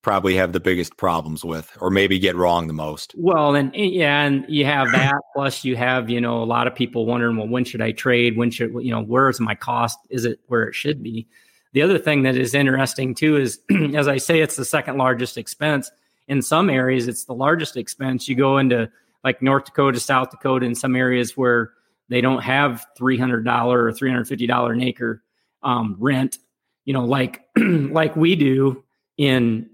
probably 0.03 0.35
have 0.35 0.53
the 0.53 0.61
biggest 0.61 0.96
problems 0.96 1.44
with 1.44 1.70
or 1.81 1.90
maybe 1.90 2.18
get 2.18 2.35
wrong 2.35 2.66
the 2.66 2.72
most. 2.72 3.14
Well, 3.16 3.55
and 3.55 3.74
yeah, 3.74 4.22
and 4.22 4.44
you 4.48 4.64
have 4.64 4.90
that 4.92 5.14
plus 5.35 5.64
you 5.64 5.77
have, 5.77 6.09
you 6.09 6.20
know, 6.20 6.42
a 6.42 6.44
lot 6.44 6.66
of 6.66 6.74
people 6.74 7.07
wondering, 7.07 7.37
well, 7.37 7.48
when 7.48 7.64
should 7.64 7.83
I 7.83 7.92
trade? 7.92 8.37
When 8.37 8.51
should, 8.51 8.72
you 8.81 8.90
know, 8.90 9.03
where's 9.03 9.38
my 9.38 9.55
cost? 9.55 9.98
Is 10.09 10.24
it 10.24 10.40
where 10.46 10.64
it 10.64 10.74
should 10.74 11.03
be? 11.03 11.29
The 11.72 11.83
other 11.83 11.98
thing 11.98 12.22
that 12.22 12.37
is 12.37 12.54
interesting 12.54 13.14
too 13.14 13.37
is 13.37 13.61
as 13.94 14.09
I 14.09 14.18
say 14.18 14.40
it's 14.40 14.57
the 14.57 14.64
second 14.64 14.96
largest 14.96 15.37
expense. 15.37 15.90
In 16.28 16.42
some 16.42 16.70
areas 16.70 17.09
it's 17.09 17.24
the 17.24 17.35
largest 17.35 17.76
expense. 17.76 18.28
You 18.28 18.35
go 18.35 18.59
into 18.59 18.90
like 19.24 19.42
North 19.42 19.66
Dakota, 19.66 20.00
South 20.00 20.31
Dakota 20.31 20.66
in 20.66 20.74
some 20.74 20.96
areas 20.96 21.37
where 21.37 21.72
they 22.09 22.20
don't 22.20 22.42
have 22.42 22.87
$300 22.98 23.46
or 23.66 23.92
$350 23.92 24.72
an 24.72 24.81
acre 24.83 25.22
um, 25.62 25.96
rent, 25.98 26.38
you 26.85 26.92
know, 26.92 27.04
like 27.04 27.42
like 27.57 28.16
we 28.16 28.37
do 28.37 28.83
in 29.16 29.68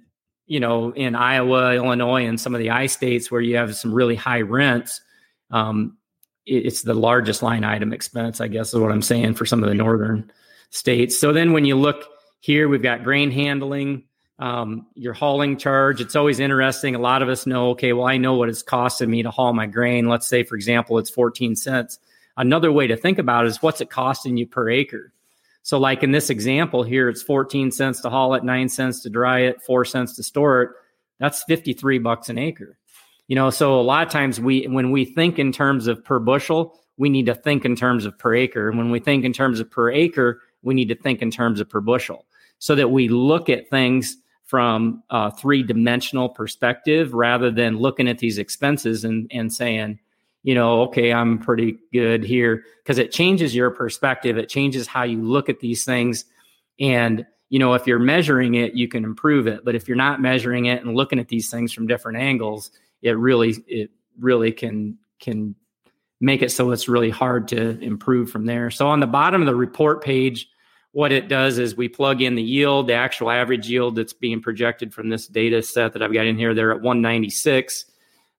you 0.46 0.60
know, 0.60 0.92
in 0.92 1.14
Iowa, 1.14 1.74
Illinois, 1.74 2.26
and 2.26 2.40
some 2.40 2.54
of 2.54 2.58
the 2.58 2.70
I 2.70 2.86
states 2.86 3.30
where 3.30 3.40
you 3.40 3.56
have 3.56 3.74
some 3.74 3.92
really 3.92 4.14
high 4.14 4.42
rents, 4.42 5.00
um, 5.50 5.96
it, 6.46 6.66
it's 6.66 6.82
the 6.82 6.94
largest 6.94 7.42
line 7.42 7.64
item 7.64 7.92
expense, 7.92 8.40
I 8.40 8.48
guess 8.48 8.74
is 8.74 8.80
what 8.80 8.92
I'm 8.92 9.02
saying 9.02 9.34
for 9.34 9.46
some 9.46 9.62
of 9.62 9.68
the 9.68 9.74
northern 9.74 10.30
states. 10.74 11.18
So 11.18 11.32
then 11.32 11.52
when 11.52 11.64
you 11.64 11.76
look 11.76 12.04
here, 12.40 12.68
we've 12.68 12.82
got 12.82 13.04
grain 13.04 13.30
handling, 13.30 14.02
um, 14.40 14.86
your 14.94 15.12
hauling 15.12 15.56
charge. 15.56 16.00
It's 16.00 16.16
always 16.16 16.40
interesting. 16.40 16.94
A 16.94 16.98
lot 16.98 17.22
of 17.22 17.28
us 17.28 17.46
know, 17.46 17.70
okay, 17.70 17.92
well, 17.92 18.06
I 18.06 18.16
know 18.16 18.34
what 18.34 18.48
it's 18.48 18.62
costing 18.62 19.08
me 19.08 19.22
to 19.22 19.30
haul 19.30 19.52
my 19.52 19.66
grain. 19.66 20.08
Let's 20.08 20.26
say, 20.26 20.42
for 20.42 20.56
example, 20.56 20.98
it's 20.98 21.10
14 21.10 21.54
cents. 21.54 22.00
Another 22.36 22.72
way 22.72 22.88
to 22.88 22.96
think 22.96 23.18
about 23.20 23.44
it 23.44 23.48
is 23.48 23.62
what's 23.62 23.80
it 23.80 23.88
costing 23.88 24.36
you 24.36 24.46
per 24.46 24.68
acre? 24.68 25.12
So, 25.62 25.78
like 25.78 26.02
in 26.02 26.10
this 26.10 26.28
example 26.28 26.82
here, 26.82 27.08
it's 27.08 27.22
14 27.22 27.70
cents 27.70 28.00
to 28.02 28.10
haul 28.10 28.34
it, 28.34 28.44
nine 28.44 28.68
cents 28.68 29.00
to 29.02 29.10
dry 29.10 29.40
it, 29.40 29.62
four 29.62 29.84
cents 29.84 30.16
to 30.16 30.22
store 30.24 30.62
it. 30.62 30.70
That's 31.20 31.44
53 31.44 32.00
bucks 32.00 32.28
an 32.28 32.36
acre. 32.36 32.76
You 33.28 33.36
know, 33.36 33.48
so 33.48 33.80
a 33.80 33.82
lot 33.82 34.06
of 34.06 34.12
times 34.12 34.40
we, 34.40 34.66
when 34.66 34.90
we 34.90 35.04
think 35.04 35.38
in 35.38 35.52
terms 35.52 35.86
of 35.86 36.04
per 36.04 36.18
bushel, 36.18 36.78
we 36.96 37.08
need 37.08 37.26
to 37.26 37.34
think 37.34 37.64
in 37.64 37.76
terms 37.76 38.04
of 38.04 38.18
per 38.18 38.34
acre. 38.34 38.68
And 38.68 38.76
when 38.76 38.90
we 38.90 38.98
think 38.98 39.24
in 39.24 39.32
terms 39.32 39.60
of 39.60 39.70
per 39.70 39.90
acre, 39.90 40.40
we 40.64 40.74
need 40.74 40.88
to 40.88 40.94
think 40.94 41.22
in 41.22 41.30
terms 41.30 41.60
of 41.60 41.68
per 41.68 41.80
bushel 41.80 42.26
so 42.58 42.74
that 42.74 42.90
we 42.90 43.08
look 43.08 43.48
at 43.48 43.68
things 43.68 44.16
from 44.44 45.02
a 45.10 45.30
three 45.30 45.62
dimensional 45.62 46.28
perspective 46.28 47.14
rather 47.14 47.50
than 47.50 47.78
looking 47.78 48.08
at 48.08 48.18
these 48.18 48.38
expenses 48.38 49.04
and, 49.04 49.30
and 49.30 49.52
saying, 49.52 49.98
you 50.42 50.54
know, 50.54 50.82
okay, 50.82 51.12
I'm 51.12 51.38
pretty 51.38 51.78
good 51.92 52.22
here 52.22 52.64
because 52.82 52.98
it 52.98 53.10
changes 53.10 53.54
your 53.54 53.70
perspective. 53.70 54.36
It 54.36 54.50
changes 54.50 54.86
how 54.86 55.04
you 55.04 55.22
look 55.22 55.48
at 55.48 55.60
these 55.60 55.84
things. 55.84 56.26
And, 56.78 57.26
you 57.48 57.58
know, 57.58 57.72
if 57.72 57.86
you're 57.86 57.98
measuring 57.98 58.54
it, 58.54 58.74
you 58.74 58.86
can 58.86 59.04
improve 59.04 59.46
it. 59.46 59.64
But 59.64 59.74
if 59.74 59.88
you're 59.88 59.96
not 59.96 60.20
measuring 60.20 60.66
it 60.66 60.84
and 60.84 60.94
looking 60.94 61.18
at 61.18 61.28
these 61.28 61.50
things 61.50 61.72
from 61.72 61.86
different 61.86 62.18
angles, 62.18 62.70
it 63.00 63.12
really, 63.12 63.56
it 63.66 63.90
really 64.18 64.52
can, 64.52 64.98
can 65.18 65.54
make 66.20 66.42
it 66.42 66.50
so 66.52 66.70
it's 66.70 66.88
really 66.88 67.10
hard 67.10 67.48
to 67.48 67.78
improve 67.80 68.30
from 68.30 68.44
there. 68.44 68.70
So 68.70 68.86
on 68.88 69.00
the 69.00 69.06
bottom 69.06 69.40
of 69.40 69.46
the 69.46 69.54
report 69.54 70.04
page, 70.04 70.48
what 70.94 71.12
it 71.12 71.28
does 71.28 71.58
is 71.58 71.76
we 71.76 71.88
plug 71.88 72.22
in 72.22 72.34
the 72.34 72.42
yield, 72.42 72.88
the 72.88 72.94
actual 72.94 73.30
average 73.30 73.68
yield 73.68 73.96
that's 73.96 74.12
being 74.12 74.40
projected 74.40 74.94
from 74.94 75.10
this 75.10 75.26
data 75.28 75.62
set 75.62 75.92
that 75.92 76.02
I've 76.02 76.12
got 76.12 76.26
in 76.26 76.38
here. 76.38 76.54
They're 76.54 76.72
at 76.72 76.80
196 76.80 77.84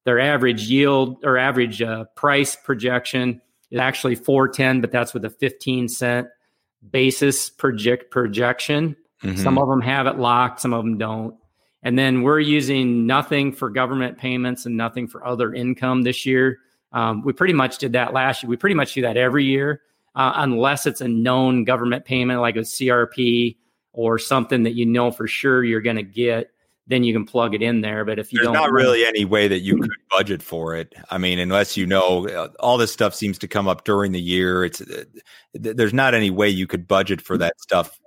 their 0.06 0.20
average 0.20 0.64
yield 0.70 1.18
or 1.24 1.38
average 1.38 1.82
uh, 1.82 2.06
price 2.16 2.56
projection 2.56 3.42
is 3.72 3.80
actually 3.80 4.16
410, 4.16 4.82
but 4.82 4.92
that's 4.92 5.14
with 5.14 5.26
a 5.26 5.30
15 5.30 5.90
cent 5.90 6.28
basis 6.92 7.50
project 7.50 8.12
projection. 8.12 8.96
Mm-hmm. 9.24 9.42
Some 9.42 9.58
of 9.58 9.68
them 9.68 9.82
have 9.82 10.08
it 10.08 10.18
locked, 10.18 10.62
some 10.62 10.74
of 10.74 10.84
them 10.84 10.98
don't. 10.98 11.36
And 11.82 11.98
then 11.98 12.22
we're 12.22 12.40
using 12.40 13.06
nothing 13.06 13.52
for 13.52 13.70
government 13.70 14.18
payments 14.18 14.66
and 14.66 14.78
nothing 14.78 15.08
for 15.08 15.26
other 15.26 15.54
income 15.54 16.04
this 16.04 16.26
year. 16.26 16.60
Um, 16.92 17.24
we 17.24 17.34
pretty 17.34 17.54
much 17.54 17.80
did 17.80 17.94
that 17.94 18.14
last 18.14 18.44
year. 18.44 18.50
We 18.50 18.58
pretty 18.58 18.76
much 18.76 18.94
do 18.94 19.02
that 19.02 19.18
every 19.18 19.44
year, 19.44 19.82
uh, 20.16 20.34
unless 20.36 20.86
it's 20.86 21.02
a 21.02 21.08
known 21.08 21.64
government 21.64 22.06
payment 22.06 22.42
like 22.42 22.56
a 22.56 22.60
CRP 22.60 23.58
or 23.94 24.18
something 24.18 24.64
that 24.64 24.74
you 24.74 24.86
know 24.86 25.12
for 25.12 25.28
sure 25.28 25.64
you're 25.64 25.82
going 25.82 25.96
to 25.96 26.04
get 26.04 26.52
then 26.88 27.04
you 27.04 27.14
can 27.14 27.26
plug 27.26 27.56
it 27.56 27.62
in 27.62 27.82
there. 27.82 28.06
But 28.06 28.20
if 28.20 28.32
you 28.32 28.38
There's 28.38 28.48
don't, 28.48 28.54
not 28.54 28.72
really 28.72 29.06
any 29.06 29.26
way 29.26 29.48
that 29.48 29.60
you 29.60 29.78
could 29.78 29.92
budget 30.12 30.44
for 30.44 30.76
it. 30.76 30.94
I 31.10 31.18
mean, 31.18 31.40
unless 31.40 31.76
you 31.76 31.86
know 31.86 32.28
uh, 32.28 32.50
all 32.60 32.78
this 32.78 32.94
stuff 32.94 33.16
seems 33.16 33.38
to 33.40 33.48
come 33.48 33.68
up 33.68 33.86
during 33.86 34.12
the 34.12 34.22
year. 34.22 34.64
It's 34.64 34.82
uh, 34.82 35.04
there's 35.54 35.94
not 35.94 36.14
any 36.14 36.30
way 36.30 36.50
you 36.50 36.68
could 36.68 36.88
budget 36.88 37.22
for 37.22 37.38
that 37.38 37.60
stuff 37.60 38.00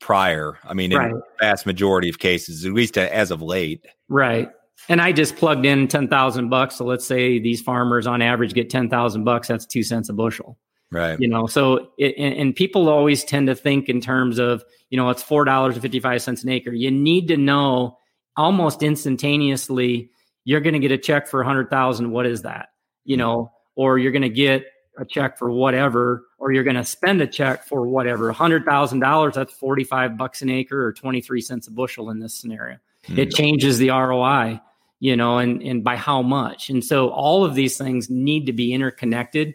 prior. 0.00 0.58
I 0.64 0.74
mean, 0.74 0.92
in 0.92 0.98
right. 0.98 1.14
vast 1.40 1.66
majority 1.66 2.08
of 2.08 2.18
cases, 2.18 2.64
at 2.64 2.72
least 2.72 2.96
as 2.96 3.30
of 3.30 3.42
late. 3.42 3.84
Right. 4.08 4.48
And 4.88 5.00
I 5.00 5.12
just 5.12 5.36
plugged 5.36 5.66
in 5.66 5.88
ten 5.88 6.08
thousand 6.08 6.50
bucks. 6.50 6.76
So 6.76 6.84
let's 6.84 7.06
say 7.06 7.38
these 7.38 7.60
farmers 7.60 8.06
on 8.06 8.22
average 8.22 8.54
get 8.54 8.70
ten 8.70 8.88
thousand 8.88 9.24
bucks. 9.24 9.48
That's 9.48 9.66
two 9.66 9.82
cents 9.82 10.08
a 10.08 10.12
bushel. 10.12 10.56
Right. 10.90 11.18
You 11.18 11.28
know, 11.28 11.46
so 11.46 11.90
it, 11.98 12.14
and, 12.16 12.34
and 12.34 12.56
people 12.56 12.88
always 12.88 13.24
tend 13.24 13.48
to 13.48 13.54
think 13.54 13.88
in 13.88 14.00
terms 14.00 14.38
of, 14.38 14.64
you 14.90 14.96
know, 14.96 15.10
it's 15.10 15.22
four 15.22 15.44
dollars 15.44 15.74
and 15.74 15.82
fifty 15.82 15.98
five 15.98 16.22
cents 16.22 16.44
an 16.44 16.50
acre. 16.50 16.72
You 16.72 16.90
need 16.90 17.28
to 17.28 17.36
know 17.36 17.98
almost 18.36 18.82
instantaneously 18.82 20.10
you're 20.44 20.60
going 20.60 20.74
to 20.74 20.78
get 20.78 20.92
a 20.92 20.98
check 20.98 21.26
for 21.26 21.40
a 21.40 21.44
hundred 21.44 21.70
thousand. 21.70 22.10
What 22.10 22.26
is 22.26 22.42
that? 22.42 22.68
You 23.04 23.16
know, 23.16 23.50
or 23.74 23.98
you're 23.98 24.12
going 24.12 24.22
to 24.22 24.28
get 24.28 24.66
a 24.96 25.04
check 25.04 25.38
for 25.38 25.50
whatever, 25.50 26.26
or 26.38 26.52
you're 26.52 26.64
going 26.64 26.76
to 26.76 26.84
spend 26.84 27.20
a 27.20 27.26
check 27.26 27.64
for 27.64 27.86
whatever. 27.88 28.28
A 28.28 28.34
hundred 28.34 28.64
thousand 28.64 29.00
dollars. 29.00 29.34
That's 29.34 29.52
forty 29.52 29.84
five 29.84 30.16
bucks 30.16 30.42
an 30.42 30.50
acre 30.50 30.86
or 30.86 30.92
twenty 30.92 31.20
three 31.20 31.40
cents 31.40 31.66
a 31.66 31.70
bushel 31.72 32.10
in 32.10 32.20
this 32.20 32.34
scenario. 32.34 32.76
Mm-hmm. 33.06 33.18
It 33.18 33.34
changes 33.34 33.78
the 33.78 33.90
ROI. 33.90 34.60
You 35.00 35.16
know, 35.16 35.38
and 35.38 35.60
and 35.60 35.82
by 35.82 35.96
how 35.96 36.22
much. 36.22 36.70
And 36.70 36.82
so 36.84 37.08
all 37.08 37.44
of 37.44 37.54
these 37.54 37.76
things 37.76 38.08
need 38.08 38.46
to 38.46 38.52
be 38.52 38.72
interconnected 38.72 39.54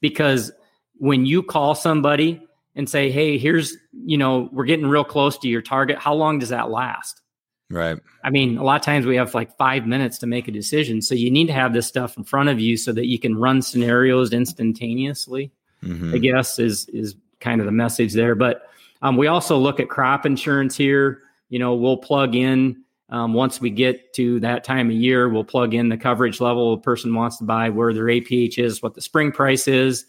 because 0.00 0.50
when 0.98 1.26
you 1.26 1.42
call 1.42 1.74
somebody 1.74 2.42
and 2.74 2.88
say, 2.88 3.10
"Hey, 3.10 3.38
here's 3.38 3.76
you 3.92 4.18
know 4.18 4.48
we're 4.52 4.64
getting 4.64 4.86
real 4.86 5.04
close 5.04 5.38
to 5.38 5.48
your 5.48 5.62
target," 5.62 5.98
how 5.98 6.14
long 6.14 6.38
does 6.38 6.50
that 6.50 6.70
last? 6.70 7.22
Right. 7.70 7.98
I 8.24 8.30
mean, 8.30 8.56
a 8.56 8.64
lot 8.64 8.76
of 8.76 8.82
times 8.82 9.04
we 9.04 9.16
have 9.16 9.34
like 9.34 9.54
five 9.58 9.86
minutes 9.86 10.18
to 10.18 10.26
make 10.26 10.48
a 10.48 10.50
decision. 10.50 11.02
So 11.02 11.14
you 11.14 11.30
need 11.30 11.48
to 11.48 11.52
have 11.52 11.74
this 11.74 11.86
stuff 11.86 12.16
in 12.16 12.24
front 12.24 12.48
of 12.48 12.58
you 12.58 12.78
so 12.78 12.92
that 12.92 13.06
you 13.06 13.18
can 13.18 13.36
run 13.36 13.60
scenarios 13.60 14.32
instantaneously. 14.32 15.52
Mm-hmm. 15.84 16.14
I 16.14 16.18
guess 16.18 16.58
is 16.58 16.88
is 16.88 17.14
kind 17.40 17.60
of 17.60 17.66
the 17.66 17.72
message 17.72 18.14
there. 18.14 18.34
But 18.34 18.68
um, 19.02 19.16
we 19.16 19.26
also 19.26 19.56
look 19.58 19.80
at 19.80 19.88
crop 19.88 20.26
insurance 20.26 20.76
here. 20.76 21.22
You 21.50 21.58
know, 21.58 21.74
we'll 21.74 21.96
plug 21.96 22.34
in 22.34 22.82
um, 23.10 23.34
once 23.34 23.60
we 23.60 23.70
get 23.70 24.12
to 24.14 24.40
that 24.40 24.64
time 24.64 24.90
of 24.90 24.96
year. 24.96 25.28
We'll 25.28 25.44
plug 25.44 25.74
in 25.74 25.88
the 25.88 25.96
coverage 25.96 26.40
level 26.40 26.72
a 26.72 26.78
person 26.78 27.14
wants 27.14 27.38
to 27.38 27.44
buy, 27.44 27.70
where 27.70 27.92
their 27.92 28.04
APH 28.04 28.58
is, 28.58 28.82
what 28.82 28.94
the 28.94 29.00
spring 29.00 29.30
price 29.30 29.68
is, 29.68 30.06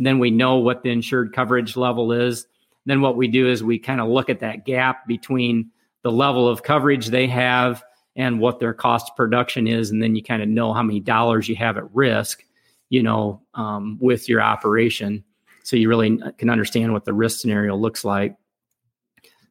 and 0.00 0.06
then 0.06 0.18
we 0.18 0.30
know 0.30 0.56
what 0.56 0.82
the 0.82 0.88
insured 0.88 1.34
coverage 1.34 1.76
level 1.76 2.10
is. 2.10 2.46
Then 2.86 3.02
what 3.02 3.18
we 3.18 3.28
do 3.28 3.46
is 3.46 3.62
we 3.62 3.78
kind 3.78 4.00
of 4.00 4.08
look 4.08 4.30
at 4.30 4.40
that 4.40 4.64
gap 4.64 5.06
between 5.06 5.70
the 6.00 6.10
level 6.10 6.48
of 6.48 6.62
coverage 6.62 7.08
they 7.08 7.26
have 7.26 7.84
and 8.16 8.40
what 8.40 8.60
their 8.60 8.72
cost 8.72 9.10
of 9.10 9.16
production 9.16 9.68
is, 9.68 9.90
and 9.90 10.02
then 10.02 10.16
you 10.16 10.22
kind 10.22 10.42
of 10.42 10.48
know 10.48 10.72
how 10.72 10.82
many 10.82 11.00
dollars 11.00 11.50
you 11.50 11.56
have 11.56 11.76
at 11.76 11.94
risk, 11.94 12.42
you 12.88 13.02
know, 13.02 13.42
um, 13.52 13.98
with 14.00 14.26
your 14.26 14.40
operation. 14.40 15.22
So 15.64 15.76
you 15.76 15.90
really 15.90 16.18
can 16.38 16.48
understand 16.48 16.94
what 16.94 17.04
the 17.04 17.12
risk 17.12 17.38
scenario 17.38 17.76
looks 17.76 18.02
like. 18.02 18.36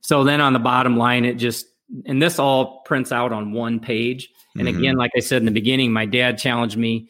So 0.01 0.23
then 0.23 0.41
on 0.41 0.53
the 0.53 0.59
bottom 0.59 0.97
line, 0.97 1.25
it 1.25 1.35
just 1.35 1.67
and 2.07 2.19
this 2.19 2.39
all 2.39 2.81
prints 2.87 3.11
out 3.11 3.31
on 3.31 3.51
one 3.51 3.79
page. 3.79 4.31
And 4.55 4.67
mm-hmm. 4.67 4.79
again, 4.79 4.95
like 4.95 5.11
I 5.15 5.19
said 5.19 5.43
in 5.43 5.45
the 5.45 5.51
beginning, 5.51 5.93
my 5.93 6.07
dad 6.07 6.39
challenged 6.39 6.75
me 6.75 7.07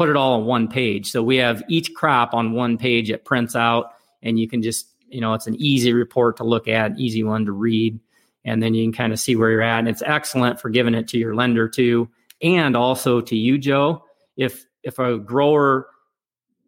put 0.00 0.08
it 0.08 0.16
all 0.16 0.40
on 0.40 0.46
one 0.46 0.66
page. 0.66 1.10
So 1.10 1.22
we 1.22 1.36
have 1.36 1.62
each 1.68 1.92
crop 1.92 2.32
on 2.32 2.52
one 2.52 2.78
page. 2.78 3.10
It 3.10 3.26
prints 3.26 3.54
out, 3.54 3.92
and 4.22 4.38
you 4.38 4.48
can 4.48 4.62
just 4.62 4.86
you 5.08 5.20
know 5.20 5.34
it's 5.34 5.46
an 5.46 5.56
easy 5.56 5.92
report 5.92 6.38
to 6.38 6.44
look 6.44 6.68
at, 6.68 6.98
easy 6.98 7.22
one 7.22 7.44
to 7.44 7.52
read 7.52 8.00
and 8.44 8.62
then 8.62 8.74
you 8.74 8.84
can 8.84 8.92
kind 8.92 9.12
of 9.12 9.20
see 9.20 9.36
where 9.36 9.50
you're 9.50 9.62
at. 9.62 9.80
And 9.80 9.88
it's 9.88 10.02
excellent 10.02 10.60
for 10.60 10.70
giving 10.70 10.94
it 10.94 11.08
to 11.08 11.18
your 11.18 11.34
lender 11.34 11.68
too, 11.68 12.08
and 12.42 12.76
also 12.76 13.20
to 13.20 13.36
you, 13.36 13.58
Joe. 13.58 14.04
If 14.36 14.64
if 14.82 14.98
a 14.98 15.18
grower, 15.18 15.88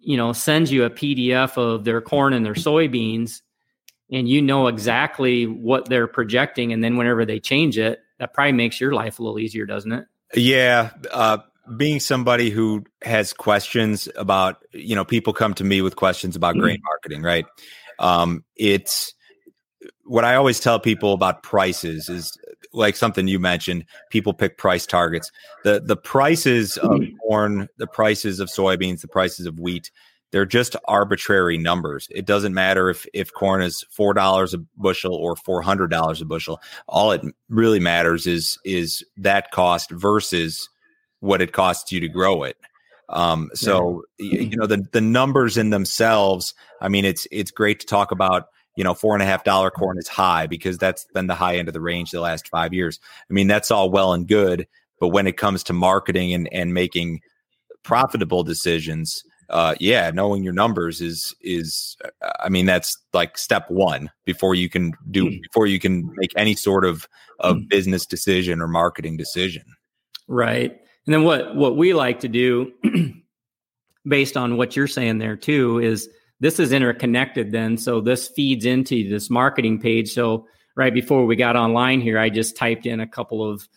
you 0.01 0.16
know, 0.16 0.33
sends 0.33 0.70
you 0.70 0.85
a 0.85 0.91
PDF 0.91 1.57
of 1.57 1.85
their 1.85 2.01
corn 2.01 2.35
and 2.35 2.45
their 2.45 2.55
soybeans, 2.55 3.41
and 4.11 4.28
you 4.28 4.43
know 4.43 4.66
exactly 4.66 5.47
what 5.47 5.89
they're 5.89 6.07
projecting, 6.07 6.72
and 6.72 6.85
then 6.85 6.97
whenever 6.97 7.24
they 7.24 7.41
change 7.41 7.78
it, 7.78 8.01
that 8.18 8.35
probably 8.35 8.53
makes 8.53 8.80
your 8.80 8.93
life 8.93 9.18
a 9.18 9.22
little 9.22 9.39
easier, 9.39 9.64
doesn't 9.64 9.93
it? 9.93 10.07
Yeah. 10.35 10.91
Uh, 11.11 11.39
being 11.77 12.01
somebody 12.01 12.51
who 12.51 12.85
has 13.03 13.33
questions 13.33 14.09
about, 14.17 14.57
you 14.73 14.95
know, 14.97 15.05
people 15.05 15.33
come 15.33 15.55
to 15.55 15.65
me 15.65 15.81
with 15.81 15.97
questions 15.97 16.37
about 16.37 16.57
grain 16.57 16.77
mm-hmm. 16.77 16.85
marketing, 16.85 17.23
right? 17.23 17.47
Um, 17.99 18.45
it's 18.57 19.15
what 20.05 20.25
I 20.25 20.35
always 20.35 20.61
tell 20.61 20.81
people 20.81 21.13
about 21.13 21.43
prices 21.43 22.09
is 22.09 22.37
like 22.73 22.97
something 22.97 23.29
you 23.29 23.39
mentioned. 23.39 23.85
People 24.11 24.35
pick 24.35 24.59
price 24.59 24.87
targets. 24.87 25.31
the 25.65 25.81
The 25.81 25.97
prices 25.97 26.77
of 26.77 26.91
mm-hmm. 26.91 27.17
corn, 27.19 27.69
the 27.79 27.87
prices 27.87 28.41
of 28.41 28.49
soybeans, 28.49 29.01
the 29.01 29.09
prices 29.09 29.47
of 29.47 29.59
wheat. 29.59 29.91
They're 30.33 30.47
just 30.47 30.77
arbitrary 30.89 31.59
numbers. 31.59 32.09
It 32.11 32.25
doesn't 32.25 32.55
matter 32.55 32.89
if 32.89 33.07
if 33.13 33.33
corn 33.33 33.61
is 33.61 33.85
four 33.91 34.15
dollars 34.15 34.55
a 34.55 34.59
bushel 34.77 35.15
or 35.15 35.37
four 35.37 35.61
hundred 35.61 35.91
dollars 35.91 36.23
a 36.23 36.25
bushel. 36.25 36.61
All 36.89 37.13
it 37.13 37.21
really 37.51 37.81
matters 37.81 38.27
is 38.27 38.59
is 38.65 39.05
that 39.19 39.51
cost 39.51 39.91
versus 39.91 40.71
what 41.23 41.43
it 41.43 41.53
costs 41.53 41.91
you 41.93 42.01
to 42.01 42.09
grow 42.09 42.43
it. 42.43 42.57
Um, 43.09 43.51
so 43.55 44.05
yeah. 44.18 44.41
you 44.41 44.57
know 44.57 44.66
the 44.66 44.87
the 44.93 45.01
numbers 45.01 45.57
in 45.57 45.70
themselves. 45.70 46.55
I 46.81 46.89
mean, 46.89 47.05
it's 47.05 47.27
it's 47.31 47.51
great 47.51 47.81
to 47.81 47.87
talk 47.87 48.11
about 48.11 48.47
you 48.77 48.85
know, 48.85 48.95
four 48.95 49.14
and 49.14 49.23
a 49.23 49.27
half 49.27 49.45
dollar 49.45 49.70
corn 49.70 49.99
is 49.99 50.09
high 50.09 50.47
because 50.47 50.79
that's 50.79 51.07
been 51.12 51.27
the 51.27 51.35
high 51.35 51.57
end 51.57 51.68
of 51.68 51.75
the 51.75 51.81
range 51.81 52.11
the 52.11 52.20
last 52.20 52.49
five 52.49 52.73
years. 52.73 52.99
I 53.31 53.33
mean, 53.33 53.47
that's 53.47 53.70
all 53.70 53.91
well 53.91 54.14
and 54.14 54.27
good, 54.27 54.66
but 54.99 55.09
when 55.09 55.27
it 55.27 55.37
comes 55.37 55.62
to 55.64 55.73
marketing 55.73 56.33
and 56.33 56.49
and 56.53 56.73
making 56.73 57.20
profitable 57.83 58.45
decisions, 58.45 59.23
uh, 59.51 59.75
yeah, 59.79 60.11
knowing 60.11 60.43
your 60.43 60.55
numbers 60.55 61.01
is 61.01 61.35
is 61.43 61.97
I 62.41 62.49
mean 62.49 62.66
that's 62.66 62.97
like 63.12 63.37
step 63.37 63.70
one 63.70 64.11
before 64.25 64.55
you 64.55 64.70
can 64.70 64.93
do 65.11 65.29
hmm. 65.29 65.37
before 65.43 65.66
you 65.66 65.79
can 65.79 66.11
make 66.16 66.33
any 66.37 66.55
sort 66.55 66.85
of 66.85 67.07
of 67.41 67.57
hmm. 67.57 67.62
business 67.68 68.07
decision 68.07 68.62
or 68.62 68.68
marketing 68.68 69.16
decision. 69.16 69.64
Right, 70.29 70.79
and 71.07 71.15
then 71.15 71.25
what 71.25 71.55
what 71.55 71.77
we 71.77 71.95
like 71.95 72.21
to 72.21 72.29
do, 72.29 72.73
based 74.07 74.37
on 74.37 74.57
what 74.57 74.77
you're 74.77 74.87
saying 74.87 75.19
there 75.19 75.37
too, 75.37 75.79
is 75.79 76.09
this 76.41 76.59
is 76.59 76.73
interconnected 76.73 77.53
then. 77.53 77.77
So 77.77 78.01
this 78.01 78.29
feeds 78.29 78.65
into 78.65 79.09
this 79.09 79.31
marketing 79.31 79.81
page. 79.81 80.13
So 80.13 80.47
right 80.75 80.93
before 80.93 81.25
we 81.25 81.37
got 81.37 81.57
online 81.57 82.01
here, 82.01 82.19
I 82.19 82.31
just 82.31 82.57
typed 82.57 82.87
in 82.87 83.01
a 83.01 83.07
couple 83.07 83.49
of 83.49 83.69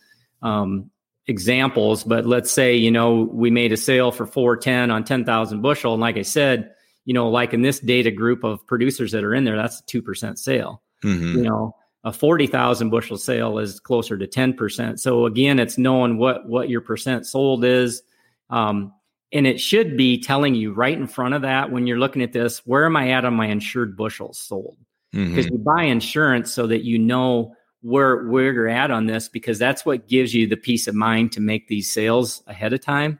um, 0.41 0.89
examples. 1.27 2.03
But 2.03 2.25
let's 2.25 2.51
say, 2.51 2.75
you 2.75 2.91
know, 2.91 3.29
we 3.31 3.51
made 3.51 3.71
a 3.71 3.77
sale 3.77 4.11
for 4.11 4.25
410 4.25 4.91
on 4.91 5.03
10,000 5.03 5.61
bushel. 5.61 5.93
And 5.93 6.01
like 6.01 6.17
I 6.17 6.23
said, 6.23 6.71
you 7.05 7.13
know, 7.13 7.29
like 7.29 7.53
in 7.53 7.61
this 7.61 7.79
data 7.79 8.11
group 8.11 8.43
of 8.43 8.65
producers 8.65 9.11
that 9.11 9.23
are 9.23 9.33
in 9.33 9.43
there, 9.43 9.55
that's 9.55 9.79
a 9.79 9.83
2% 9.83 10.37
sale. 10.37 10.81
Mm-hmm. 11.03 11.37
You 11.37 11.43
know, 11.43 11.75
a 12.05 12.13
40,000 12.13 12.91
bushel 12.91 13.17
sale 13.17 13.57
is 13.57 13.79
closer 13.79 14.15
to 14.15 14.27
10%. 14.27 14.99
So 14.99 15.25
again, 15.25 15.57
it's 15.57 15.77
knowing 15.77 16.17
what, 16.17 16.47
what 16.47 16.69
your 16.69 16.81
percent 16.81 17.25
sold 17.25 17.65
is. 17.65 18.03
Um, 18.51 18.93
and 19.33 19.47
it 19.47 19.59
should 19.59 19.97
be 19.97 20.21
telling 20.21 20.53
you 20.53 20.71
right 20.71 20.95
in 20.95 21.07
front 21.07 21.33
of 21.33 21.41
that 21.41 21.71
when 21.71 21.87
you're 21.87 21.97
looking 21.97 22.21
at 22.21 22.31
this, 22.31 22.59
where 22.59 22.85
am 22.85 22.95
I 22.95 23.09
at 23.09 23.25
on 23.25 23.33
my 23.33 23.47
insured 23.47 23.97
bushels 23.97 24.37
sold? 24.37 24.77
Because 25.11 25.47
mm-hmm. 25.47 25.55
you 25.55 25.59
buy 25.59 25.83
insurance 25.83 26.53
so 26.53 26.67
that 26.67 26.83
you 26.83 26.99
know 26.99 27.55
where 27.81 28.27
where 28.27 28.51
you're 28.53 28.69
at 28.69 28.91
on 28.91 29.05
this 29.05 29.27
because 29.29 29.59
that's 29.59 29.85
what 29.85 30.07
gives 30.07 30.33
you 30.33 30.47
the 30.47 30.57
peace 30.57 30.87
of 30.87 30.95
mind 30.95 31.31
to 31.31 31.41
make 31.41 31.67
these 31.67 31.91
sales 31.91 32.43
ahead 32.47 32.73
of 32.73 32.81
time. 32.81 33.19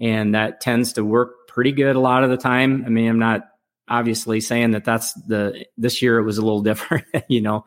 And 0.00 0.34
that 0.34 0.60
tends 0.60 0.92
to 0.94 1.04
work 1.04 1.48
pretty 1.48 1.72
good 1.72 1.96
a 1.96 2.00
lot 2.00 2.24
of 2.24 2.30
the 2.30 2.36
time. 2.36 2.84
I 2.86 2.88
mean, 2.88 3.08
I'm 3.08 3.18
not 3.18 3.48
obviously 3.88 4.40
saying 4.40 4.72
that 4.72 4.84
that's 4.84 5.14
the 5.14 5.66
this 5.76 6.02
year 6.02 6.18
it 6.18 6.24
was 6.24 6.38
a 6.38 6.42
little 6.42 6.62
different, 6.62 7.06
you 7.28 7.40
know, 7.40 7.64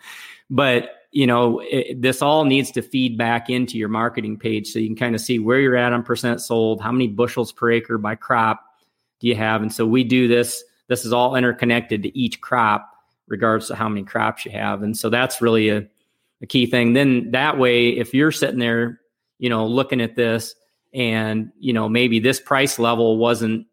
but 0.52 0.89
you 1.14 1.28
know, 1.28 1.60
it, 1.70 2.02
this 2.02 2.22
all 2.22 2.45
needs 2.45 2.72
to 2.72 2.82
feed 2.82 3.18
back 3.18 3.49
into 3.49 3.78
your 3.78 3.89
marketing 3.89 4.38
page 4.38 4.68
so 4.68 4.80
you 4.80 4.88
can 4.88 4.95
kind 4.95 5.14
of 5.14 5.20
see 5.20 5.39
where 5.39 5.60
you're 5.60 5.76
at 5.76 5.91
on 5.91 6.04
percent 6.04 6.39
sold, 6.39 6.80
how 6.80 6.91
many 6.91 7.08
bushels 7.08 7.52
per 7.52 7.70
acre 7.70 7.97
by 7.97 8.16
crop 8.16 8.64
do 9.20 9.28
you 9.28 9.36
have. 9.36 9.62
And 9.62 9.74
so 9.74 9.86
we 9.86 10.06
do 10.06 10.30
this, 10.30 10.64
this 10.88 11.04
is 11.04 11.12
all 11.12 11.36
interconnected 11.36 12.04
to 12.04 12.18
each 12.18 12.39
crop, 12.39 12.89
regards 13.28 13.68
to 13.68 13.76
how 13.76 13.89
many 13.89 14.04
crops 14.04 14.45
you 14.45 14.52
have. 14.52 14.84
And 14.84 14.97
so 14.97 15.10
that's 15.10 15.41
really 15.41 15.68
a, 15.68 15.86
a 16.41 16.45
key 16.45 16.66
thing. 16.66 16.93
Then 16.93 17.32
that 17.32 17.58
way, 17.58 17.89
if 17.89 18.14
you're 18.14 18.32
sitting 18.32 18.60
there, 18.60 19.02
you 19.38 19.49
know, 19.49 19.68
looking 19.68 19.99
at 19.99 20.16
this 20.16 20.56
and, 20.93 21.52
you 21.60 21.74
know, 21.74 21.89
maybe 21.89 22.20
this 22.20 22.39
price 22.39 22.80
level 22.80 23.18
wasn't, 23.18 23.68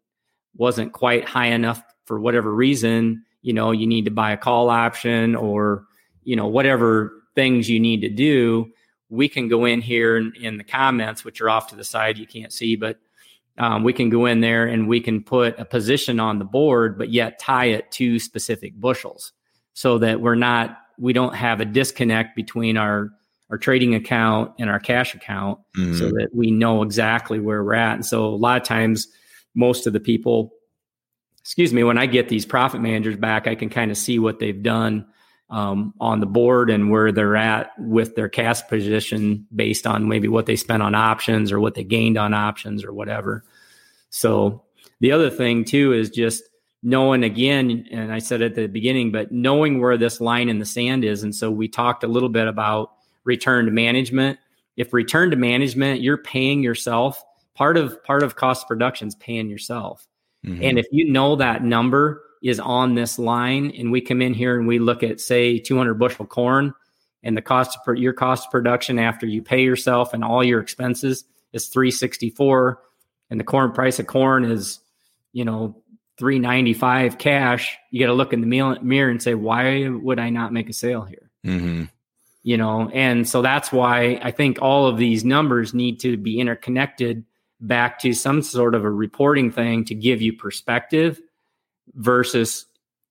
wasn't 0.57 0.91
quite 0.91 1.23
high 1.23 1.47
enough 1.47 1.81
for 2.03 2.19
whatever 2.19 2.53
reason, 2.53 3.23
you 3.41 3.53
know, 3.53 3.71
you 3.71 3.87
need 3.87 4.05
to 4.05 4.11
buy 4.11 4.33
a 4.33 4.37
call 4.37 4.69
option 4.69 5.35
or, 5.35 5.85
you 6.29 6.35
know, 6.35 6.45
whatever 6.45 7.23
things 7.33 7.67
you 7.67 7.79
need 7.79 8.01
to 8.01 8.09
do, 8.09 8.71
we 9.09 9.27
can 9.27 9.47
go 9.47 9.65
in 9.65 9.81
here 9.81 10.15
in, 10.15 10.31
in 10.39 10.57
the 10.59 10.63
comments, 10.63 11.25
which 11.25 11.41
are 11.41 11.49
off 11.49 11.69
to 11.69 11.75
the 11.75 11.83
side, 11.83 12.19
you 12.19 12.27
can't 12.27 12.53
see, 12.53 12.75
but 12.75 12.99
um, 13.57 13.83
we 13.83 13.93
can 13.93 14.11
go 14.11 14.27
in 14.27 14.39
there 14.39 14.67
and 14.67 14.87
we 14.87 15.01
can 15.01 15.23
put 15.23 15.57
a 15.57 15.65
position 15.65 16.19
on 16.19 16.37
the 16.37 16.45
board, 16.45 16.99
but 16.99 17.09
yet 17.09 17.39
tie 17.39 17.65
it 17.65 17.89
to 17.93 18.19
specific 18.19 18.79
bushels 18.79 19.33
so 19.73 19.97
that 19.97 20.21
we're 20.21 20.35
not, 20.35 20.77
we 20.99 21.13
don't 21.13 21.33
have 21.33 21.61
a 21.61 21.65
disconnect 21.65 22.35
between 22.35 22.77
our, 22.77 23.09
our 23.49 23.57
trading 23.57 23.95
account 23.95 24.51
and 24.59 24.69
our 24.69 24.79
cash 24.79 25.15
account 25.15 25.57
mm-hmm. 25.75 25.95
so 25.95 26.09
that 26.09 26.29
we 26.31 26.51
know 26.51 26.83
exactly 26.83 27.39
where 27.39 27.63
we're 27.63 27.73
at. 27.73 27.95
And 27.95 28.05
so 28.05 28.25
a 28.27 28.37
lot 28.37 28.61
of 28.61 28.67
times, 28.67 29.07
most 29.55 29.87
of 29.87 29.93
the 29.93 29.99
people, 29.99 30.53
excuse 31.39 31.73
me, 31.73 31.83
when 31.83 31.97
I 31.97 32.05
get 32.05 32.29
these 32.29 32.45
profit 32.45 32.81
managers 32.81 33.17
back, 33.17 33.47
I 33.47 33.55
can 33.55 33.69
kind 33.69 33.89
of 33.89 33.97
see 33.97 34.19
what 34.19 34.37
they've 34.37 34.61
done 34.61 35.07
um, 35.49 35.93
on 35.99 36.19
the 36.19 36.25
board 36.25 36.69
and 36.69 36.91
where 36.91 37.11
they're 37.11 37.35
at 37.35 37.71
with 37.79 38.15
their 38.15 38.29
cash 38.29 38.65
position 38.67 39.47
based 39.55 39.87
on 39.87 40.07
maybe 40.07 40.27
what 40.27 40.45
they 40.45 40.55
spent 40.55 40.83
on 40.83 40.93
options 40.93 41.51
or 41.51 41.59
what 41.59 41.75
they 41.75 41.83
gained 41.83 42.17
on 42.17 42.33
options 42.33 42.83
or 42.83 42.93
whatever. 42.93 43.43
So 44.09 44.63
the 44.99 45.11
other 45.11 45.29
thing 45.29 45.65
too 45.65 45.93
is 45.93 46.09
just 46.09 46.43
knowing 46.83 47.23
again, 47.23 47.87
and 47.91 48.13
I 48.13 48.19
said 48.19 48.41
at 48.41 48.55
the 48.55 48.67
beginning, 48.67 49.11
but 49.11 49.31
knowing 49.31 49.79
where 49.79 49.97
this 49.97 50.21
line 50.21 50.49
in 50.49 50.59
the 50.59 50.65
sand 50.65 51.03
is. 51.03 51.23
And 51.23 51.33
so 51.33 51.51
we 51.51 51.67
talked 51.67 52.03
a 52.03 52.07
little 52.07 52.29
bit 52.29 52.47
about 52.47 52.93
return 53.23 53.65
to 53.65 53.71
management. 53.71 54.39
If 54.77 54.93
return 54.93 55.31
to 55.31 55.35
management, 55.35 56.01
you're 56.01 56.17
paying 56.17 56.63
yourself. 56.63 57.23
Part 57.55 57.75
of 57.75 58.01
part 58.05 58.23
of 58.23 58.35
cost 58.35 58.67
production 58.67 59.09
is 59.09 59.15
paying 59.15 59.49
yourself. 59.49 60.07
Mm-hmm. 60.45 60.63
And 60.63 60.79
if 60.79 60.85
you 60.91 61.11
know 61.11 61.35
that 61.35 61.63
number 61.63 62.23
is 62.41 62.59
on 62.59 62.95
this 62.95 63.19
line, 63.19 63.71
and 63.77 63.91
we 63.91 64.01
come 64.01 64.21
in 64.21 64.33
here 64.33 64.57
and 64.57 64.67
we 64.67 64.79
look 64.79 65.03
at 65.03 65.19
say 65.19 65.59
200 65.59 65.95
bushel 65.95 66.25
corn, 66.25 66.73
and 67.23 67.35
the 67.35 67.41
cost 67.41 67.77
of 67.85 67.97
your 67.97 68.13
cost 68.13 68.47
of 68.47 68.51
production 68.51 68.97
after 68.97 69.25
you 69.25 69.41
pay 69.41 69.61
yourself 69.61 70.13
and 70.13 70.23
all 70.23 70.43
your 70.43 70.61
expenses 70.61 71.25
is 71.51 71.67
364, 71.67 72.79
and 73.29 73.39
the 73.39 73.43
corn 73.43 73.71
price 73.71 73.99
of 73.99 74.07
corn 74.07 74.45
is, 74.45 74.79
you 75.33 75.43
know, 75.43 75.75
395 76.17 77.17
cash, 77.17 77.77
you 77.91 77.99
got 77.99 78.07
to 78.07 78.13
look 78.13 78.33
in 78.33 78.41
the 78.41 78.77
mirror 78.81 79.09
and 79.09 79.23
say, 79.23 79.35
why 79.35 79.87
would 79.87 80.19
I 80.19 80.29
not 80.29 80.51
make 80.51 80.69
a 80.69 80.73
sale 80.73 81.03
here? 81.03 81.29
Mm-hmm. 81.45 81.85
You 82.43 82.57
know, 82.57 82.89
and 82.93 83.27
so 83.27 83.41
that's 83.41 83.71
why 83.71 84.19
I 84.21 84.31
think 84.31 84.61
all 84.61 84.87
of 84.87 84.97
these 84.97 85.23
numbers 85.23 85.73
need 85.73 85.99
to 86.01 86.17
be 86.17 86.39
interconnected 86.39 87.23
back 87.61 87.99
to 87.99 88.13
some 88.13 88.41
sort 88.41 88.75
of 88.75 88.83
a 88.83 88.89
reporting 88.89 89.51
thing 89.51 89.85
to 89.85 89.95
give 89.95 90.21
you 90.21 90.33
perspective 90.33 91.21
versus, 91.95 92.65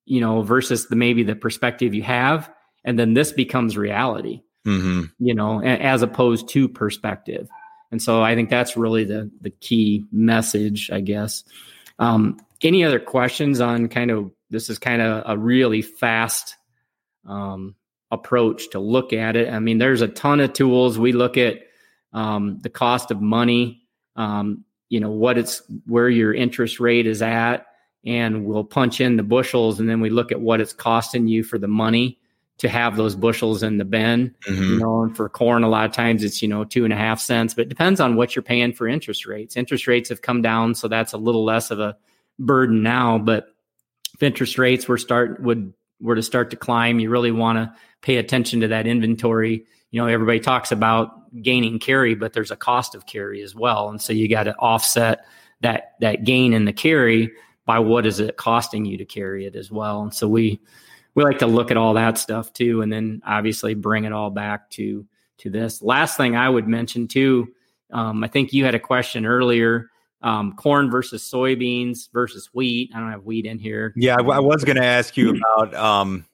you 0.04 0.20
know, 0.20 0.42
versus 0.42 0.88
the 0.88 0.96
maybe 0.96 1.22
the 1.22 1.36
perspective 1.36 1.94
you 1.94 2.02
have. 2.02 2.50
And 2.84 2.98
then 2.98 3.14
this 3.14 3.32
becomes 3.32 3.76
reality, 3.76 4.42
mm-hmm. 4.66 5.04
you 5.18 5.34
know, 5.34 5.62
as 5.62 6.02
opposed 6.02 6.48
to 6.50 6.68
perspective. 6.68 7.48
And 7.90 8.02
so 8.02 8.22
I 8.22 8.34
think 8.34 8.50
that's 8.50 8.76
really 8.76 9.04
the 9.04 9.30
the 9.40 9.50
key 9.50 10.04
message, 10.12 10.90
I 10.90 11.00
guess. 11.00 11.44
Um, 11.98 12.38
any 12.62 12.84
other 12.84 13.00
questions 13.00 13.60
on 13.60 13.88
kind 13.88 14.10
of 14.10 14.30
this 14.50 14.70
is 14.70 14.78
kind 14.78 15.02
of 15.02 15.24
a 15.26 15.38
really 15.38 15.82
fast 15.82 16.56
um, 17.26 17.74
approach 18.10 18.70
to 18.70 18.78
look 18.78 19.12
at 19.12 19.36
it. 19.36 19.52
I 19.52 19.58
mean, 19.58 19.78
there's 19.78 20.00
a 20.00 20.08
ton 20.08 20.40
of 20.40 20.52
tools. 20.52 20.98
We 20.98 21.12
look 21.12 21.36
at 21.36 21.56
um, 22.12 22.58
the 22.62 22.70
cost 22.70 23.10
of 23.10 23.20
money, 23.20 23.82
um, 24.16 24.64
you 24.88 25.00
know, 25.00 25.10
what 25.10 25.36
it's 25.38 25.62
where 25.86 26.08
your 26.08 26.32
interest 26.32 26.80
rate 26.80 27.06
is 27.06 27.20
at, 27.22 27.66
and 28.04 28.44
we'll 28.44 28.64
punch 28.64 29.00
in 29.00 29.16
the 29.16 29.22
bushels, 29.22 29.80
and 29.80 29.88
then 29.88 30.00
we 30.00 30.10
look 30.10 30.32
at 30.32 30.40
what 30.40 30.60
it's 30.60 30.72
costing 30.72 31.28
you 31.28 31.42
for 31.42 31.58
the 31.58 31.68
money 31.68 32.18
to 32.58 32.68
have 32.68 32.96
those 32.96 33.14
bushels 33.14 33.62
in 33.62 33.78
the 33.78 33.84
bin. 33.84 34.34
Mm-hmm. 34.46 34.62
You 34.62 34.78
know, 34.78 35.02
and 35.02 35.16
for 35.16 35.28
corn, 35.28 35.62
a 35.62 35.68
lot 35.68 35.86
of 35.86 35.92
times 35.92 36.22
it's 36.22 36.42
you 36.42 36.48
know 36.48 36.64
two 36.64 36.84
and 36.84 36.92
a 36.92 36.96
half 36.96 37.20
cents, 37.20 37.54
but 37.54 37.62
it 37.62 37.68
depends 37.68 38.00
on 38.00 38.16
what 38.16 38.36
you're 38.36 38.42
paying 38.42 38.72
for 38.72 38.86
interest 38.86 39.26
rates. 39.26 39.56
Interest 39.56 39.86
rates 39.86 40.08
have 40.08 40.22
come 40.22 40.42
down, 40.42 40.74
so 40.74 40.88
that's 40.88 41.12
a 41.12 41.18
little 41.18 41.44
less 41.44 41.70
of 41.70 41.80
a 41.80 41.96
burden 42.38 42.82
now. 42.82 43.18
But 43.18 43.48
if 44.14 44.22
interest 44.22 44.58
rates 44.58 44.88
were 44.88 44.98
start 44.98 45.40
would 45.42 45.72
were 46.00 46.16
to 46.16 46.22
start 46.22 46.50
to 46.50 46.56
climb, 46.56 47.00
you 47.00 47.10
really 47.10 47.32
want 47.32 47.58
to 47.58 47.72
pay 48.02 48.16
attention 48.16 48.60
to 48.60 48.68
that 48.68 48.86
inventory. 48.86 49.64
You 49.90 50.00
know, 50.00 50.06
everybody 50.06 50.40
talks 50.40 50.70
about 50.70 51.12
gaining 51.42 51.78
carry, 51.78 52.14
but 52.14 52.32
there's 52.32 52.50
a 52.50 52.56
cost 52.56 52.94
of 52.94 53.06
carry 53.06 53.42
as 53.42 53.54
well, 53.54 53.88
and 53.88 54.00
so 54.00 54.12
you 54.12 54.28
got 54.28 54.44
to 54.44 54.56
offset 54.56 55.24
that 55.60 55.94
that 56.00 56.24
gain 56.24 56.52
in 56.52 56.64
the 56.64 56.72
carry 56.72 57.32
by 57.68 57.78
what 57.78 58.06
is 58.06 58.18
it 58.18 58.38
costing 58.38 58.86
you 58.86 58.96
to 58.96 59.04
carry 59.04 59.44
it 59.44 59.54
as 59.54 59.70
well. 59.70 60.00
And 60.00 60.12
so 60.12 60.26
we 60.26 60.58
we 61.14 61.22
like 61.22 61.40
to 61.40 61.46
look 61.46 61.70
at 61.70 61.76
all 61.76 61.92
that 61.94 62.16
stuff 62.16 62.50
too, 62.54 62.80
and 62.80 62.90
then 62.90 63.20
obviously 63.26 63.74
bring 63.74 64.04
it 64.04 64.12
all 64.12 64.30
back 64.30 64.70
to 64.70 65.06
to 65.38 65.50
this. 65.50 65.82
Last 65.82 66.16
thing 66.16 66.34
I 66.34 66.48
would 66.48 66.66
mention 66.66 67.06
too, 67.06 67.48
um, 67.92 68.24
I 68.24 68.28
think 68.28 68.54
you 68.54 68.64
had 68.64 68.74
a 68.74 68.80
question 68.80 69.26
earlier 69.26 69.90
um, 70.22 70.54
corn 70.54 70.90
versus 70.90 71.30
soybeans 71.30 72.10
versus 72.10 72.48
wheat. 72.54 72.90
I 72.94 73.00
don't 73.00 73.10
have 73.10 73.24
wheat 73.24 73.44
in 73.44 73.58
here. 73.58 73.92
Yeah, 73.96 74.16
I, 74.18 74.40
was 74.40 74.64
going 74.64 74.76
to 74.76 74.84
ask 74.84 75.16
you 75.18 75.36
about 75.36 75.74
um, 75.74 76.24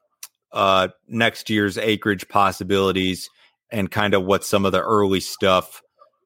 uh, 0.52 0.88
next 1.08 1.50
year's 1.50 1.76
acreage 1.78 2.28
possibilities 2.28 3.28
and 3.70 3.90
kind 3.90 4.14
of 4.14 4.24
what 4.24 4.44
some 4.44 4.64
of 4.64 4.70
the 4.70 4.80
early 4.80 5.20
stuff 5.20 5.82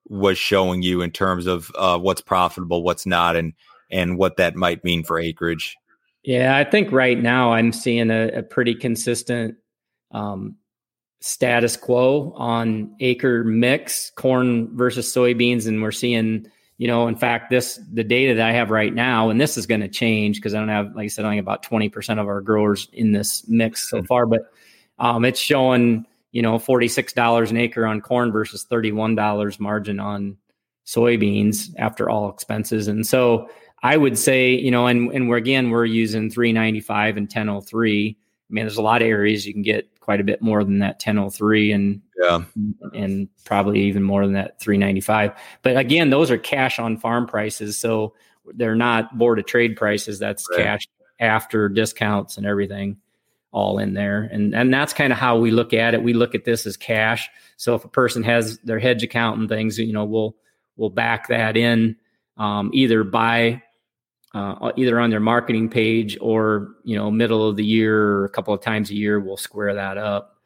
was 0.07 0.37
showing 0.37 0.83
you 0.83 1.01
in 1.01 1.11
terms 1.13 1.47
of 1.47 1.73
uh, 1.75 1.99
what's 1.99 2.21
profitable, 2.21 2.83
what's 2.83 3.07
not, 3.07 3.37
and 3.37 3.55
and 3.91 4.19
what 4.19 4.37
that 4.37 4.57
might 4.57 4.85
mean 4.85 5.05
for 5.05 5.19
acreage. 5.19 5.77
Yeah, 6.23 6.57
I 6.57 6.65
think 6.65 6.93
right 6.93 7.19
now 7.19 7.53
I'm 7.53 7.73
seeing 7.73 8.11
a, 8.11 8.29
a 8.29 8.43
pretty 8.43 8.75
consistent 8.75 9.57
um, 10.11 10.57
status 11.21 11.77
quo 11.77 12.33
on 12.37 12.95
acre 13.01 13.45
mix, 13.45 14.11
corn 14.11 14.77
versus 14.77 15.13
soybeans, 15.13 15.67
and 15.67 15.83
we're 15.83 15.93
seeing 15.93 16.47
you 16.79 16.87
know, 16.87 17.09
in 17.09 17.17
fact, 17.17 17.51
this 17.51 17.81
the 17.93 18.05
data 18.05 18.35
that 18.35 18.49
I 18.49 18.53
have 18.53 18.71
right 18.71 18.95
now, 18.95 19.31
and 19.31 19.41
this 19.41 19.57
is 19.59 19.67
going 19.67 19.81
to 19.81 19.89
change 19.89 20.37
because 20.37 20.55
I 20.55 20.61
don't 20.61 20.69
have, 20.69 20.95
like 20.95 21.05
I 21.05 21.09
said, 21.09 21.25
only 21.25 21.39
about 21.39 21.65
twenty 21.65 21.89
percent 21.89 22.21
of 22.21 22.29
our 22.29 22.41
growers 22.41 22.89
in 22.93 23.11
this 23.11 23.47
mix 23.49 23.91
so 23.91 24.03
far, 24.05 24.27
but 24.27 24.43
um, 25.01 25.25
it's 25.25 25.41
showing 25.41 26.07
you 26.31 26.41
know 26.41 26.57
forty 26.59 26.87
six 26.87 27.13
dollars 27.13 27.51
an 27.51 27.57
acre 27.57 27.85
on 27.85 28.01
corn 28.01 28.31
versus 28.31 28.63
thirty 28.63 28.93
one 28.93 29.17
dollars 29.17 29.59
margin 29.59 29.99
on 29.99 30.37
soybeans 30.87 31.75
after 31.79 32.09
all 32.09 32.31
expenses, 32.31 32.87
and 32.87 33.05
so 33.05 33.51
I 33.83 33.97
would 33.97 34.19
say 34.19 34.55
you 34.55 34.71
know, 34.71 34.87
and 34.87 35.13
and 35.13 35.29
we're 35.29 35.37
again 35.37 35.71
we're 35.71 35.85
using 35.85 36.31
three 36.31 36.53
ninety 36.53 36.81
five 36.81 37.17
and 37.17 37.29
ten 37.29 37.49
oh 37.49 37.61
three. 37.61 38.17
I 38.19 38.53
mean, 38.53 38.65
there's 38.65 38.79
a 38.79 38.83
lot 38.83 39.03
of 39.03 39.09
areas 39.09 39.47
you 39.47 39.53
can 39.53 39.63
get 39.63 39.89
quite 40.01 40.21
a 40.21 40.25
bit 40.25 40.41
more 40.41 40.65
than 40.65 40.79
that 40.79 40.95
1003 41.05 41.71
and 41.71 42.01
yeah. 42.19 42.43
and 42.95 43.29
probably 43.45 43.81
even 43.81 44.03
more 44.03 44.25
than 44.25 44.33
that 44.33 44.59
395 44.59 45.33
but 45.61 45.77
again 45.77 46.09
those 46.09 46.31
are 46.31 46.39
cash 46.39 46.79
on 46.79 46.97
farm 46.97 47.27
prices 47.27 47.79
so 47.79 48.15
they're 48.55 48.75
not 48.75 49.17
board 49.17 49.39
of 49.39 49.47
trade 49.47 49.77
prices. 49.77 50.19
That's 50.19 50.47
right. 50.51 50.65
cash 50.65 50.89
after 51.21 51.69
discounts 51.69 52.37
and 52.37 52.47
everything 52.47 52.99
all 53.51 53.79
in 53.79 53.95
there. 53.95 54.29
And 54.31 54.55
and 54.55 54.73
that's 54.73 54.93
kind 54.93 55.13
of 55.13 55.19
how 55.19 55.39
we 55.39 55.51
look 55.51 55.73
at 55.73 55.95
it. 55.95 56.03
We 56.03 56.13
look 56.13 56.35
at 56.35 56.45
this 56.45 56.67
as 56.67 56.77
cash. 56.77 57.29
So 57.57 57.75
if 57.75 57.85
a 57.85 57.89
person 57.89 58.23
has 58.25 58.59
their 58.59 58.79
hedge 58.79 59.03
account 59.03 59.41
and 59.41 59.49
things 59.49 59.79
you 59.79 59.93
know 59.93 60.05
we'll 60.05 60.37
we'll 60.77 60.91
back 60.91 61.29
that 61.29 61.57
in 61.57 61.97
um, 62.37 62.71
either 62.73 63.05
by 63.05 63.63
uh, 64.39 64.73
either 64.77 65.01
on 65.01 65.11
their 65.11 65.21
marketing 65.21 65.69
page 65.69 66.17
or 66.21 66.77
you 66.85 66.97
know 66.97 67.11
middle 67.11 67.49
of 67.49 67.57
the 67.57 67.65
year 67.65 68.01
or 68.01 68.25
a 68.25 68.29
couple 68.29 68.55
of 68.55 68.61
times 68.61 68.91
a 68.91 68.95
year 68.95 69.19
we'll 69.19 69.37
square 69.37 69.75
that 69.75 69.99
up 69.99 70.37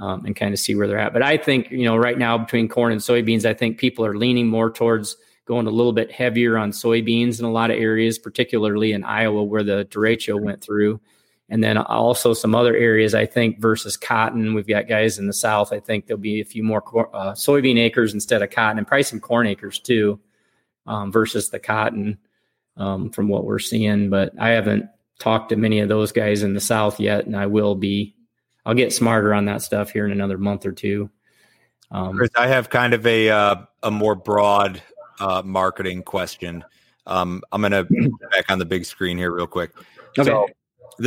um, 0.00 0.24
and 0.24 0.36
kind 0.36 0.54
of 0.54 0.60
see 0.60 0.74
where 0.74 0.86
they're 0.86 0.98
at. 0.98 1.12
But 1.12 1.22
i 1.22 1.36
think 1.36 1.70
you 1.70 1.84
know 1.84 1.96
right 1.96 2.16
now 2.16 2.38
between 2.38 2.68
corn 2.68 2.92
and 2.92 3.00
soybeans 3.00 3.44
i 3.44 3.54
think 3.54 3.78
people 3.78 4.06
are 4.06 4.16
leaning 4.16 4.46
more 4.46 4.70
towards 4.70 5.16
going 5.46 5.66
a 5.66 5.70
little 5.70 5.92
bit 5.92 6.12
heavier 6.12 6.56
on 6.56 6.70
soybeans 6.70 7.40
in 7.40 7.44
a 7.44 7.50
lot 7.50 7.72
of 7.72 7.76
areas 7.78 8.18
particularly 8.18 8.92
in 8.92 9.02
iowa 9.02 9.42
where 9.42 9.64
the 9.64 9.84
derecho 9.86 10.40
went 10.40 10.62
through. 10.62 11.00
And 11.52 11.64
then 11.64 11.78
also 11.78 12.32
some 12.32 12.54
other 12.54 12.76
areas 12.76 13.14
i 13.14 13.26
think 13.26 13.60
versus 13.60 13.96
cotton. 13.96 14.54
We've 14.54 14.68
got 14.68 14.86
guys 14.86 15.18
in 15.18 15.26
the 15.26 15.32
south 15.32 15.72
i 15.72 15.80
think 15.80 16.06
there'll 16.06 16.20
be 16.20 16.40
a 16.40 16.44
few 16.44 16.62
more 16.62 16.84
uh, 17.12 17.32
soybean 17.32 17.80
acres 17.80 18.14
instead 18.14 18.42
of 18.42 18.50
cotton 18.50 18.78
and 18.78 18.86
probably 18.86 19.02
some 19.02 19.18
corn 19.18 19.48
acres 19.48 19.80
too 19.80 20.20
um, 20.86 21.10
versus 21.10 21.50
the 21.50 21.58
cotton 21.58 22.18
um, 22.76 23.10
from 23.10 23.28
what 23.28 23.44
we're 23.44 23.58
seeing. 23.58 24.10
But 24.10 24.32
I 24.38 24.50
haven't 24.50 24.86
talked 25.18 25.50
to 25.50 25.56
many 25.56 25.80
of 25.80 25.88
those 25.88 26.12
guys 26.12 26.42
in 26.42 26.54
the 26.54 26.60
South 26.60 27.00
yet, 27.00 27.26
and 27.26 27.36
I 27.36 27.46
will 27.46 27.74
be. 27.74 28.14
I'll 28.66 28.74
get 28.74 28.92
smarter 28.92 29.32
on 29.32 29.46
that 29.46 29.62
stuff 29.62 29.90
here 29.90 30.04
in 30.04 30.12
another 30.12 30.38
month 30.38 30.66
or 30.66 30.72
two. 30.72 31.10
Um, 31.90 32.16
Chris, 32.16 32.30
I 32.36 32.46
have 32.46 32.70
kind 32.70 32.94
of 32.94 33.06
a 33.06 33.30
uh, 33.30 33.56
a 33.82 33.90
more 33.90 34.14
broad 34.14 34.82
uh, 35.18 35.42
marketing 35.44 36.02
question. 36.02 36.64
Um, 37.06 37.42
I'm 37.52 37.62
gonna 37.62 37.84
back 38.30 38.50
on 38.50 38.58
the 38.58 38.66
big 38.66 38.84
screen 38.84 39.16
here 39.16 39.32
real 39.32 39.46
quick. 39.46 39.72
Okay. 40.18 40.30
So, 40.30 40.48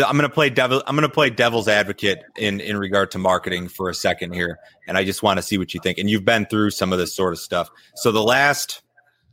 I'm 0.02 0.18
going 0.18 0.28
to 0.28 0.34
play 0.34 0.50
devil. 0.50 0.82
I'm 0.88 0.96
going 0.96 1.08
to 1.08 1.14
play 1.14 1.30
devil's 1.30 1.68
advocate 1.68 2.24
in 2.38 2.60
in 2.62 2.78
regard 2.78 3.12
to 3.12 3.20
marketing 3.20 3.68
for 3.68 3.90
a 3.90 3.94
second 3.94 4.34
here, 4.34 4.58
and 4.88 4.98
I 4.98 5.04
just 5.04 5.22
want 5.22 5.38
to 5.38 5.44
see 5.44 5.58
what 5.58 5.74
you 5.74 5.80
think. 5.82 6.00
And 6.00 6.10
you've 6.10 6.26
been 6.26 6.46
through 6.48 6.72
some 6.72 6.92
of 6.92 7.00
this 7.00 7.14
sort 7.14 7.34
of 7.34 7.40
stuff. 7.40 7.70
So 7.96 8.12
the 8.12 8.24
last 8.24 8.82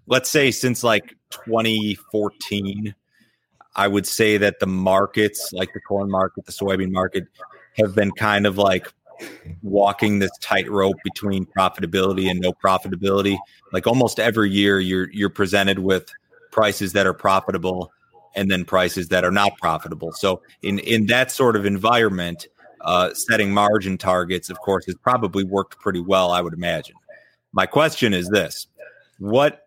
let's 0.06 0.28
say 0.28 0.50
since 0.50 0.82
like 0.82 1.16
2014, 1.30 2.94
I 3.76 3.88
would 3.88 4.06
say 4.06 4.36
that 4.36 4.58
the 4.60 4.66
markets, 4.66 5.52
like 5.52 5.72
the 5.72 5.80
corn 5.80 6.10
market, 6.10 6.44
the 6.46 6.52
soybean 6.52 6.90
market, 6.90 7.24
have 7.76 7.94
been 7.94 8.10
kind 8.12 8.46
of 8.46 8.58
like 8.58 8.92
walking 9.62 10.18
this 10.18 10.30
tightrope 10.40 10.96
between 11.04 11.46
profitability 11.46 12.30
and 12.30 12.40
no 12.40 12.52
profitability. 12.52 13.38
Like 13.72 13.86
almost 13.86 14.18
every 14.18 14.50
year, 14.50 14.80
you're 14.80 15.10
you're 15.12 15.30
presented 15.30 15.80
with 15.80 16.10
prices 16.50 16.92
that 16.94 17.06
are 17.06 17.14
profitable 17.14 17.92
and 18.34 18.50
then 18.50 18.64
prices 18.64 19.08
that 19.08 19.24
are 19.24 19.30
not 19.30 19.56
profitable. 19.58 20.12
So 20.12 20.42
in 20.62 20.78
in 20.80 21.06
that 21.06 21.30
sort 21.30 21.56
of 21.56 21.64
environment, 21.64 22.48
uh, 22.80 23.14
setting 23.14 23.52
margin 23.52 23.98
targets, 23.98 24.50
of 24.50 24.58
course, 24.60 24.86
has 24.86 24.94
probably 24.96 25.44
worked 25.44 25.78
pretty 25.78 26.00
well. 26.00 26.30
I 26.32 26.40
would 26.40 26.54
imagine. 26.54 26.96
My 27.52 27.66
question 27.66 28.14
is 28.14 28.28
this: 28.28 28.66
What 29.18 29.66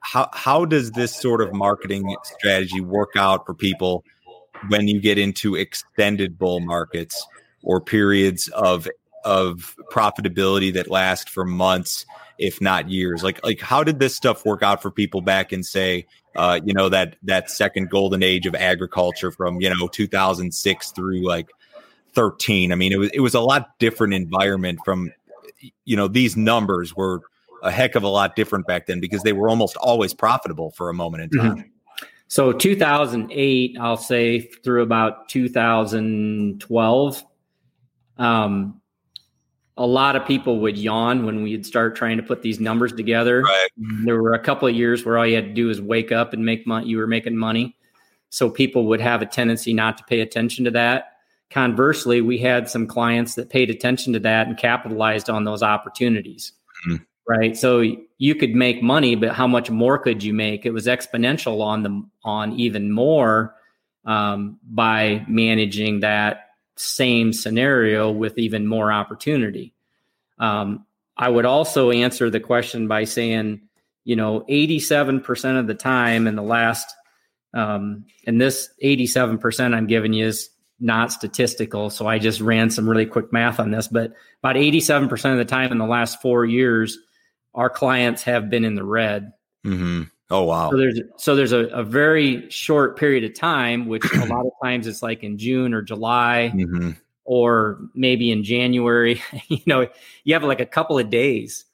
how 0.00 0.28
how 0.32 0.64
does 0.64 0.92
this 0.92 1.14
sort 1.14 1.40
of 1.40 1.52
marketing 1.52 2.16
strategy 2.22 2.80
work 2.80 3.10
out 3.16 3.46
for 3.46 3.54
people 3.54 4.04
when 4.68 4.88
you 4.88 5.00
get 5.00 5.18
into 5.18 5.54
extended 5.54 6.38
bull 6.38 6.60
markets 6.60 7.26
or 7.62 7.80
periods 7.80 8.48
of 8.48 8.88
of 9.24 9.76
profitability 9.92 10.72
that 10.72 10.88
last 10.88 11.28
for 11.28 11.44
months 11.44 12.06
if 12.38 12.60
not 12.60 12.88
years 12.88 13.22
like 13.22 13.42
like 13.44 13.60
how 13.60 13.84
did 13.84 13.98
this 13.98 14.16
stuff 14.16 14.46
work 14.46 14.62
out 14.62 14.80
for 14.80 14.90
people 14.90 15.20
back 15.20 15.52
in 15.52 15.62
say 15.62 16.06
uh, 16.36 16.60
you 16.64 16.72
know 16.72 16.88
that 16.88 17.16
that 17.22 17.50
second 17.50 17.90
golden 17.90 18.22
age 18.22 18.46
of 18.46 18.54
agriculture 18.54 19.30
from 19.30 19.60
you 19.60 19.68
know 19.68 19.88
2006 19.88 20.92
through 20.92 21.26
like 21.26 21.50
13. 22.14 22.72
I 22.72 22.74
mean, 22.74 22.92
it 22.92 22.98
was 22.98 23.10
it 23.10 23.20
was 23.20 23.34
a 23.34 23.40
lot 23.40 23.78
different 23.78 24.14
environment 24.14 24.80
from 24.84 25.12
you 25.84 25.96
know 25.96 26.08
these 26.08 26.36
numbers 26.36 26.94
were 26.94 27.22
a 27.62 27.70
heck 27.70 27.94
of 27.94 28.02
a 28.02 28.08
lot 28.08 28.36
different 28.36 28.66
back 28.66 28.86
then 28.86 29.00
because 29.00 29.22
they 29.22 29.32
were 29.32 29.48
almost 29.48 29.76
always 29.76 30.14
profitable 30.14 30.70
for 30.72 30.88
a 30.88 30.94
moment 30.94 31.24
in 31.24 31.30
time. 31.38 31.56
Mm-hmm. 31.56 31.68
So 32.28 32.52
2008, 32.52 33.76
I'll 33.80 33.96
say 33.96 34.40
through 34.40 34.82
about 34.82 35.28
2012, 35.28 37.24
um, 38.18 38.80
a 39.76 39.86
lot 39.86 40.14
of 40.14 40.24
people 40.26 40.60
would 40.60 40.78
yawn 40.78 41.26
when 41.26 41.42
we'd 41.42 41.66
start 41.66 41.96
trying 41.96 42.18
to 42.18 42.22
put 42.22 42.42
these 42.42 42.60
numbers 42.60 42.92
together. 42.92 43.42
Right. 43.42 43.70
There 44.04 44.22
were 44.22 44.34
a 44.34 44.38
couple 44.38 44.68
of 44.68 44.76
years 44.76 45.04
where 45.04 45.18
all 45.18 45.26
you 45.26 45.34
had 45.34 45.46
to 45.46 45.54
do 45.54 45.66
was 45.66 45.80
wake 45.80 46.12
up 46.12 46.32
and 46.32 46.44
make 46.44 46.68
money. 46.68 46.86
You 46.86 46.98
were 46.98 47.08
making 47.08 47.36
money. 47.36 47.76
So 48.28 48.48
people 48.48 48.86
would 48.86 49.00
have 49.00 49.22
a 49.22 49.26
tendency 49.26 49.72
not 49.72 49.98
to 49.98 50.04
pay 50.04 50.20
attention 50.20 50.66
to 50.66 50.70
that. 50.72 51.16
Conversely, 51.50 52.20
we 52.20 52.38
had 52.38 52.70
some 52.70 52.86
clients 52.86 53.34
that 53.34 53.50
paid 53.50 53.70
attention 53.70 54.12
to 54.12 54.20
that 54.20 54.46
and 54.46 54.56
capitalized 54.56 55.28
on 55.28 55.42
those 55.42 55.64
opportunities. 55.64 56.52
Mm-hmm 56.86 57.02
right? 57.28 57.56
So 57.56 57.84
you 58.18 58.34
could 58.34 58.54
make 58.54 58.82
money, 58.82 59.14
but 59.14 59.32
how 59.32 59.46
much 59.46 59.70
more 59.70 59.98
could 59.98 60.22
you 60.22 60.34
make? 60.34 60.66
It 60.66 60.72
was 60.72 60.86
exponential 60.86 61.62
on 61.62 61.82
the 61.82 62.02
on 62.24 62.52
even 62.54 62.92
more 62.92 63.54
um, 64.04 64.58
by 64.62 65.24
managing 65.28 66.00
that 66.00 66.50
same 66.76 67.32
scenario 67.32 68.10
with 68.10 68.38
even 68.38 68.66
more 68.66 68.92
opportunity. 68.92 69.74
Um, 70.38 70.86
I 71.16 71.28
would 71.28 71.44
also 71.44 71.90
answer 71.90 72.30
the 72.30 72.40
question 72.40 72.88
by 72.88 73.04
saying, 73.04 73.60
you 74.04 74.16
know, 74.16 74.40
87% 74.48 75.58
of 75.58 75.66
the 75.66 75.74
time 75.74 76.26
in 76.26 76.34
the 76.34 76.42
last, 76.42 76.90
um, 77.52 78.06
and 78.26 78.40
this 78.40 78.70
87% 78.82 79.74
I'm 79.74 79.86
giving 79.86 80.14
you 80.14 80.26
is 80.26 80.48
not 80.80 81.12
statistical. 81.12 81.90
So 81.90 82.06
I 82.06 82.18
just 82.18 82.40
ran 82.40 82.70
some 82.70 82.88
really 82.88 83.04
quick 83.04 83.32
math 83.32 83.60
on 83.60 83.70
this, 83.70 83.86
but 83.86 84.14
about 84.42 84.56
87% 84.56 85.32
of 85.32 85.36
the 85.36 85.44
time 85.44 85.72
in 85.72 85.78
the 85.78 85.86
last 85.86 86.22
four 86.22 86.46
years, 86.46 86.98
our 87.54 87.70
clients 87.70 88.22
have 88.24 88.50
been 88.50 88.64
in 88.64 88.74
the 88.74 88.84
red. 88.84 89.32
Mm-hmm. 89.66 90.04
Oh 90.30 90.44
wow! 90.44 90.70
So 90.70 90.76
there's 90.76 91.00
so 91.16 91.34
there's 91.34 91.52
a, 91.52 91.66
a, 91.66 91.82
very 91.82 92.48
short 92.50 92.96
period 92.96 93.24
of 93.24 93.34
time, 93.34 93.86
which 93.86 94.04
a 94.14 94.24
lot 94.26 94.46
of 94.46 94.52
times 94.62 94.86
it's 94.86 95.02
like 95.02 95.24
in 95.24 95.38
June 95.38 95.74
or 95.74 95.82
July, 95.82 96.52
mm-hmm. 96.54 96.92
or 97.24 97.80
maybe 97.94 98.30
in 98.30 98.44
January. 98.44 99.20
you 99.48 99.60
know, 99.66 99.88
you 100.22 100.34
have 100.34 100.44
like 100.44 100.60
a 100.60 100.66
couple 100.66 100.98
of 100.98 101.10
days. 101.10 101.64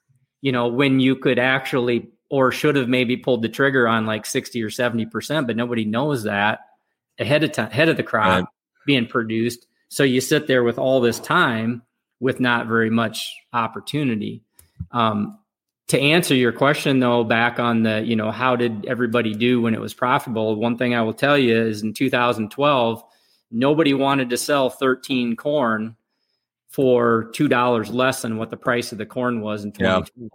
You 0.40 0.52
know, 0.52 0.68
when 0.68 1.00
you 1.00 1.16
could 1.16 1.38
actually 1.38 2.08
or 2.30 2.50
should 2.50 2.76
have 2.76 2.88
maybe 2.88 3.16
pulled 3.16 3.42
the 3.42 3.48
trigger 3.48 3.86
on 3.86 4.06
like 4.06 4.24
sixty 4.24 4.62
or 4.62 4.70
seventy 4.70 5.04
percent, 5.04 5.46
but 5.46 5.56
nobody 5.56 5.84
knows 5.84 6.22
that 6.22 6.60
ahead 7.18 7.44
of 7.44 7.52
time, 7.52 7.70
ahead 7.70 7.90
of 7.90 7.98
the 7.98 8.02
crop 8.02 8.26
right. 8.26 8.44
being 8.86 9.06
produced. 9.06 9.66
So 9.88 10.02
you 10.02 10.20
sit 10.20 10.46
there 10.46 10.64
with 10.64 10.78
all 10.78 11.00
this 11.00 11.20
time 11.20 11.82
with 12.20 12.40
not 12.40 12.66
very 12.66 12.90
much 12.90 13.36
opportunity. 13.52 14.42
Um, 14.92 15.38
to 15.88 16.00
answer 16.00 16.34
your 16.34 16.52
question 16.52 16.98
though 16.98 17.24
back 17.24 17.58
on 17.58 17.82
the 17.82 18.02
you 18.02 18.16
know 18.16 18.30
how 18.30 18.56
did 18.56 18.84
everybody 18.86 19.34
do 19.34 19.60
when 19.60 19.74
it 19.74 19.80
was 19.80 19.94
profitable 19.94 20.56
one 20.56 20.76
thing 20.76 20.94
i 20.94 21.02
will 21.02 21.14
tell 21.14 21.38
you 21.38 21.56
is 21.56 21.82
in 21.82 21.92
2012 21.92 23.04
nobody 23.50 23.94
wanted 23.94 24.30
to 24.30 24.36
sell 24.36 24.70
13 24.70 25.36
corn 25.36 25.96
for 26.68 27.30
two 27.32 27.48
dollars 27.48 27.90
less 27.90 28.22
than 28.22 28.36
what 28.36 28.50
the 28.50 28.56
price 28.56 28.92
of 28.92 28.98
the 28.98 29.06
corn 29.06 29.40
was 29.40 29.64
in 29.64 29.72
2012 29.72 30.30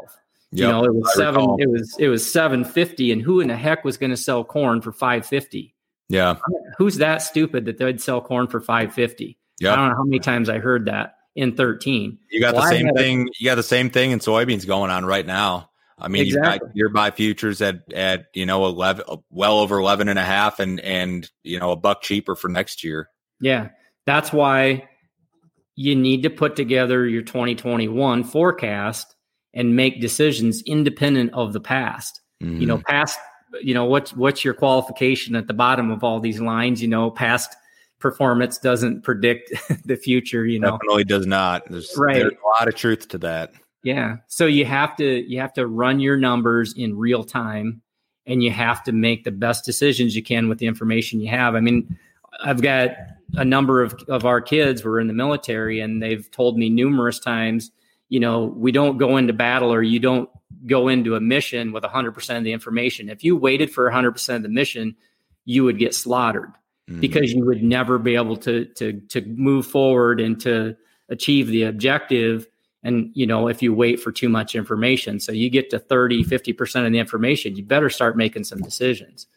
yep. 0.51 0.65
you 0.65 0.67
know 0.67 0.83
it 0.83 0.93
was 0.93 1.11
I 1.15 1.17
seven 1.17 1.41
recall. 1.41 1.57
it 1.59 1.69
was 1.69 1.95
it 1.99 2.07
was 2.07 2.31
750 2.31 3.11
and 3.11 3.21
who 3.21 3.41
in 3.41 3.47
the 3.47 3.57
heck 3.57 3.83
was 3.83 3.97
going 3.97 4.11
to 4.11 4.17
sell 4.17 4.43
corn 4.43 4.81
for 4.81 4.91
550 4.91 5.75
yeah. 6.09 6.35
Who's 6.77 6.97
that 6.97 7.21
stupid 7.21 7.63
that 7.63 7.77
they'd 7.77 8.01
sell 8.01 8.19
corn 8.19 8.47
for 8.47 8.59
550 8.59 9.37
yeah 9.59 9.73
i 9.73 9.75
don't 9.75 9.89
know 9.89 9.95
how 9.95 10.03
many 10.03 10.19
times 10.19 10.49
i 10.49 10.59
heard 10.59 10.85
that 10.85 11.15
in 11.35 11.55
13. 11.55 12.17
You 12.29 12.41
got 12.41 12.53
well, 12.53 12.63
the 12.63 12.69
same 12.69 12.89
thing. 12.95 13.27
A, 13.27 13.31
you 13.39 13.45
got 13.45 13.55
the 13.55 13.63
same 13.63 13.89
thing 13.89 14.11
in 14.11 14.19
soybeans 14.19 14.67
going 14.67 14.91
on 14.91 15.05
right 15.05 15.25
now. 15.25 15.69
I 15.97 16.07
mean, 16.07 16.25
exactly. 16.25 16.69
you 16.73 16.87
got 16.87 16.93
buy 16.93 17.11
futures 17.11 17.61
at, 17.61 17.81
at, 17.93 18.25
you 18.33 18.45
know, 18.45 18.65
11, 18.65 19.05
well 19.29 19.59
over 19.59 19.77
11 19.77 20.09
and 20.09 20.17
a 20.17 20.23
half 20.23 20.59
and, 20.59 20.79
and, 20.79 21.29
you 21.43 21.59
know, 21.59 21.71
a 21.71 21.75
buck 21.75 22.01
cheaper 22.01 22.35
for 22.35 22.49
next 22.49 22.83
year. 22.83 23.07
Yeah. 23.39 23.69
That's 24.07 24.33
why 24.33 24.89
you 25.75 25.95
need 25.95 26.23
to 26.23 26.31
put 26.31 26.55
together 26.55 27.07
your 27.07 27.21
2021 27.21 28.23
forecast 28.23 29.15
and 29.53 29.75
make 29.75 30.01
decisions 30.01 30.63
independent 30.65 31.33
of 31.33 31.53
the 31.53 31.59
past. 31.59 32.19
Mm-hmm. 32.41 32.61
You 32.61 32.67
know, 32.67 32.77
mm-hmm. 32.77 32.91
past, 32.91 33.19
you 33.61 33.75
know, 33.75 33.85
what's, 33.85 34.15
what's 34.15 34.43
your 34.43 34.55
qualification 34.55 35.35
at 35.35 35.45
the 35.45 35.53
bottom 35.53 35.91
of 35.91 36.03
all 36.03 36.19
these 36.19 36.41
lines, 36.41 36.81
you 36.81 36.87
know, 36.87 37.11
past 37.11 37.55
performance 38.01 38.57
doesn't 38.57 39.03
predict 39.03 39.53
the 39.85 39.95
future 39.95 40.45
you 40.45 40.59
know? 40.59 40.71
Definitely 40.71 41.05
does 41.05 41.25
not. 41.25 41.63
There's, 41.69 41.93
right. 41.97 42.15
there's 42.15 42.33
a 42.33 42.47
lot 42.47 42.67
of 42.67 42.75
truth 42.75 43.07
to 43.09 43.17
that. 43.19 43.53
Yeah. 43.83 44.17
So 44.27 44.45
you 44.45 44.65
have 44.65 44.95
to 44.97 45.05
you 45.05 45.39
have 45.39 45.53
to 45.53 45.65
run 45.65 45.99
your 45.99 46.17
numbers 46.17 46.73
in 46.73 46.97
real 46.97 47.23
time 47.23 47.81
and 48.27 48.43
you 48.43 48.51
have 48.51 48.83
to 48.83 48.91
make 48.91 49.23
the 49.23 49.31
best 49.31 49.65
decisions 49.65 50.15
you 50.15 50.21
can 50.21 50.49
with 50.49 50.59
the 50.59 50.67
information 50.67 51.19
you 51.19 51.29
have. 51.29 51.55
I 51.55 51.61
mean 51.61 51.97
i've 52.43 52.61
got 52.61 52.91
a 53.35 53.45
number 53.45 53.81
of, 53.81 53.93
of 54.07 54.25
our 54.25 54.41
kids 54.41 54.83
were 54.83 54.99
in 54.99 55.07
the 55.07 55.13
military 55.13 55.79
and 55.79 56.01
they've 56.01 56.29
told 56.31 56.57
me 56.57 56.69
numerous 56.69 57.19
times 57.19 57.71
you 58.09 58.19
know 58.19 58.45
we 58.45 58.71
don't 58.71 58.97
go 58.97 59.17
into 59.17 59.33
battle 59.33 59.73
or 59.73 59.81
you 59.81 59.99
don't 59.99 60.29
go 60.65 60.87
into 60.87 61.15
a 61.15 61.21
mission 61.21 61.71
with 61.71 61.83
100% 61.83 62.37
of 62.37 62.43
the 62.43 62.51
information. 62.51 63.09
If 63.09 63.23
you 63.23 63.35
waited 63.35 63.71
for 63.71 63.89
100% 63.89 64.35
of 64.35 64.43
the 64.43 64.49
mission 64.49 64.95
you 65.45 65.63
would 65.63 65.79
get 65.79 65.95
slaughtered 65.95 66.51
because 66.99 67.33
you 67.33 67.45
would 67.45 67.63
never 67.63 67.97
be 67.97 68.15
able 68.15 68.37
to 68.37 68.65
to 68.65 68.99
to 69.09 69.21
move 69.21 69.65
forward 69.65 70.19
and 70.19 70.39
to 70.41 70.75
achieve 71.09 71.47
the 71.47 71.63
objective. 71.63 72.47
And 72.83 73.11
you 73.13 73.27
know 73.27 73.47
if 73.47 73.61
you 73.61 73.73
wait 73.73 73.99
for 73.99 74.11
too 74.11 74.29
much 74.29 74.55
information 74.55 75.19
so 75.19 75.31
you 75.31 75.49
get 75.49 75.69
to 75.69 75.79
30 75.79 76.23
50% 76.23 76.85
of 76.85 76.91
the 76.91 76.97
information 76.99 77.55
you 77.55 77.63
better 77.63 77.89
start 77.89 78.17
making 78.17 78.43
some 78.43 78.59
decisions. 78.59 79.27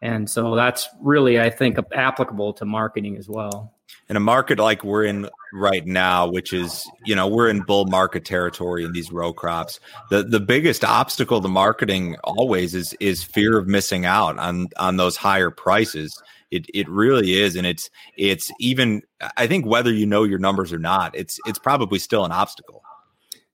And 0.00 0.28
so 0.28 0.54
that's 0.54 0.88
really 1.00 1.40
i 1.40 1.50
think 1.50 1.78
applicable 1.92 2.52
to 2.54 2.64
marketing 2.64 3.16
as 3.16 3.28
well. 3.28 3.72
In 4.08 4.16
a 4.16 4.20
market 4.20 4.58
like 4.58 4.84
we're 4.84 5.04
in 5.04 5.28
right 5.52 5.86
now 5.86 6.28
which 6.28 6.52
is 6.52 6.88
you 7.04 7.16
know 7.16 7.26
we're 7.26 7.48
in 7.48 7.62
bull 7.62 7.86
market 7.86 8.24
territory 8.24 8.84
in 8.84 8.92
these 8.92 9.10
row 9.10 9.32
crops 9.32 9.80
the 10.10 10.22
the 10.22 10.40
biggest 10.40 10.84
obstacle 10.84 11.40
to 11.40 11.48
marketing 11.48 12.16
always 12.24 12.74
is 12.74 12.94
is 13.00 13.24
fear 13.24 13.56
of 13.56 13.66
missing 13.66 14.04
out 14.04 14.38
on 14.38 14.68
on 14.78 14.96
those 14.96 15.16
higher 15.16 15.50
prices 15.50 16.22
it 16.54 16.66
it 16.72 16.88
really 16.88 17.34
is, 17.34 17.56
and 17.56 17.66
it's 17.66 17.90
it's 18.16 18.50
even. 18.58 19.02
I 19.36 19.46
think 19.46 19.66
whether 19.66 19.92
you 19.92 20.06
know 20.06 20.24
your 20.24 20.38
numbers 20.38 20.72
or 20.72 20.78
not, 20.78 21.16
it's 21.16 21.38
it's 21.46 21.58
probably 21.58 21.98
still 21.98 22.24
an 22.24 22.32
obstacle. 22.32 22.82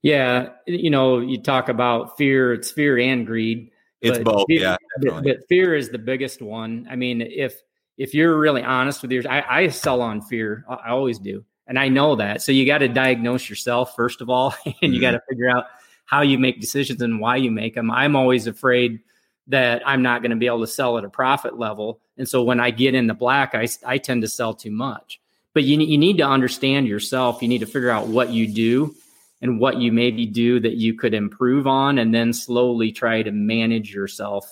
Yeah, 0.01 0.49
you 0.65 0.89
know, 0.89 1.19
you 1.19 1.41
talk 1.41 1.69
about 1.69 2.17
fear. 2.17 2.53
It's 2.53 2.71
fear 2.71 2.97
and 2.97 3.25
greed. 3.25 3.71
It's 4.01 4.19
both. 4.19 4.45
Fear, 4.47 4.61
yeah, 4.61 4.77
but, 5.01 5.23
but, 5.23 5.47
fear 5.47 5.75
is 5.75 5.89
the 5.89 5.99
biggest 5.99 6.41
one. 6.41 6.87
I 6.89 6.95
mean, 6.95 7.21
if 7.21 7.61
if 7.97 8.13
you're 8.13 8.37
really 8.39 8.63
honest 8.63 9.01
with 9.01 9.11
yours, 9.11 9.25
I, 9.25 9.43
I 9.47 9.67
sell 9.67 10.01
on 10.01 10.21
fear. 10.21 10.65
I, 10.67 10.73
I 10.73 10.89
always 10.89 11.19
do, 11.19 11.43
and 11.67 11.77
I 11.77 11.87
know 11.87 12.15
that. 12.15 12.41
So 12.41 12.51
you 12.51 12.65
got 12.65 12.79
to 12.79 12.87
diagnose 12.87 13.49
yourself 13.49 13.95
first 13.95 14.21
of 14.21 14.29
all, 14.29 14.55
and 14.65 14.75
you 14.81 14.89
mm-hmm. 14.89 15.01
got 15.01 15.11
to 15.11 15.21
figure 15.29 15.49
out 15.49 15.65
how 16.05 16.21
you 16.21 16.39
make 16.39 16.59
decisions 16.59 17.01
and 17.01 17.19
why 17.19 17.35
you 17.37 17.51
make 17.51 17.75
them. 17.75 17.91
I'm 17.91 18.15
always 18.15 18.47
afraid 18.47 18.99
that 19.47 19.81
I'm 19.85 20.01
not 20.01 20.21
going 20.21 20.31
to 20.31 20.37
be 20.37 20.47
able 20.47 20.61
to 20.61 20.67
sell 20.67 20.97
at 20.97 21.05
a 21.05 21.09
profit 21.09 21.57
level. 21.57 21.99
And 22.21 22.29
so 22.29 22.43
when 22.43 22.59
I 22.59 22.69
get 22.69 22.93
in 22.93 23.07
the 23.07 23.15
black, 23.15 23.55
I, 23.55 23.67
I 23.83 23.97
tend 23.97 24.21
to 24.21 24.27
sell 24.27 24.53
too 24.53 24.69
much. 24.69 25.19
But 25.55 25.63
you, 25.63 25.79
you 25.79 25.97
need 25.97 26.19
to 26.19 26.23
understand 26.23 26.87
yourself. 26.87 27.41
You 27.41 27.47
need 27.47 27.61
to 27.61 27.65
figure 27.65 27.89
out 27.89 28.09
what 28.09 28.29
you 28.29 28.47
do 28.47 28.93
and 29.41 29.59
what 29.59 29.77
you 29.77 29.91
maybe 29.91 30.27
do 30.27 30.59
that 30.59 30.75
you 30.75 30.93
could 30.93 31.15
improve 31.15 31.65
on, 31.65 31.97
and 31.97 32.13
then 32.13 32.31
slowly 32.31 32.91
try 32.91 33.23
to 33.23 33.31
manage 33.31 33.91
yourself 33.91 34.47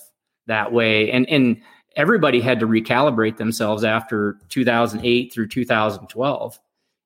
that 0.48 0.72
way. 0.72 1.12
And, 1.12 1.28
and 1.28 1.62
everybody 1.94 2.40
had 2.40 2.58
to 2.58 2.66
recalibrate 2.66 3.36
themselves 3.36 3.84
after 3.84 4.40
2008 4.48 5.32
through 5.32 5.46
2012. 5.46 6.58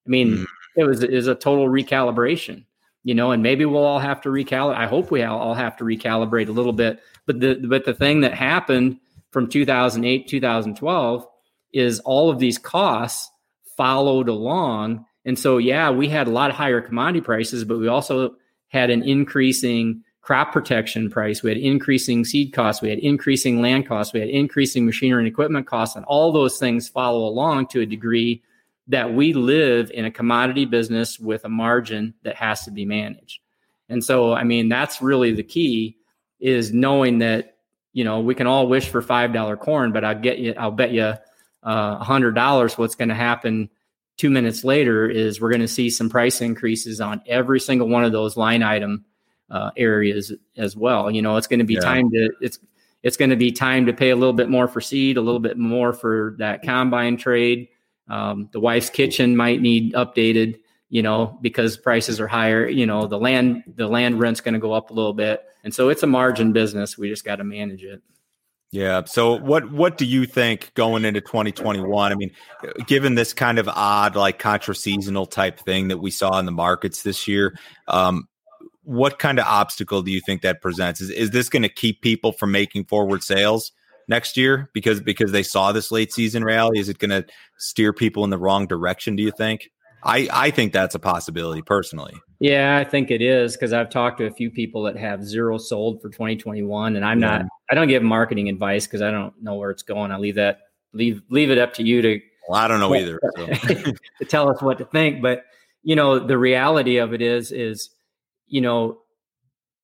I 0.07 0.09
mean, 0.09 0.29
mm. 0.31 0.47
it 0.77 0.85
was, 0.85 1.03
it 1.03 1.13
was 1.13 1.27
a 1.27 1.35
total 1.35 1.69
recalibration 1.69 2.65
you 3.07 3.15
know, 3.15 3.33
and 3.33 3.43
maybe 3.43 3.67
we'll 3.67 3.85
all 3.85 3.99
have 3.99 4.23
to 4.23 4.31
recalibrate. 4.31 4.77
I 4.77 4.87
hope 4.87 5.11
we 5.11 5.23
all 5.23 5.53
have 5.53 5.77
to 5.77 5.85
recalibrate 5.85 6.49
a 6.49 6.53
little 6.53 6.73
bit. 6.73 7.03
But 7.27 7.39
the 7.39 7.57
but 7.57 7.85
the 7.85 7.93
thing 7.93 8.23
that 8.23 8.33
happened 8.33 8.99
from 9.35 9.49
2008 9.49 10.29
2012 10.29 11.27
is 11.73 11.99
all 12.01 12.31
of 12.31 12.39
these 12.39 12.57
costs 12.57 13.29
followed 13.77 14.29
along, 14.29 15.05
and 15.25 15.37
so 15.37 15.59
yeah, 15.59 15.91
we 15.91 16.09
had 16.09 16.29
a 16.29 16.31
lot 16.31 16.53
higher 16.53 16.81
commodity 16.81 17.21
prices, 17.21 17.65
but 17.65 17.81
we 17.81 17.89
also 17.89 18.37
had 18.69 18.91
an 18.91 19.03
increasing 19.03 20.05
crop 20.21 20.53
protection 20.53 21.11
price. 21.11 21.43
We 21.43 21.51
had 21.51 21.59
increasing 21.59 22.25
seed 22.25 22.53
costs. 22.53 22.81
We 22.81 22.91
had 22.91 23.01
increasing 23.01 23.61
land 23.61 23.89
costs. 23.89 24.15
We 24.15 24.21
had 24.21 24.29
increasing 24.29 24.87
machinery 24.87 25.25
and 25.25 25.29
equipment 25.29 25.67
costs, 25.67 25.97
and 25.97 26.05
all 26.05 26.31
those 26.31 26.57
things 26.57 26.89
follow 26.89 27.27
along 27.27 27.67
to 27.69 27.81
a 27.81 27.87
degree 27.87 28.41
that 28.87 29.15
we 29.15 29.33
live 29.33 29.91
in 29.91 30.05
a 30.05 30.13
commodity 30.13 30.65
business 30.65 31.19
with 31.19 31.45
a 31.45 31.49
margin 31.49 32.15
that 32.23 32.37
has 32.37 32.65
to 32.67 32.71
be 32.71 32.85
managed. 32.85 33.41
And 33.89 34.05
so, 34.05 34.33
I 34.33 34.45
mean, 34.45 34.69
that's 34.69 35.03
really 35.03 35.33
the 35.33 35.43
key 35.43 35.97
is 36.39 36.73
knowing 36.73 37.19
that 37.19 37.54
you 37.95 38.05
know, 38.05 38.21
we 38.21 38.35
can 38.35 38.47
all 38.47 38.67
wish 38.67 38.89
for 38.89 39.01
five 39.01 39.33
dollar 39.33 39.57
corn, 39.57 39.93
but 39.93 40.05
I'll 40.05 40.19
get 40.19 40.39
you, 40.39 40.53
I'll 40.59 40.71
bet 40.71 40.91
you 40.91 41.03
uh, 41.03 41.17
a 41.63 41.69
uh, 41.69 42.05
hundred 42.05 42.35
dollars. 42.35 42.77
What's 42.77 42.97
going 42.97 43.09
to 43.09 43.15
happen 43.15 43.71
two 44.19 44.29
minutes 44.29 44.65
later 44.65 45.09
is 45.09 45.41
we're 45.41 45.51
going 45.51 45.61
to 45.61 45.69
see 45.69 45.89
some 45.89 46.11
price 46.11 46.41
increases 46.41 47.01
on 47.01 47.23
every 47.27 47.61
single 47.61 47.89
one 47.89 48.05
of 48.05 48.13
those 48.13 48.37
line 48.37 48.63
item 48.63 49.05
uh, 49.49 49.71
areas 49.77 50.33
as 50.57 50.77
well. 50.77 51.11
You 51.11 51.23
know, 51.23 51.37
it's 51.37 51.47
going 51.47 51.61
to 51.61 51.65
be 51.65 51.75
yeah. 51.75 51.81
time 51.81 52.11
to 52.11 52.31
it's 52.41 52.59
it's 53.05 53.17
going 53.17 53.31
to 53.31 53.37
be 53.37 53.53
time 53.53 53.87
to 53.87 53.93
pay 53.93 54.11
a 54.11 54.17
little 54.17 54.33
bit 54.33 54.49
more 54.49 54.67
for 54.67 54.81
seed, 54.81 55.17
a 55.17 55.21
little 55.21 55.41
bit 55.41 55.57
more 55.57 55.93
for 55.93 56.35
that 56.39 56.63
combine 56.63 57.17
trade. 57.17 57.69
Um, 58.09 58.49
the 58.53 58.61
wife's 58.61 58.91
kitchen 58.91 59.37
might 59.37 59.61
need 59.61 59.95
updated, 59.95 60.59
you 60.89 61.03
know, 61.03 61.39
because 61.41 61.77
prices 61.77 62.21
are 62.21 62.29
higher. 62.29 62.69
You 62.69 62.87
know, 62.87 63.07
the 63.07 63.19
land 63.19 63.65
the 63.67 63.89
land 63.89 64.21
rent's 64.21 64.41
going 64.41 64.55
to 64.55 64.61
go 64.61 64.73
up 64.73 64.91
a 64.91 64.93
little 64.93 65.15
bit, 65.15 65.43
and 65.63 65.75
so 65.75 65.89
it's 65.89 66.03
a 66.03 66.07
margin 66.07 66.53
business. 66.53 66.99
We 66.99 67.09
just 67.09 67.25
got 67.25 67.37
to 67.37 67.45
manage 67.45 67.85
it. 67.85 68.03
Yeah. 68.75 69.05
So 69.05 69.39
what 69.39 69.71
what 69.71 69.99
do 69.99 70.05
you 70.05 70.27
think 70.27 70.73
going 70.75 71.05
into 71.05 71.21
2021? 71.21 72.11
I 72.11 72.15
mean, 72.17 72.33
given 72.89 73.15
this 73.15 73.33
kind 73.33 73.61
of 73.61 73.69
odd 73.69 74.17
like 74.17 74.41
contra 74.41 74.75
seasonal 74.75 75.27
type 75.27 75.61
thing 75.61 75.89
that 75.89 75.99
we 75.99 76.11
saw 76.11 76.41
in 76.41 76.45
the 76.45 76.51
markets 76.51 77.05
this 77.05 77.29
year, 77.29 77.57
um, 77.87 78.27
what 78.83 79.21
kind 79.21 79.39
of 79.39 79.47
obstacle 79.47 80.03
do 80.03 80.11
you 80.11 80.21
think 80.21 80.43
that 80.43 80.61
presents? 80.61 81.01
Is 81.01 81.11
is 81.11 81.31
this 81.31 81.49
going 81.49 81.63
to 81.63 81.69
keep 81.69 82.03
people 82.03 82.33
from 82.33 82.51
making 82.51 82.87
forward 82.87 83.23
sales 83.23 83.71
next 84.09 84.37
year 84.37 84.69
because 84.75 85.01
because 85.01 85.31
they 85.31 85.45
saw 85.45 85.71
this 85.71 85.93
late 85.93 86.13
season 86.13 86.43
rally? 86.43 86.81
Is 86.81 86.89
it 86.89 86.99
going 86.99 87.11
to 87.11 87.25
steer 87.59 87.93
people 87.93 88.25
in 88.25 88.31
the 88.31 88.39
wrong 88.39 88.67
direction? 88.67 89.15
Do 89.15 89.23
you 89.23 89.31
think? 89.31 89.71
I 90.05 90.29
I 90.33 90.51
think 90.51 90.73
that's 90.73 90.95
a 90.95 90.99
possibility 90.99 91.63
personally. 91.63 92.15
Yeah, 92.41 92.77
I 92.77 92.85
think 92.85 93.11
it 93.11 93.23
is 93.23 93.55
because 93.55 93.73
I've 93.73 93.91
talked 93.91 94.19
to 94.19 94.27
a 94.27 94.31
few 94.31 94.51
people 94.51 94.83
that 94.85 94.97
have 94.97 95.25
zero 95.25 95.57
sold 95.59 96.03
for 96.03 96.11
2021, 96.11 96.97
and 96.97 97.05
I'm 97.05 97.21
yeah. 97.21 97.39
not. 97.39 97.47
I 97.71 97.75
don't 97.75 97.89
give 97.89 98.03
marketing 98.03 98.49
advice 98.49 98.87
because 98.87 99.03
I 99.03 99.11
don't 99.11 99.33
know 99.43 99.55
where 99.55 99.71
it's 99.71 99.83
going. 99.83 100.11
I 100.11 100.19
leave 100.19 100.35
that 100.35 100.61
leave 100.93 101.23
leave 101.31 101.51
it 101.51 101.59
up 101.59 101.75
to 101.75 101.83
you 101.83 102.03
to. 102.03 102.21
Well, 102.49 102.61
I 102.61 102.69
don't 102.69 102.81
know 102.81 102.95
either. 102.95 103.21
So. 103.37 103.47
to 104.19 104.25
tell 104.29 104.51
us 104.51 104.61
what 104.61 104.79
to 104.79 104.85
think, 104.85 105.23
but 105.23 105.45
you 105.83 105.97
know 105.97 106.19
the 106.19 106.37
reality 106.37 106.99
of 106.99 107.15
it 107.15 107.23
is 107.23 107.53
is 107.53 107.91
you 108.47 108.61
know, 108.61 108.99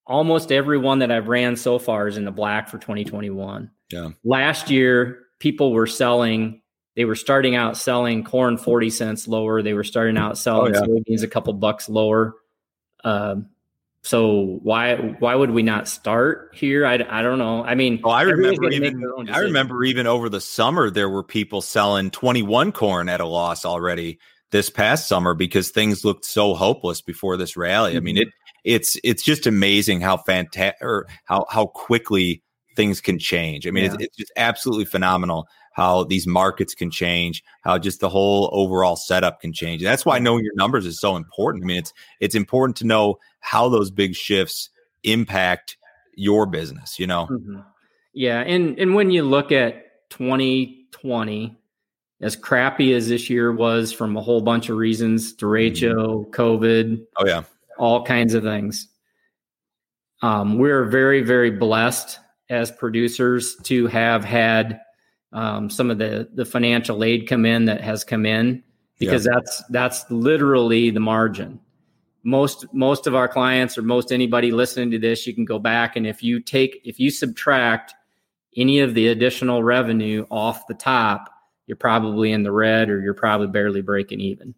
almost 0.07 0.53
everyone 0.53 1.01
that 1.01 1.11
I've 1.11 1.29
ran 1.29 1.57
so 1.57 1.79
far 1.79 2.09
is 2.09 2.16
in 2.16 2.25
the 2.25 2.31
black 2.31 2.68
for 2.68 2.79
2021. 2.79 3.71
Yeah. 3.91 4.11
Last 4.25 4.71
year, 4.71 5.23
people 5.39 5.73
were 5.73 5.87
selling, 5.87 6.62
they 6.97 7.05
were 7.05 7.14
starting 7.14 7.55
out 7.55 7.76
selling 7.76 8.24
corn 8.24 8.57
40 8.57 8.91
cents 8.91 9.28
lower. 9.28 9.62
They 9.62 9.74
were 9.74 9.84
starting 9.84 10.16
out 10.16 10.36
selling 10.38 10.74
oh, 10.74 10.80
yeah. 10.80 10.86
soybeans 10.86 11.22
a 11.22 11.28
couple 11.28 11.53
bucks 11.55 11.88
lower. 11.88 12.34
Um, 13.05 13.51
so 14.03 14.59
why 14.62 14.97
why 15.18 15.34
would 15.34 15.51
we 15.51 15.62
not 15.62 15.86
start 15.86 16.53
here? 16.55 16.86
I, 16.86 16.95
I 16.95 17.22
don't 17.22 17.38
know. 17.38 17.62
I 17.62 17.74
mean, 17.74 18.01
oh, 18.03 18.11
I 18.11 18.22
remember 18.22 18.70
even 18.70 19.05
I 19.30 19.41
remember 19.41 19.84
even 19.84 20.07
over 20.07 20.28
the 20.30 20.41
summer 20.41 20.91
there 20.91 21.11
were 21.11 21.22
people 21.22 21.61
selling 21.61 22.11
21 22.11 22.72
corn 22.72 23.11
at 23.11 23.20
a 23.20 23.26
loss 23.26 23.66
already 23.66 24.18
this 24.53 24.70
past 24.70 25.07
summer 25.07 25.34
because 25.34 25.70
things 25.70 26.05
looked 26.05 26.24
so 26.24 26.55
hopeless 26.55 27.03
before 27.03 27.36
this 27.36 27.59
rally. 27.59 27.91
Mm-hmm. 27.91 27.97
I 27.99 28.01
mean, 28.01 28.16
mm-hmm. 28.16 28.22
it 28.22 28.34
it's 28.64 28.99
it's 29.05 29.22
just 29.22 29.47
amazing 29.47 30.01
how 30.01 30.16
fantastic 30.16 30.82
or 30.82 31.07
how 31.24 31.45
how 31.51 31.66
quickly 31.66 32.43
things 32.76 33.03
can 33.03 33.18
change. 33.18 33.66
I 33.66 33.70
mean, 33.70 33.84
yeah. 33.84 33.95
it's, 33.95 34.05
it's 34.05 34.16
just 34.16 34.32
absolutely 34.36 34.86
phenomenal 34.86 35.47
how 35.81 36.05
these 36.05 36.26
markets 36.26 36.74
can 36.74 36.91
change, 36.91 37.43
how 37.62 37.78
just 37.78 38.01
the 38.01 38.09
whole 38.09 38.51
overall 38.53 38.97
setup 38.97 39.41
can 39.41 39.53
change. 39.53 39.83
And 39.83 39.91
that's 39.91 40.05
why 40.05 40.18
knowing 40.18 40.45
your 40.45 40.55
numbers 40.57 40.87
is 40.87 41.01
so 41.01 41.16
important. 41.16 41.64
I 41.64 41.66
mean, 41.66 41.78
it's 41.78 41.93
it's 42.20 42.35
important 42.35 42.76
to 42.76 42.87
know 42.87 43.18
how 43.41 43.68
those 43.68 43.91
big 43.91 44.14
shifts 44.14 44.70
impact 45.05 45.76
your 46.14 46.47
business, 46.47 46.99
you 46.99 47.07
know. 47.07 47.28
Mm-hmm. 47.31 47.61
Yeah, 48.12 48.41
and 48.41 48.78
and 48.78 48.95
when 48.95 49.11
you 49.11 49.22
look 49.22 49.53
at 49.53 50.11
2020 50.11 51.57
as 52.20 52.37
crappy 52.37 52.93
as 52.93 53.09
this 53.09 53.31
year 53.31 53.51
was 53.51 53.93
from 53.93 54.16
a 54.16 54.20
whole 54.20 54.43
bunch 54.43 54.68
of 54.68 54.76
reasons, 54.76 55.35
derecho, 55.35 56.26
mm-hmm. 56.26 56.31
COVID. 56.31 57.07
Oh 57.16 57.26
yeah 57.26 57.45
all 57.81 58.05
kinds 58.05 58.35
of 58.35 58.43
things. 58.43 58.89
Um, 60.22 60.59
we're 60.59 60.85
very, 60.85 61.22
very 61.22 61.51
blessed 61.51 62.20
as 62.51 62.70
producers 62.70 63.57
to 63.64 63.87
have 63.87 64.22
had 64.22 64.81
um, 65.33 65.70
some 65.70 65.91
of 65.91 65.99
the 65.99 66.28
the 66.35 66.45
financial 66.45 67.05
aid 67.05 67.28
come 67.28 67.47
in 67.47 67.66
that 67.66 67.81
has 67.81 68.05
come 68.05 68.26
in 68.26 68.62
because 68.99 69.24
yeah. 69.24 69.33
that's 69.35 69.62
that's 69.70 70.11
literally 70.11 70.91
the 70.91 71.01
margin. 71.01 71.61
Most 72.22 72.66
most 72.74 73.07
of 73.07 73.14
our 73.14 73.28
clients 73.28 73.78
or 73.78 73.83
most 73.83 74.12
anybody 74.12 74.51
listening 74.51 74.91
to 74.91 74.99
this, 74.99 75.26
you 75.26 75.35
can 75.35 75.45
go 75.45 75.59
back 75.59 75.97
and 75.97 76.07
if 76.07 76.22
you 76.22 76.41
take 76.41 76.81
if 76.85 77.01
you 77.01 77.11
subtract 77.11 77.95
any 78.57 78.81
of 78.81 78.95
the 78.95 79.09
additional 79.09 79.62
revenue 79.62 80.26
off 80.31 80.66
the 80.66 80.74
top, 80.74 81.33
you're 81.66 81.76
probably 81.76 82.33
in 82.33 82.43
the 82.43 82.53
red 82.53 82.91
or 82.91 83.01
you're 83.01 83.14
probably 83.14 83.47
barely 83.47 83.81
breaking 83.81 84.20
even. 84.20 84.55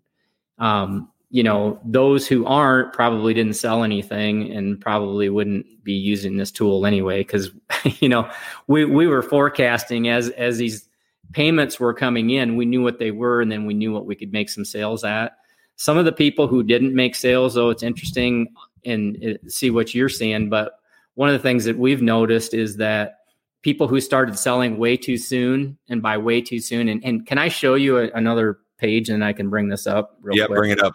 Um, 0.59 1.12
you 1.33 1.43
know, 1.43 1.81
those 1.83 2.29
who 2.29 2.45
aren't 2.45 2.93
probably 2.93 3.33
didn't 3.33 3.55
sell 3.55 3.83
anything 3.83 4.53
and 4.53 4.79
probably 4.79 5.31
wouldn't 5.31 5.83
be 5.83 5.95
using 5.95 6.37
this 6.37 6.51
tool 6.51 6.85
anyway. 6.85 7.21
Because 7.21 7.51
you 8.01 8.09
know, 8.09 8.31
we 8.69 8.85
we 8.85 9.07
were 9.07 9.23
forecasting 9.23 10.09
as 10.09 10.29
as 10.31 10.59
these 10.59 10.89
payments 11.33 11.81
were 11.81 11.95
coming 11.95 12.29
in, 12.29 12.57
we 12.57 12.67
knew 12.67 12.83
what 12.83 12.99
they 12.99 13.11
were, 13.11 13.41
and 13.41 13.51
then 13.51 13.65
we 13.65 13.73
knew 13.73 13.93
what 13.93 14.05
we 14.05 14.15
could 14.15 14.31
make 14.31 14.51
some 14.51 14.67
sales 14.67 15.05
at. 15.05 15.39
Some 15.77 15.97
of 15.97 16.05
the 16.05 16.13
people 16.13 16.47
who 16.47 16.63
didn't 16.63 16.95
make 16.95 17.15
sales, 17.15 17.55
though, 17.55 17.71
it's 17.71 17.83
interesting 17.83 18.49
and 18.85 19.17
uh, 19.25 19.49
see 19.49 19.71
what 19.71 19.95
you're 19.95 20.11
seeing. 20.11 20.51
But 20.51 20.75
one 21.15 21.31
of 21.31 21.33
the 21.33 21.39
things 21.39 21.65
that 21.65 21.79
we've 21.79 22.03
noticed 22.03 22.53
is 22.53 22.77
that 22.77 23.21
people 23.63 23.89
who 23.89 24.03
started 24.03 24.39
selling 24.39 24.77
way 24.77 24.99
too 24.99 25.17
soon, 25.17 25.79
and 25.89 26.03
by 26.03 26.19
way 26.19 26.43
too 26.43 26.61
soon, 26.61 26.89
and, 26.89 27.03
and 27.03 27.27
can 27.27 27.39
I 27.39 27.49
show 27.49 27.75
you 27.75 27.97
a, 27.97 28.11
another 28.11 28.59
page 28.83 29.09
and 29.09 29.25
I 29.25 29.33
can 29.33 29.49
bring 29.49 29.69
this 29.69 29.87
up 29.87 30.19
real 30.21 30.37
yeah, 30.37 30.47
quick. 30.47 30.59
bring 30.59 30.71
it 30.73 30.83
up. 30.83 30.95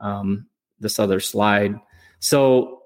Um, 0.00 0.46
this 0.78 0.98
other 0.98 1.20
slide. 1.20 1.74
So 2.20 2.82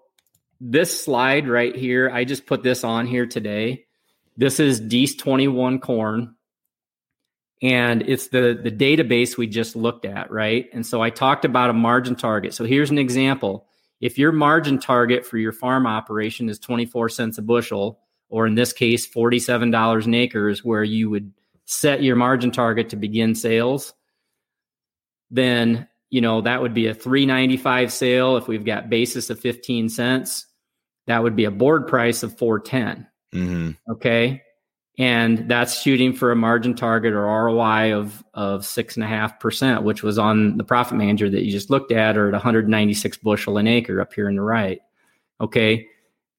this 0.61 1.05
slide 1.05 1.49
right 1.49 1.74
here, 1.74 2.11
I 2.11 2.24
just 2.24 2.47
put 2.47 2.62
this 2.62 2.84
on 2.84 3.07
here 3.07 3.26
today. 3.26 3.86
This 4.36 4.61
is 4.61 4.80
Dees 4.80 5.16
21 5.16 5.80
corn. 5.80 6.34
And 7.62 8.03
it's 8.09 8.28
the, 8.28 8.59
the 8.62 8.70
database 8.70 9.36
we 9.36 9.47
just 9.47 9.76
looked 9.76 10.07
at, 10.07 10.30
right? 10.30 10.70
And 10.72 10.86
so 10.86 11.03
I 11.03 11.11
talked 11.11 11.45
about 11.45 11.68
a 11.68 11.74
margin 11.74 12.16
target. 12.16 12.55
So 12.55 12.64
here's 12.64 12.91
an 12.91 12.97
example. 12.97 13.66
If 14.01 14.16
your 14.16 14.32
margin 14.32 14.78
target 14.78 15.26
for 15.26 15.36
your 15.36 15.53
farm 15.53 15.86
operation 15.86 16.49
is 16.49 16.59
24 16.59 17.11
cents 17.11 17.36
a 17.36 17.43
bushel, 17.43 18.01
or 18.30 18.47
in 18.47 18.55
this 18.55 18.72
case, 18.72 19.07
$47 19.07 20.07
an 20.07 20.14
acre 20.14 20.49
is 20.49 20.64
where 20.64 20.84
you 20.84 21.11
would 21.11 21.32
set 21.66 22.03
your 22.03 22.16
margin 22.16 22.51
target 22.51 22.88
to 22.91 22.97
begin 22.97 23.34
sales, 23.34 23.93
then 25.31 25.89
you 26.11 26.20
know 26.20 26.41
that 26.41 26.62
would 26.62 26.74
be 26.74 26.87
a 26.87 26.95
395 26.95 27.93
sale. 27.93 28.37
If 28.37 28.49
we've 28.49 28.64
got 28.64 28.91
basis 28.91 29.31
of 29.31 29.41
15 29.41 29.89
cents 29.89 30.47
that 31.11 31.22
would 31.24 31.35
be 31.35 31.45
a 31.45 31.51
board 31.51 31.89
price 31.89 32.22
of 32.22 32.39
410 32.39 33.07
mm-hmm. 33.35 33.93
okay? 33.93 34.43
And 34.99 35.49
that's 35.49 35.81
shooting 35.81 36.12
for 36.12 36.31
a 36.31 36.37
margin 36.37 36.74
target 36.74 37.14
or 37.14 37.24
roi 37.24 37.95
of 37.95 38.22
of 38.35 38.64
six 38.66 38.97
and 38.97 39.05
a 39.05 39.09
half 39.09 39.41
percent 39.41 39.83
which 39.83 40.03
was 40.03 40.18
on 40.18 40.57
the 40.57 40.64
profit 40.64 40.99
manager 40.99 41.28
that 41.28 41.43
you 41.43 41.51
just 41.51 41.70
looked 41.70 41.91
at 41.91 42.16
or 42.16 42.28
at 42.28 42.33
196 42.33 43.16
bushel 43.18 43.59
an 43.59 43.66
acre 43.66 44.01
up 44.01 44.12
here 44.12 44.28
in 44.28 44.37
the 44.37 44.43
right. 44.43 44.81
Okay? 45.41 45.89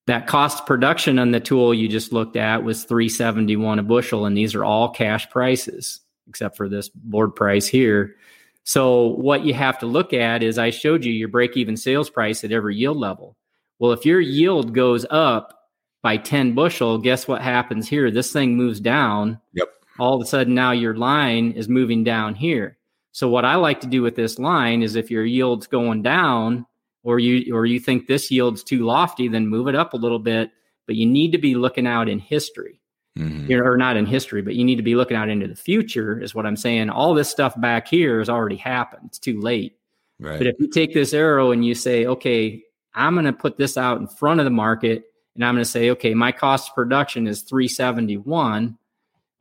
That 0.08 0.28
cost 0.28 0.66
production 0.66 1.20
on 1.20 1.32
the 1.32 1.40
tool 1.40 1.74
you 1.74 1.88
just 1.88 2.14
looked 2.14 2.36
at 2.36 2.64
was 2.64 2.84
371 2.86 3.80
a 3.80 3.84
bushel 3.84 4.26
and 4.26 4.38
these 4.38 4.56
are 4.56 4.64
all 4.64 4.90
cash 4.90 5.30
prices 5.30 6.00
except 6.28 6.56
for 6.56 6.70
this 6.70 6.88
board 6.90 7.36
price 7.36 7.68
here 7.68 8.16
so 8.64 9.08
what 9.08 9.44
you 9.44 9.54
have 9.54 9.80
to 9.80 9.86
look 9.86 10.14
at 10.14 10.44
is 10.44 10.58
I 10.58 10.70
showed 10.70 11.04
you 11.04 11.12
your 11.12 11.28
break 11.28 11.58
even 11.58 11.76
sales 11.76 12.10
price 12.10 12.44
at 12.44 12.52
every 12.52 12.76
yield 12.76 12.98
level. 12.98 13.36
Well, 13.80 13.92
if 13.92 14.06
your 14.06 14.20
yield 14.20 14.74
goes 14.74 15.06
up 15.10 15.58
by 16.04 16.18
10 16.18 16.54
bushel, 16.54 16.98
guess 16.98 17.28
what 17.28 17.42
happens 17.42 17.88
here? 17.88 18.12
This 18.12 18.32
thing 18.32 18.56
moves 18.56 18.80
down. 18.80 19.40
Yep. 19.54 19.70
All 20.00 20.16
of 20.16 20.22
a 20.22 20.26
sudden 20.26 20.54
now 20.54 20.72
your 20.72 20.96
line 20.96 21.52
is 21.52 21.68
moving 21.68 22.04
down 22.04 22.36
here. 22.36 22.78
So 23.12 23.28
what 23.28 23.46
I 23.46 23.56
like 23.56 23.82
to 23.82 23.88
do 23.88 24.02
with 24.02 24.16
this 24.16 24.40
line 24.40 24.84
is 24.84 24.96
if 24.96 25.12
your 25.12 25.26
yield's 25.26 25.68
going 25.68 26.02
down 26.02 26.66
or 27.04 27.20
you 27.20 27.54
or 27.54 27.66
you 27.66 27.80
think 27.80 28.08
this 28.08 28.32
yield's 28.32 28.64
too 28.64 28.86
lofty, 28.86 29.28
then 29.28 29.48
move 29.48 29.68
it 29.68 29.76
up 29.76 29.94
a 29.94 29.98
little 29.98 30.20
bit, 30.20 30.52
but 30.88 30.96
you 30.96 31.06
need 31.06 31.32
to 31.32 31.38
be 31.38 31.56
looking 31.56 31.88
out 31.88 32.08
in 32.08 32.20
history 32.20 32.81
mm-hmm. 33.18 33.52
or 33.54 33.78
not 33.78 33.98
in 33.98 34.06
history, 34.06 34.42
but 34.42 34.56
you 34.56 34.64
need 34.64 34.78
to 34.78 34.84
be 34.84 34.96
looking 34.96 35.18
out 35.18 35.30
into 35.30 35.48
the 35.48 35.56
future, 35.56 36.20
is 36.20 36.36
what 36.36 36.46
I'm 36.46 36.56
saying. 36.56 36.90
All 36.90 37.14
this 37.14 37.30
stuff 37.30 37.60
back 37.60 37.88
here 37.88 38.20
has 38.20 38.30
already 38.30 38.56
happened. 38.56 39.04
It's 39.08 39.20
too 39.20 39.40
late. 39.40 39.78
Right. 40.20 40.38
But 40.38 40.48
if 40.48 40.56
you 40.60 40.68
take 40.68 40.94
this 40.94 41.14
arrow 41.14 41.52
and 41.52 41.66
you 41.66 41.74
say, 41.74 42.06
okay, 42.06 42.64
I'm 42.94 43.14
going 43.16 43.26
to 43.26 43.34
put 43.34 43.58
this 43.58 43.78
out 43.78 44.00
in 44.00 44.08
front 44.08 44.40
of 44.40 44.44
the 44.44 44.52
market 44.52 45.06
and 45.36 45.46
I'm 45.46 45.56
going 45.56 45.64
to 45.64 45.70
say, 45.70 45.90
okay, 45.92 46.14
my 46.14 46.32
cost 46.32 46.70
of 46.70 46.76
production 46.76 47.28
is 47.28 47.42
371. 47.44 48.78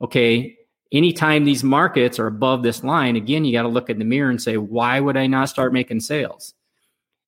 Okay, 0.01 0.57
anytime 0.91 1.43
these 1.43 1.63
markets 1.63 2.17
are 2.17 2.27
above 2.27 2.63
this 2.63 2.83
line, 2.83 3.15
again, 3.15 3.45
you 3.45 3.53
got 3.53 3.63
to 3.63 3.67
look 3.67 3.89
in 3.89 3.99
the 3.99 4.05
mirror 4.05 4.29
and 4.29 4.41
say, 4.41 4.57
why 4.57 4.99
would 4.99 5.17
I 5.17 5.27
not 5.27 5.49
start 5.49 5.73
making 5.73 5.99
sales? 5.99 6.53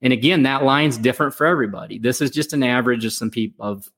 And 0.01 0.11
again, 0.11 0.43
that 0.43 0.63
line's 0.63 0.97
different 0.97 1.33
for 1.33 1.45
everybody. 1.45 1.99
This 1.99 2.19
is 2.19 2.31
just 2.31 2.51
an 2.53 2.63
average 2.63 3.05
of 3.05 3.13
some 3.13 3.29
people 3.29 3.65
of 3.65 3.89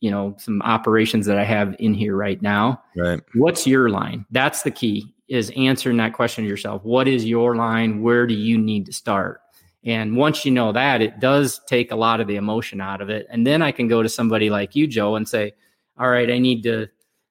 you 0.00 0.10
know 0.10 0.34
some 0.38 0.62
operations 0.62 1.26
that 1.26 1.38
I 1.38 1.44
have 1.44 1.74
in 1.78 1.94
here 1.94 2.16
right 2.16 2.40
now. 2.40 2.82
Right. 2.96 3.20
What's 3.34 3.66
your 3.66 3.88
line? 3.90 4.26
That's 4.30 4.62
the 4.62 4.70
key 4.70 5.14
is 5.28 5.52
answering 5.56 5.98
that 5.98 6.14
question 6.14 6.44
to 6.44 6.48
yourself. 6.48 6.82
What 6.84 7.06
is 7.06 7.24
your 7.24 7.54
line? 7.54 8.02
Where 8.02 8.26
do 8.26 8.34
you 8.34 8.56
need 8.56 8.86
to 8.86 8.92
start? 8.92 9.42
And 9.84 10.16
once 10.16 10.44
you 10.44 10.50
know 10.50 10.72
that, 10.72 11.02
it 11.02 11.20
does 11.20 11.60
take 11.66 11.92
a 11.92 11.96
lot 11.96 12.20
of 12.20 12.26
the 12.26 12.36
emotion 12.36 12.80
out 12.80 13.00
of 13.00 13.10
it. 13.10 13.26
And 13.30 13.46
then 13.46 13.62
I 13.62 13.70
can 13.70 13.88
go 13.88 14.02
to 14.02 14.08
somebody 14.08 14.50
like 14.50 14.74
you, 14.74 14.86
Joe, 14.86 15.16
and 15.16 15.28
say, 15.28 15.52
all 15.98 16.08
right, 16.08 16.30
I 16.30 16.38
need 16.38 16.62
to, 16.64 16.88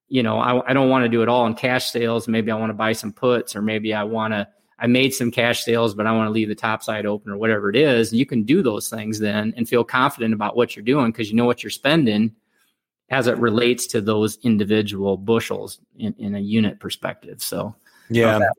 you 0.08 0.24
know, 0.24 0.40
I, 0.40 0.70
I 0.70 0.74
don't 0.74 0.90
want 0.90 1.04
to 1.04 1.10
do 1.10 1.22
it 1.22 1.30
all 1.30 1.46
in 1.46 1.56
cash 1.56 1.92
sales. 1.92 2.28
Maybe 2.28 2.52
I 2.52 2.56
want 2.56 2.70
to 2.70 2.76
buy 2.76 2.94
some 2.94 3.12
puts, 3.12 3.56
or 3.56 3.62
maybe 3.62 3.94
I 3.94 4.04
want 4.04 4.34
to, 4.34 4.48
I 4.80 4.88
made 4.88 5.14
some 5.14 5.32
cash 5.32 5.64
sales, 5.64 5.94
but 5.94 6.08
I 6.08 6.12
want 6.12 6.28
to 6.28 6.32
leave 6.32 6.48
the 6.48 6.56
top 6.56 6.84
side 6.84 7.06
open 7.06 7.32
or 7.32 7.38
whatever 7.38 7.70
it 7.70 7.76
is. 7.76 8.14
You 8.14 8.26
can 8.26 8.44
do 8.44 8.62
those 8.62 8.90
things 8.90 9.20
then 9.20 9.54
and 9.58 9.68
feel 9.68 9.84
confident 9.84 10.34
about 10.34 10.56
what 10.56 10.76
you're 10.76 10.86
doing 10.86 11.12
because 11.12 11.30
you 11.30 11.36
know 11.36 11.46
what 11.46 11.64
you're 11.64 11.70
spending 11.72 12.34
as 13.10 13.28
it 13.28 13.38
relates 13.38 13.88
to 13.88 14.02
those 14.02 14.38
individual 14.44 15.18
bushels 15.18 15.80
in, 15.98 16.14
in 16.18 16.36
a 16.36 16.40
unit 16.40 16.80
perspective. 16.80 17.42
So, 17.42 17.76
yeah. 18.10 18.50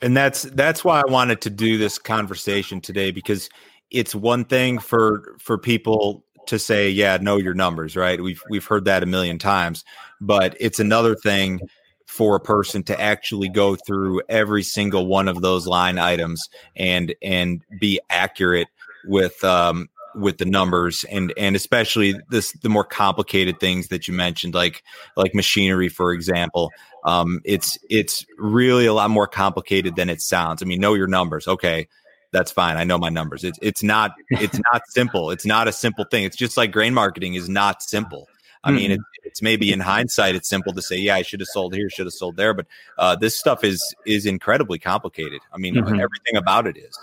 And 0.00 0.16
that's 0.16 0.42
that's 0.42 0.84
why 0.84 1.00
I 1.00 1.10
wanted 1.10 1.40
to 1.40 1.50
do 1.50 1.76
this 1.76 1.98
conversation 1.98 2.80
today 2.80 3.10
because 3.10 3.50
it's 3.90 4.14
one 4.14 4.44
thing 4.44 4.78
for 4.78 5.34
for 5.40 5.58
people 5.58 6.24
to 6.46 6.58
say, 6.58 6.88
yeah, 6.88 7.16
know 7.20 7.36
your 7.36 7.54
numbers, 7.54 7.96
right? 7.96 8.22
We've 8.22 8.42
we've 8.48 8.64
heard 8.64 8.84
that 8.84 9.02
a 9.02 9.06
million 9.06 9.38
times, 9.38 9.84
but 10.20 10.56
it's 10.60 10.78
another 10.78 11.16
thing 11.16 11.60
for 12.06 12.36
a 12.36 12.40
person 12.40 12.82
to 12.82 12.98
actually 12.98 13.48
go 13.48 13.76
through 13.76 14.22
every 14.28 14.62
single 14.62 15.06
one 15.06 15.28
of 15.28 15.42
those 15.42 15.66
line 15.66 15.98
items 15.98 16.48
and 16.76 17.14
and 17.22 17.62
be 17.80 18.00
accurate 18.08 18.68
with 19.04 19.42
um 19.44 19.88
with 20.18 20.38
the 20.38 20.44
numbers 20.44 21.04
and 21.10 21.32
and 21.36 21.56
especially 21.56 22.14
this 22.30 22.52
the 22.62 22.68
more 22.68 22.84
complicated 22.84 23.60
things 23.60 23.88
that 23.88 24.08
you 24.08 24.14
mentioned 24.14 24.54
like 24.54 24.82
like 25.16 25.34
machinery 25.34 25.88
for 25.88 26.12
example 26.12 26.70
um 27.04 27.40
it's 27.44 27.78
it's 27.88 28.26
really 28.38 28.86
a 28.86 28.92
lot 28.92 29.10
more 29.10 29.26
complicated 29.26 29.96
than 29.96 30.10
it 30.10 30.20
sounds. 30.20 30.62
I 30.62 30.66
mean 30.66 30.80
know 30.80 30.94
your 30.94 31.08
numbers. 31.08 31.46
Okay 31.46 31.88
that's 32.30 32.52
fine. 32.52 32.76
I 32.76 32.84
know 32.84 32.98
my 32.98 33.08
numbers. 33.08 33.42
It's 33.42 33.58
it's 33.62 33.82
not 33.82 34.12
it's 34.30 34.60
not 34.72 34.82
simple. 34.88 35.30
It's 35.30 35.46
not 35.46 35.68
a 35.68 35.72
simple 35.72 36.04
thing. 36.04 36.24
It's 36.24 36.36
just 36.36 36.56
like 36.56 36.72
grain 36.72 36.94
marketing 36.94 37.34
is 37.34 37.48
not 37.48 37.82
simple. 37.82 38.28
I 38.64 38.70
mean, 38.70 38.90
it, 38.90 39.00
it's 39.24 39.40
maybe 39.40 39.72
in 39.72 39.80
hindsight, 39.80 40.34
it's 40.34 40.48
simple 40.48 40.72
to 40.72 40.82
say, 40.82 40.96
yeah, 40.96 41.14
I 41.14 41.22
should 41.22 41.40
have 41.40 41.48
sold 41.48 41.74
here, 41.74 41.88
should 41.88 42.06
have 42.06 42.12
sold 42.12 42.36
there, 42.36 42.52
but 42.52 42.66
uh, 42.98 43.16
this 43.16 43.38
stuff 43.38 43.64
is 43.64 43.82
is 44.04 44.26
incredibly 44.26 44.78
complicated. 44.78 45.40
I 45.52 45.58
mean, 45.58 45.74
mm-hmm. 45.74 46.00
everything 46.00 46.36
about 46.36 46.66
it 46.66 46.76
is. 46.76 46.98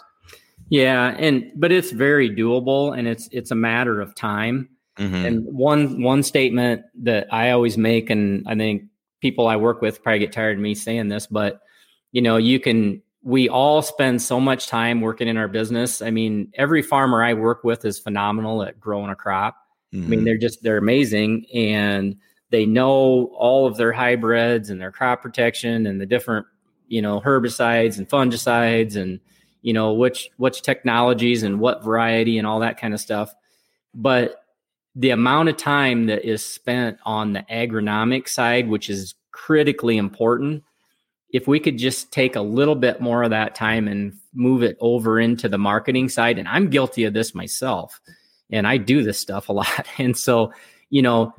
Yeah, 0.70 1.16
and 1.18 1.52
but 1.56 1.72
it's 1.72 1.92
very 1.92 2.30
doable, 2.30 2.98
and 2.98 3.08
it's 3.08 3.30
it's 3.32 3.52
a 3.52 3.56
matter 3.56 4.02
of 4.02 4.16
time. 4.16 4.70
Mm-hmm. 4.98 5.26
And 5.26 5.46
one 5.46 6.02
one 6.02 6.24
statement 6.24 6.84
that 7.04 7.28
I 7.32 7.52
always 7.52 7.78
make, 7.78 8.10
and 8.10 8.48
I 8.48 8.56
think 8.56 8.84
people 9.22 9.48
I 9.48 9.58
work 9.58 9.82
with 9.82 10.02
probably 10.02 10.20
get 10.20 10.32
tired 10.32 10.58
of 10.58 10.62
me 10.62 10.74
saying 10.76 11.10
this, 11.10 11.28
but 11.28 11.62
you 12.12 12.22
know, 12.22 12.38
you 12.38 12.60
can. 12.60 13.02
We 13.22 13.50
all 13.50 13.82
spend 13.82 14.22
so 14.22 14.40
much 14.40 14.68
time 14.68 15.02
working 15.02 15.28
in 15.28 15.36
our 15.36 15.48
business. 15.48 16.00
I 16.00 16.12
mean, 16.12 16.52
every 16.54 16.84
farmer 16.84 17.24
I 17.24 17.34
work 17.34 17.64
with 17.64 17.84
is 17.84 17.98
phenomenal 17.98 18.62
at 18.62 18.80
growing 18.80 19.10
a 19.10 19.16
crop. 19.16 19.58
Mm-hmm. 19.92 20.06
I 20.06 20.08
mean, 20.08 20.20
mm-hmm. 20.20 20.26
they're 20.26 20.38
just 20.38 20.62
they're 20.62 20.78
amazing, 20.78 21.46
and 21.54 22.18
they 22.52 22.66
know 22.66 23.32
all 23.38 23.66
of 23.66 23.78
their 23.78 23.92
hybrids 23.92 24.70
and 24.70 24.80
their 24.80 24.92
crop 24.92 25.22
protection 25.22 25.88
and 25.88 26.00
the 26.00 26.06
different 26.06 26.46
you 26.88 27.02
know 27.02 27.20
herbicides 27.20 27.98
and 27.98 28.08
fungicides 28.08 28.96
and 28.96 29.20
you 29.66 29.74
know 29.74 29.94
which 29.94 30.30
which 30.38 30.62
technologies 30.62 31.42
and 31.42 31.60
what 31.60 31.84
variety 31.84 32.38
and 32.38 32.46
all 32.46 32.60
that 32.60 32.80
kind 32.80 32.94
of 32.94 33.00
stuff. 33.00 33.34
But 33.96 34.44
the 34.94 35.10
amount 35.10 35.50
of 35.50 35.58
time 35.58 36.06
that 36.06 36.24
is 36.24 36.46
spent 36.46 37.00
on 37.04 37.34
the 37.34 37.44
agronomic 37.52 38.30
side 38.30 38.70
which 38.70 38.90
is 38.90 39.16
critically 39.32 39.98
important 39.98 40.64
if 41.32 41.48
we 41.48 41.60
could 41.60 41.78
just 41.78 42.14
take 42.14 42.36
a 42.36 42.42
little 42.42 42.76
bit 42.76 43.02
more 43.02 43.24
of 43.24 43.32
that 43.32 43.56
time 43.56 43.90
and 43.90 44.14
move 44.34 44.64
it 44.64 44.78
over 44.80 45.20
into 45.20 45.50
the 45.50 45.58
marketing 45.58 46.08
side 46.08 46.38
and 46.38 46.48
i'm 46.48 46.70
guilty 46.70 47.04
of 47.04 47.14
this 47.14 47.36
myself 47.36 48.00
and 48.52 48.66
i 48.68 48.78
do 48.78 49.04
this 49.04 49.20
stuff 49.20 49.50
a 49.50 49.54
lot. 49.54 49.88
And 49.98 50.16
so 50.16 50.54
you 50.92 51.02
know 51.02 51.34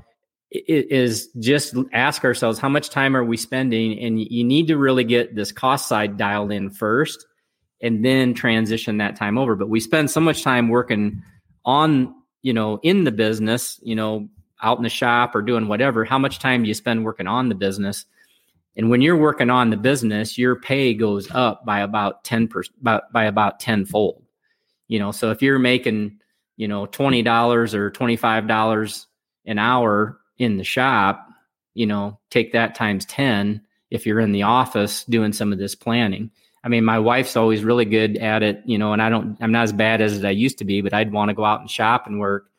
it 0.50 0.90
is 0.90 1.28
just 1.38 1.74
ask 1.92 2.24
ourselves 2.24 2.58
how 2.58 2.68
much 2.68 2.90
time 2.90 3.16
are 3.16 3.24
we 3.24 3.36
spending? 3.36 3.98
And 3.98 4.20
you 4.20 4.44
need 4.44 4.68
to 4.68 4.78
really 4.78 5.02
get 5.04 5.34
this 5.34 5.50
cost 5.50 5.88
side 5.88 6.16
dialed 6.16 6.52
in 6.52 6.70
first 6.70 7.26
and 7.80 8.04
then 8.04 8.34
transition 8.34 8.98
that 8.98 9.16
time 9.16 9.38
over. 9.38 9.54
But 9.54 9.68
we 9.68 9.80
spend 9.80 10.10
so 10.10 10.20
much 10.20 10.42
time 10.42 10.68
working 10.68 11.22
on, 11.64 12.14
you 12.42 12.52
know, 12.52 12.78
in 12.82 13.04
the 13.04 13.12
business, 13.12 13.78
you 13.82 13.94
know, 13.94 14.28
out 14.62 14.78
in 14.78 14.84
the 14.84 14.88
shop 14.88 15.34
or 15.34 15.42
doing 15.42 15.68
whatever. 15.68 16.04
How 16.04 16.18
much 16.18 16.38
time 16.38 16.62
do 16.62 16.68
you 16.68 16.74
spend 16.74 17.04
working 17.04 17.26
on 17.26 17.48
the 17.48 17.54
business? 17.54 18.06
And 18.76 18.90
when 18.90 19.00
you're 19.00 19.16
working 19.16 19.50
on 19.50 19.70
the 19.70 19.76
business, 19.76 20.36
your 20.36 20.56
pay 20.56 20.94
goes 20.94 21.30
up 21.30 21.64
by 21.64 21.80
about 21.80 22.24
10 22.24 22.48
percent, 22.48 22.76
about, 22.80 23.12
by 23.12 23.24
about 23.24 23.60
tenfold. 23.60 24.22
You 24.88 24.98
know, 24.98 25.12
so 25.12 25.30
if 25.30 25.42
you're 25.42 25.58
making, 25.58 26.18
you 26.56 26.68
know, 26.68 26.86
$20 26.86 27.74
or 27.74 27.90
$25 27.90 29.06
an 29.46 29.58
hour 29.58 30.18
in 30.38 30.56
the 30.56 30.64
shop, 30.64 31.26
you 31.74 31.86
know, 31.86 32.18
take 32.30 32.52
that 32.52 32.74
times 32.74 33.04
10 33.06 33.62
if 33.90 34.06
you're 34.06 34.20
in 34.20 34.32
the 34.32 34.42
office 34.42 35.04
doing 35.04 35.32
some 35.32 35.52
of 35.52 35.58
this 35.58 35.74
planning. 35.74 36.30
I 36.66 36.68
mean, 36.68 36.84
my 36.84 36.98
wife's 36.98 37.36
always 37.36 37.62
really 37.62 37.84
good 37.84 38.16
at 38.16 38.42
it, 38.42 38.60
you 38.64 38.76
know, 38.76 38.92
and 38.92 39.00
I 39.00 39.08
don't, 39.08 39.38
I'm 39.40 39.52
not 39.52 39.62
as 39.62 39.72
bad 39.72 40.00
as 40.00 40.24
I 40.24 40.30
used 40.30 40.58
to 40.58 40.64
be, 40.64 40.80
but 40.80 40.92
I'd 40.92 41.12
want 41.12 41.28
to 41.28 41.34
go 41.34 41.44
out 41.44 41.60
and 41.60 41.70
shop 41.70 42.08
and 42.08 42.18
work. 42.18 42.50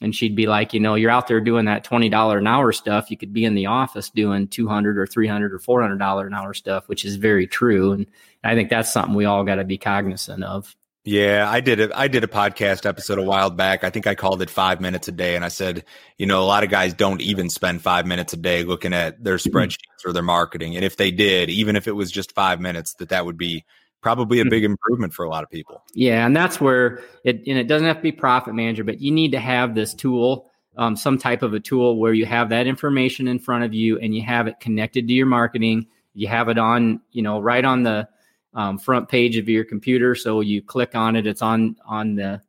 And 0.00 0.16
she'd 0.16 0.34
be 0.34 0.46
like, 0.46 0.72
you 0.72 0.80
know, 0.80 0.94
you're 0.94 1.10
out 1.10 1.28
there 1.28 1.42
doing 1.42 1.66
that 1.66 1.84
$20 1.84 2.38
an 2.38 2.46
hour 2.46 2.72
stuff. 2.72 3.10
You 3.10 3.18
could 3.18 3.34
be 3.34 3.44
in 3.44 3.54
the 3.54 3.66
office 3.66 4.08
doing 4.08 4.48
200 4.48 4.96
or 4.96 5.06
300 5.06 5.52
or 5.52 5.58
$400 5.58 6.26
an 6.26 6.32
hour 6.32 6.54
stuff, 6.54 6.88
which 6.88 7.04
is 7.04 7.16
very 7.16 7.46
true. 7.46 7.92
And 7.92 8.06
I 8.42 8.54
think 8.54 8.70
that's 8.70 8.90
something 8.90 9.14
we 9.14 9.26
all 9.26 9.44
got 9.44 9.56
to 9.56 9.64
be 9.64 9.76
cognizant 9.76 10.42
of. 10.42 10.74
Yeah, 11.10 11.50
I 11.50 11.58
did 11.58 11.80
it. 11.80 11.90
I 11.92 12.06
did 12.06 12.22
a 12.22 12.28
podcast 12.28 12.86
episode 12.86 13.18
a 13.18 13.22
while 13.22 13.50
back. 13.50 13.82
I 13.82 13.90
think 13.90 14.06
I 14.06 14.14
called 14.14 14.42
it 14.42 14.48
five 14.48 14.80
minutes 14.80 15.08
a 15.08 15.12
day. 15.12 15.34
And 15.34 15.44
I 15.44 15.48
said, 15.48 15.84
you 16.18 16.24
know, 16.24 16.40
a 16.40 16.46
lot 16.46 16.62
of 16.62 16.70
guys 16.70 16.94
don't 16.94 17.20
even 17.20 17.50
spend 17.50 17.82
five 17.82 18.06
minutes 18.06 18.32
a 18.32 18.36
day 18.36 18.62
looking 18.62 18.94
at 18.94 19.20
their 19.24 19.34
mm-hmm. 19.34 19.50
spreadsheets 19.50 20.06
or 20.06 20.12
their 20.12 20.22
marketing. 20.22 20.76
And 20.76 20.84
if 20.84 20.96
they 20.98 21.10
did, 21.10 21.50
even 21.50 21.74
if 21.74 21.88
it 21.88 21.96
was 21.96 22.12
just 22.12 22.30
five 22.30 22.60
minutes, 22.60 22.94
that 22.94 23.08
that 23.08 23.26
would 23.26 23.36
be 23.36 23.64
probably 24.00 24.38
a 24.38 24.44
mm-hmm. 24.44 24.50
big 24.50 24.62
improvement 24.62 25.12
for 25.12 25.24
a 25.24 25.28
lot 25.28 25.42
of 25.42 25.50
people. 25.50 25.82
Yeah. 25.94 26.24
And 26.24 26.36
that's 26.36 26.60
where 26.60 27.02
it, 27.24 27.42
and 27.44 27.58
it 27.58 27.66
doesn't 27.66 27.88
have 27.88 27.96
to 27.96 28.02
be 28.02 28.12
profit 28.12 28.54
manager, 28.54 28.84
but 28.84 29.00
you 29.00 29.10
need 29.10 29.32
to 29.32 29.40
have 29.40 29.74
this 29.74 29.94
tool, 29.94 30.48
um, 30.76 30.94
some 30.94 31.18
type 31.18 31.42
of 31.42 31.54
a 31.54 31.60
tool 31.60 31.98
where 31.98 32.14
you 32.14 32.24
have 32.26 32.50
that 32.50 32.68
information 32.68 33.26
in 33.26 33.40
front 33.40 33.64
of 33.64 33.74
you 33.74 33.98
and 33.98 34.14
you 34.14 34.22
have 34.22 34.46
it 34.46 34.60
connected 34.60 35.08
to 35.08 35.12
your 35.12 35.26
marketing. 35.26 35.88
You 36.14 36.28
have 36.28 36.48
it 36.48 36.58
on, 36.58 37.00
you 37.10 37.22
know, 37.22 37.40
right 37.40 37.64
on 37.64 37.82
the, 37.82 38.08
um, 38.54 38.78
front 38.78 39.08
page 39.08 39.36
of 39.36 39.48
your 39.48 39.64
computer. 39.64 40.14
So 40.14 40.40
you 40.40 40.62
click 40.62 40.94
on 40.94 41.16
it, 41.16 41.26
it's 41.26 41.42
on 41.42 41.76
on 41.86 42.14
the 42.14 42.40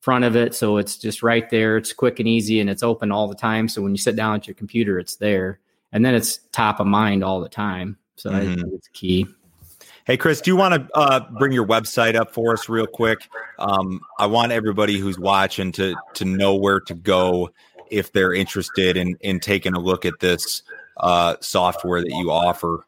front 0.00 0.24
of 0.24 0.34
it, 0.36 0.54
so 0.54 0.78
it's 0.78 0.96
just 0.96 1.22
right 1.22 1.48
there. 1.50 1.76
It's 1.76 1.92
quick 1.92 2.18
and 2.18 2.28
easy, 2.28 2.60
and 2.60 2.68
it's 2.68 2.82
open 2.82 3.12
all 3.12 3.28
the 3.28 3.34
time. 3.34 3.68
So 3.68 3.82
when 3.82 3.92
you 3.92 3.98
sit 3.98 4.16
down 4.16 4.36
at 4.36 4.46
your 4.46 4.54
computer, 4.54 4.98
it's 4.98 5.16
there, 5.16 5.60
and 5.92 6.04
then 6.04 6.14
it's 6.14 6.40
top 6.52 6.80
of 6.80 6.86
mind 6.86 7.22
all 7.22 7.40
the 7.40 7.48
time. 7.48 7.98
So 8.16 8.30
mm-hmm. 8.30 8.52
I 8.52 8.54
think 8.54 8.74
it's 8.74 8.88
key. 8.88 9.26
Hey, 10.04 10.16
Chris, 10.16 10.40
do 10.40 10.50
you 10.50 10.56
want 10.56 10.74
to 10.74 10.98
uh, 10.98 11.20
bring 11.38 11.52
your 11.52 11.66
website 11.66 12.16
up 12.16 12.34
for 12.34 12.52
us 12.52 12.68
real 12.68 12.88
quick? 12.88 13.28
Um, 13.60 14.00
I 14.18 14.26
want 14.26 14.50
everybody 14.50 14.98
who's 14.98 15.18
watching 15.18 15.70
to 15.72 15.94
to 16.14 16.24
know 16.24 16.56
where 16.56 16.80
to 16.80 16.94
go 16.94 17.50
if 17.88 18.10
they're 18.12 18.32
interested 18.32 18.96
in 18.96 19.16
in 19.20 19.38
taking 19.38 19.74
a 19.74 19.78
look 19.78 20.04
at 20.04 20.18
this 20.18 20.62
uh, 20.96 21.36
software 21.40 22.00
that 22.00 22.10
you 22.10 22.32
offer. 22.32 22.84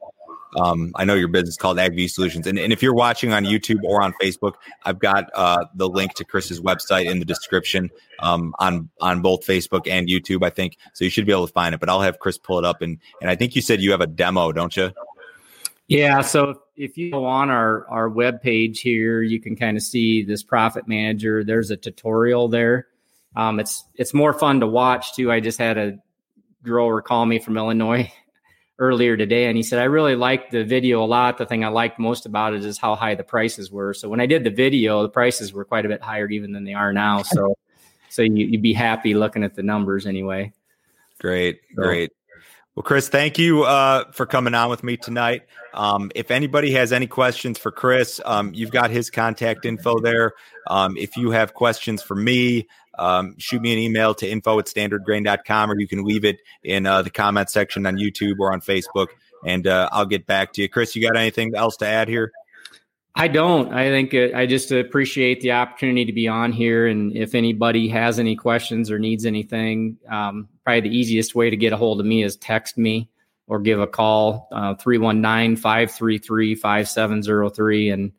Um, 0.56 0.92
I 0.94 1.04
know 1.04 1.14
your 1.14 1.28
business 1.28 1.56
called 1.56 1.78
AgView 1.78 2.08
Solutions, 2.08 2.46
and, 2.46 2.58
and 2.58 2.72
if 2.72 2.82
you're 2.82 2.94
watching 2.94 3.32
on 3.32 3.44
YouTube 3.44 3.82
or 3.84 4.02
on 4.02 4.12
Facebook, 4.22 4.54
I've 4.84 4.98
got 4.98 5.30
uh, 5.34 5.64
the 5.74 5.88
link 5.88 6.14
to 6.14 6.24
Chris's 6.24 6.60
website 6.60 7.10
in 7.10 7.18
the 7.18 7.24
description 7.24 7.90
um, 8.20 8.54
on 8.58 8.88
on 9.00 9.22
both 9.22 9.46
Facebook 9.46 9.88
and 9.88 10.08
YouTube. 10.08 10.44
I 10.44 10.50
think 10.50 10.76
so. 10.92 11.04
You 11.04 11.10
should 11.10 11.26
be 11.26 11.32
able 11.32 11.46
to 11.46 11.52
find 11.52 11.74
it, 11.74 11.80
but 11.80 11.88
I'll 11.88 12.02
have 12.02 12.18
Chris 12.18 12.38
pull 12.38 12.58
it 12.58 12.64
up. 12.64 12.82
And 12.82 12.98
and 13.20 13.30
I 13.30 13.36
think 13.36 13.56
you 13.56 13.62
said 13.62 13.80
you 13.80 13.90
have 13.90 14.00
a 14.00 14.06
demo, 14.06 14.52
don't 14.52 14.76
you? 14.76 14.92
Yeah. 15.88 16.22
So 16.22 16.62
if 16.76 16.96
you 16.96 17.10
go 17.10 17.26
on 17.26 17.50
our 17.50 17.86
our 17.88 18.08
web 18.08 18.40
page 18.40 18.80
here, 18.80 19.22
you 19.22 19.40
can 19.40 19.56
kind 19.56 19.76
of 19.76 19.82
see 19.82 20.22
this 20.22 20.42
profit 20.42 20.88
manager. 20.88 21.44
There's 21.44 21.70
a 21.70 21.76
tutorial 21.76 22.48
there. 22.48 22.88
Um, 23.36 23.60
it's 23.60 23.84
it's 23.94 24.14
more 24.14 24.32
fun 24.32 24.60
to 24.60 24.66
watch 24.66 25.14
too. 25.14 25.30
I 25.30 25.40
just 25.40 25.58
had 25.58 25.76
a 25.76 25.98
grower 26.62 27.02
call 27.02 27.26
me 27.26 27.38
from 27.38 27.56
Illinois 27.56 28.10
earlier 28.78 29.16
today 29.16 29.46
and 29.46 29.56
he 29.56 29.62
said 29.62 29.78
i 29.78 29.84
really 29.84 30.16
liked 30.16 30.50
the 30.50 30.64
video 30.64 31.02
a 31.02 31.06
lot 31.06 31.38
the 31.38 31.46
thing 31.46 31.64
i 31.64 31.68
liked 31.68 31.98
most 31.98 32.26
about 32.26 32.54
it 32.54 32.64
is 32.64 32.76
how 32.76 32.96
high 32.96 33.14
the 33.14 33.22
prices 33.22 33.70
were 33.70 33.94
so 33.94 34.08
when 34.08 34.20
i 34.20 34.26
did 34.26 34.42
the 34.42 34.50
video 34.50 35.02
the 35.02 35.08
prices 35.08 35.52
were 35.52 35.64
quite 35.64 35.86
a 35.86 35.88
bit 35.88 36.02
higher 36.02 36.28
even 36.28 36.52
than 36.52 36.64
they 36.64 36.74
are 36.74 36.92
now 36.92 37.22
so 37.22 37.56
so 38.08 38.22
you, 38.22 38.50
would 38.50 38.62
be 38.62 38.72
happy 38.72 39.14
looking 39.14 39.44
at 39.44 39.54
the 39.54 39.62
numbers 39.62 40.06
anyway 40.06 40.52
great 41.20 41.60
so. 41.76 41.82
great 41.82 42.10
Well, 42.74 42.82
Chris, 42.82 43.08
thank 43.08 43.38
you 43.38 43.62
uh, 43.62 44.10
for 44.10 44.26
coming 44.26 44.52
on 44.52 44.68
with 44.68 44.82
me 44.82 44.96
tonight. 44.96 45.42
Um, 45.74 46.10
if 46.16 46.32
anybody 46.32 46.72
has 46.72 46.92
any 46.92 47.06
questions 47.06 47.56
for 47.56 47.70
Chris, 47.70 48.20
um, 48.24 48.52
you've 48.52 48.72
got 48.72 48.90
his 48.90 49.10
contact 49.10 49.64
info 49.64 50.00
there. 50.00 50.32
Um, 50.66 50.96
if 50.96 51.16
you 51.16 51.30
have 51.30 51.54
questions 51.54 52.02
for 52.02 52.16
me, 52.16 52.66
um, 52.98 53.34
shoot 53.38 53.60
me 53.60 53.72
an 53.72 53.78
email 53.78 54.14
to 54.14 54.28
info 54.28 54.58
at 54.58 54.66
standardgrain.com 54.66 55.70
or 55.70 55.78
you 55.78 55.88
can 55.88 56.04
leave 56.04 56.24
it 56.24 56.40
in 56.62 56.86
uh, 56.86 57.02
the 57.02 57.10
comment 57.10 57.50
section 57.50 57.86
on 57.86 57.96
YouTube 57.96 58.36
or 58.38 58.52
on 58.52 58.60
Facebook, 58.60 59.08
and 59.44 59.66
uh, 59.66 59.88
I'll 59.92 60.06
get 60.06 60.26
back 60.26 60.52
to 60.54 60.62
you. 60.62 60.68
Chris, 60.68 60.94
you 60.96 61.02
got 61.02 61.16
anything 61.16 61.54
else 61.54 61.76
to 61.78 61.86
add 61.86 62.08
here? 62.08 62.32
I 63.16 63.28
don't. 63.28 63.72
I 63.72 63.90
think 63.90 64.12
it, 64.12 64.34
I 64.34 64.46
just 64.46 64.72
appreciate 64.72 65.40
the 65.40 65.52
opportunity 65.52 66.04
to 66.06 66.12
be 66.12 66.26
on 66.26 66.50
here. 66.50 66.88
And 66.88 67.16
if 67.16 67.34
anybody 67.34 67.88
has 67.88 68.18
any 68.18 68.34
questions 68.34 68.90
or 68.90 68.98
needs 68.98 69.24
anything, 69.24 69.98
um, 70.10 70.48
probably 70.64 70.80
the 70.80 70.96
easiest 70.96 71.34
way 71.34 71.48
to 71.48 71.56
get 71.56 71.72
a 71.72 71.76
hold 71.76 72.00
of 72.00 72.06
me 72.06 72.24
is 72.24 72.36
text 72.36 72.76
me 72.76 73.08
or 73.46 73.60
give 73.60 73.78
a 73.78 73.86
call 73.86 74.48
uh, 74.50 74.74
319 74.74 75.56
533 75.56 76.54
5703. 76.56 77.90
And, 77.90 78.12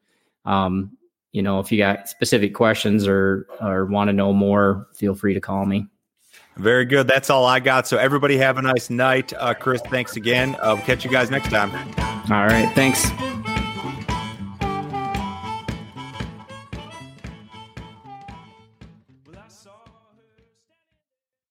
um, 0.46 0.98
you 1.36 1.42
know, 1.42 1.60
if 1.60 1.70
you 1.70 1.78
got 1.78 2.08
specific 2.08 2.56
questions 2.56 3.06
or, 3.06 3.46
or 3.60 3.86
want 3.88 4.08
to 4.08 4.14
know 4.14 4.32
more, 4.32 4.88
feel 4.96 5.14
free 5.14 5.34
to 5.34 5.42
call 5.42 5.66
me. 5.66 5.86
Very 6.56 6.86
good. 6.86 7.10
That's 7.10 7.30
all 7.30 7.46
I 7.46 7.60
got. 7.60 7.90
So, 7.90 7.98
everybody 7.98 8.38
have 8.38 8.58
a 8.58 8.62
nice 8.62 8.90
night. 8.90 9.34
Uh, 9.38 9.54
Chris, 9.54 9.82
thanks 9.82 10.16
again. 10.16 10.56
Uh, 10.56 10.76
we'll 10.76 10.86
catch 10.86 11.04
you 11.04 11.12
guys 11.12 11.30
next 11.30 11.50
time. 11.50 11.72
All 12.32 12.48
right. 12.48 12.72
Thanks. 12.74 13.12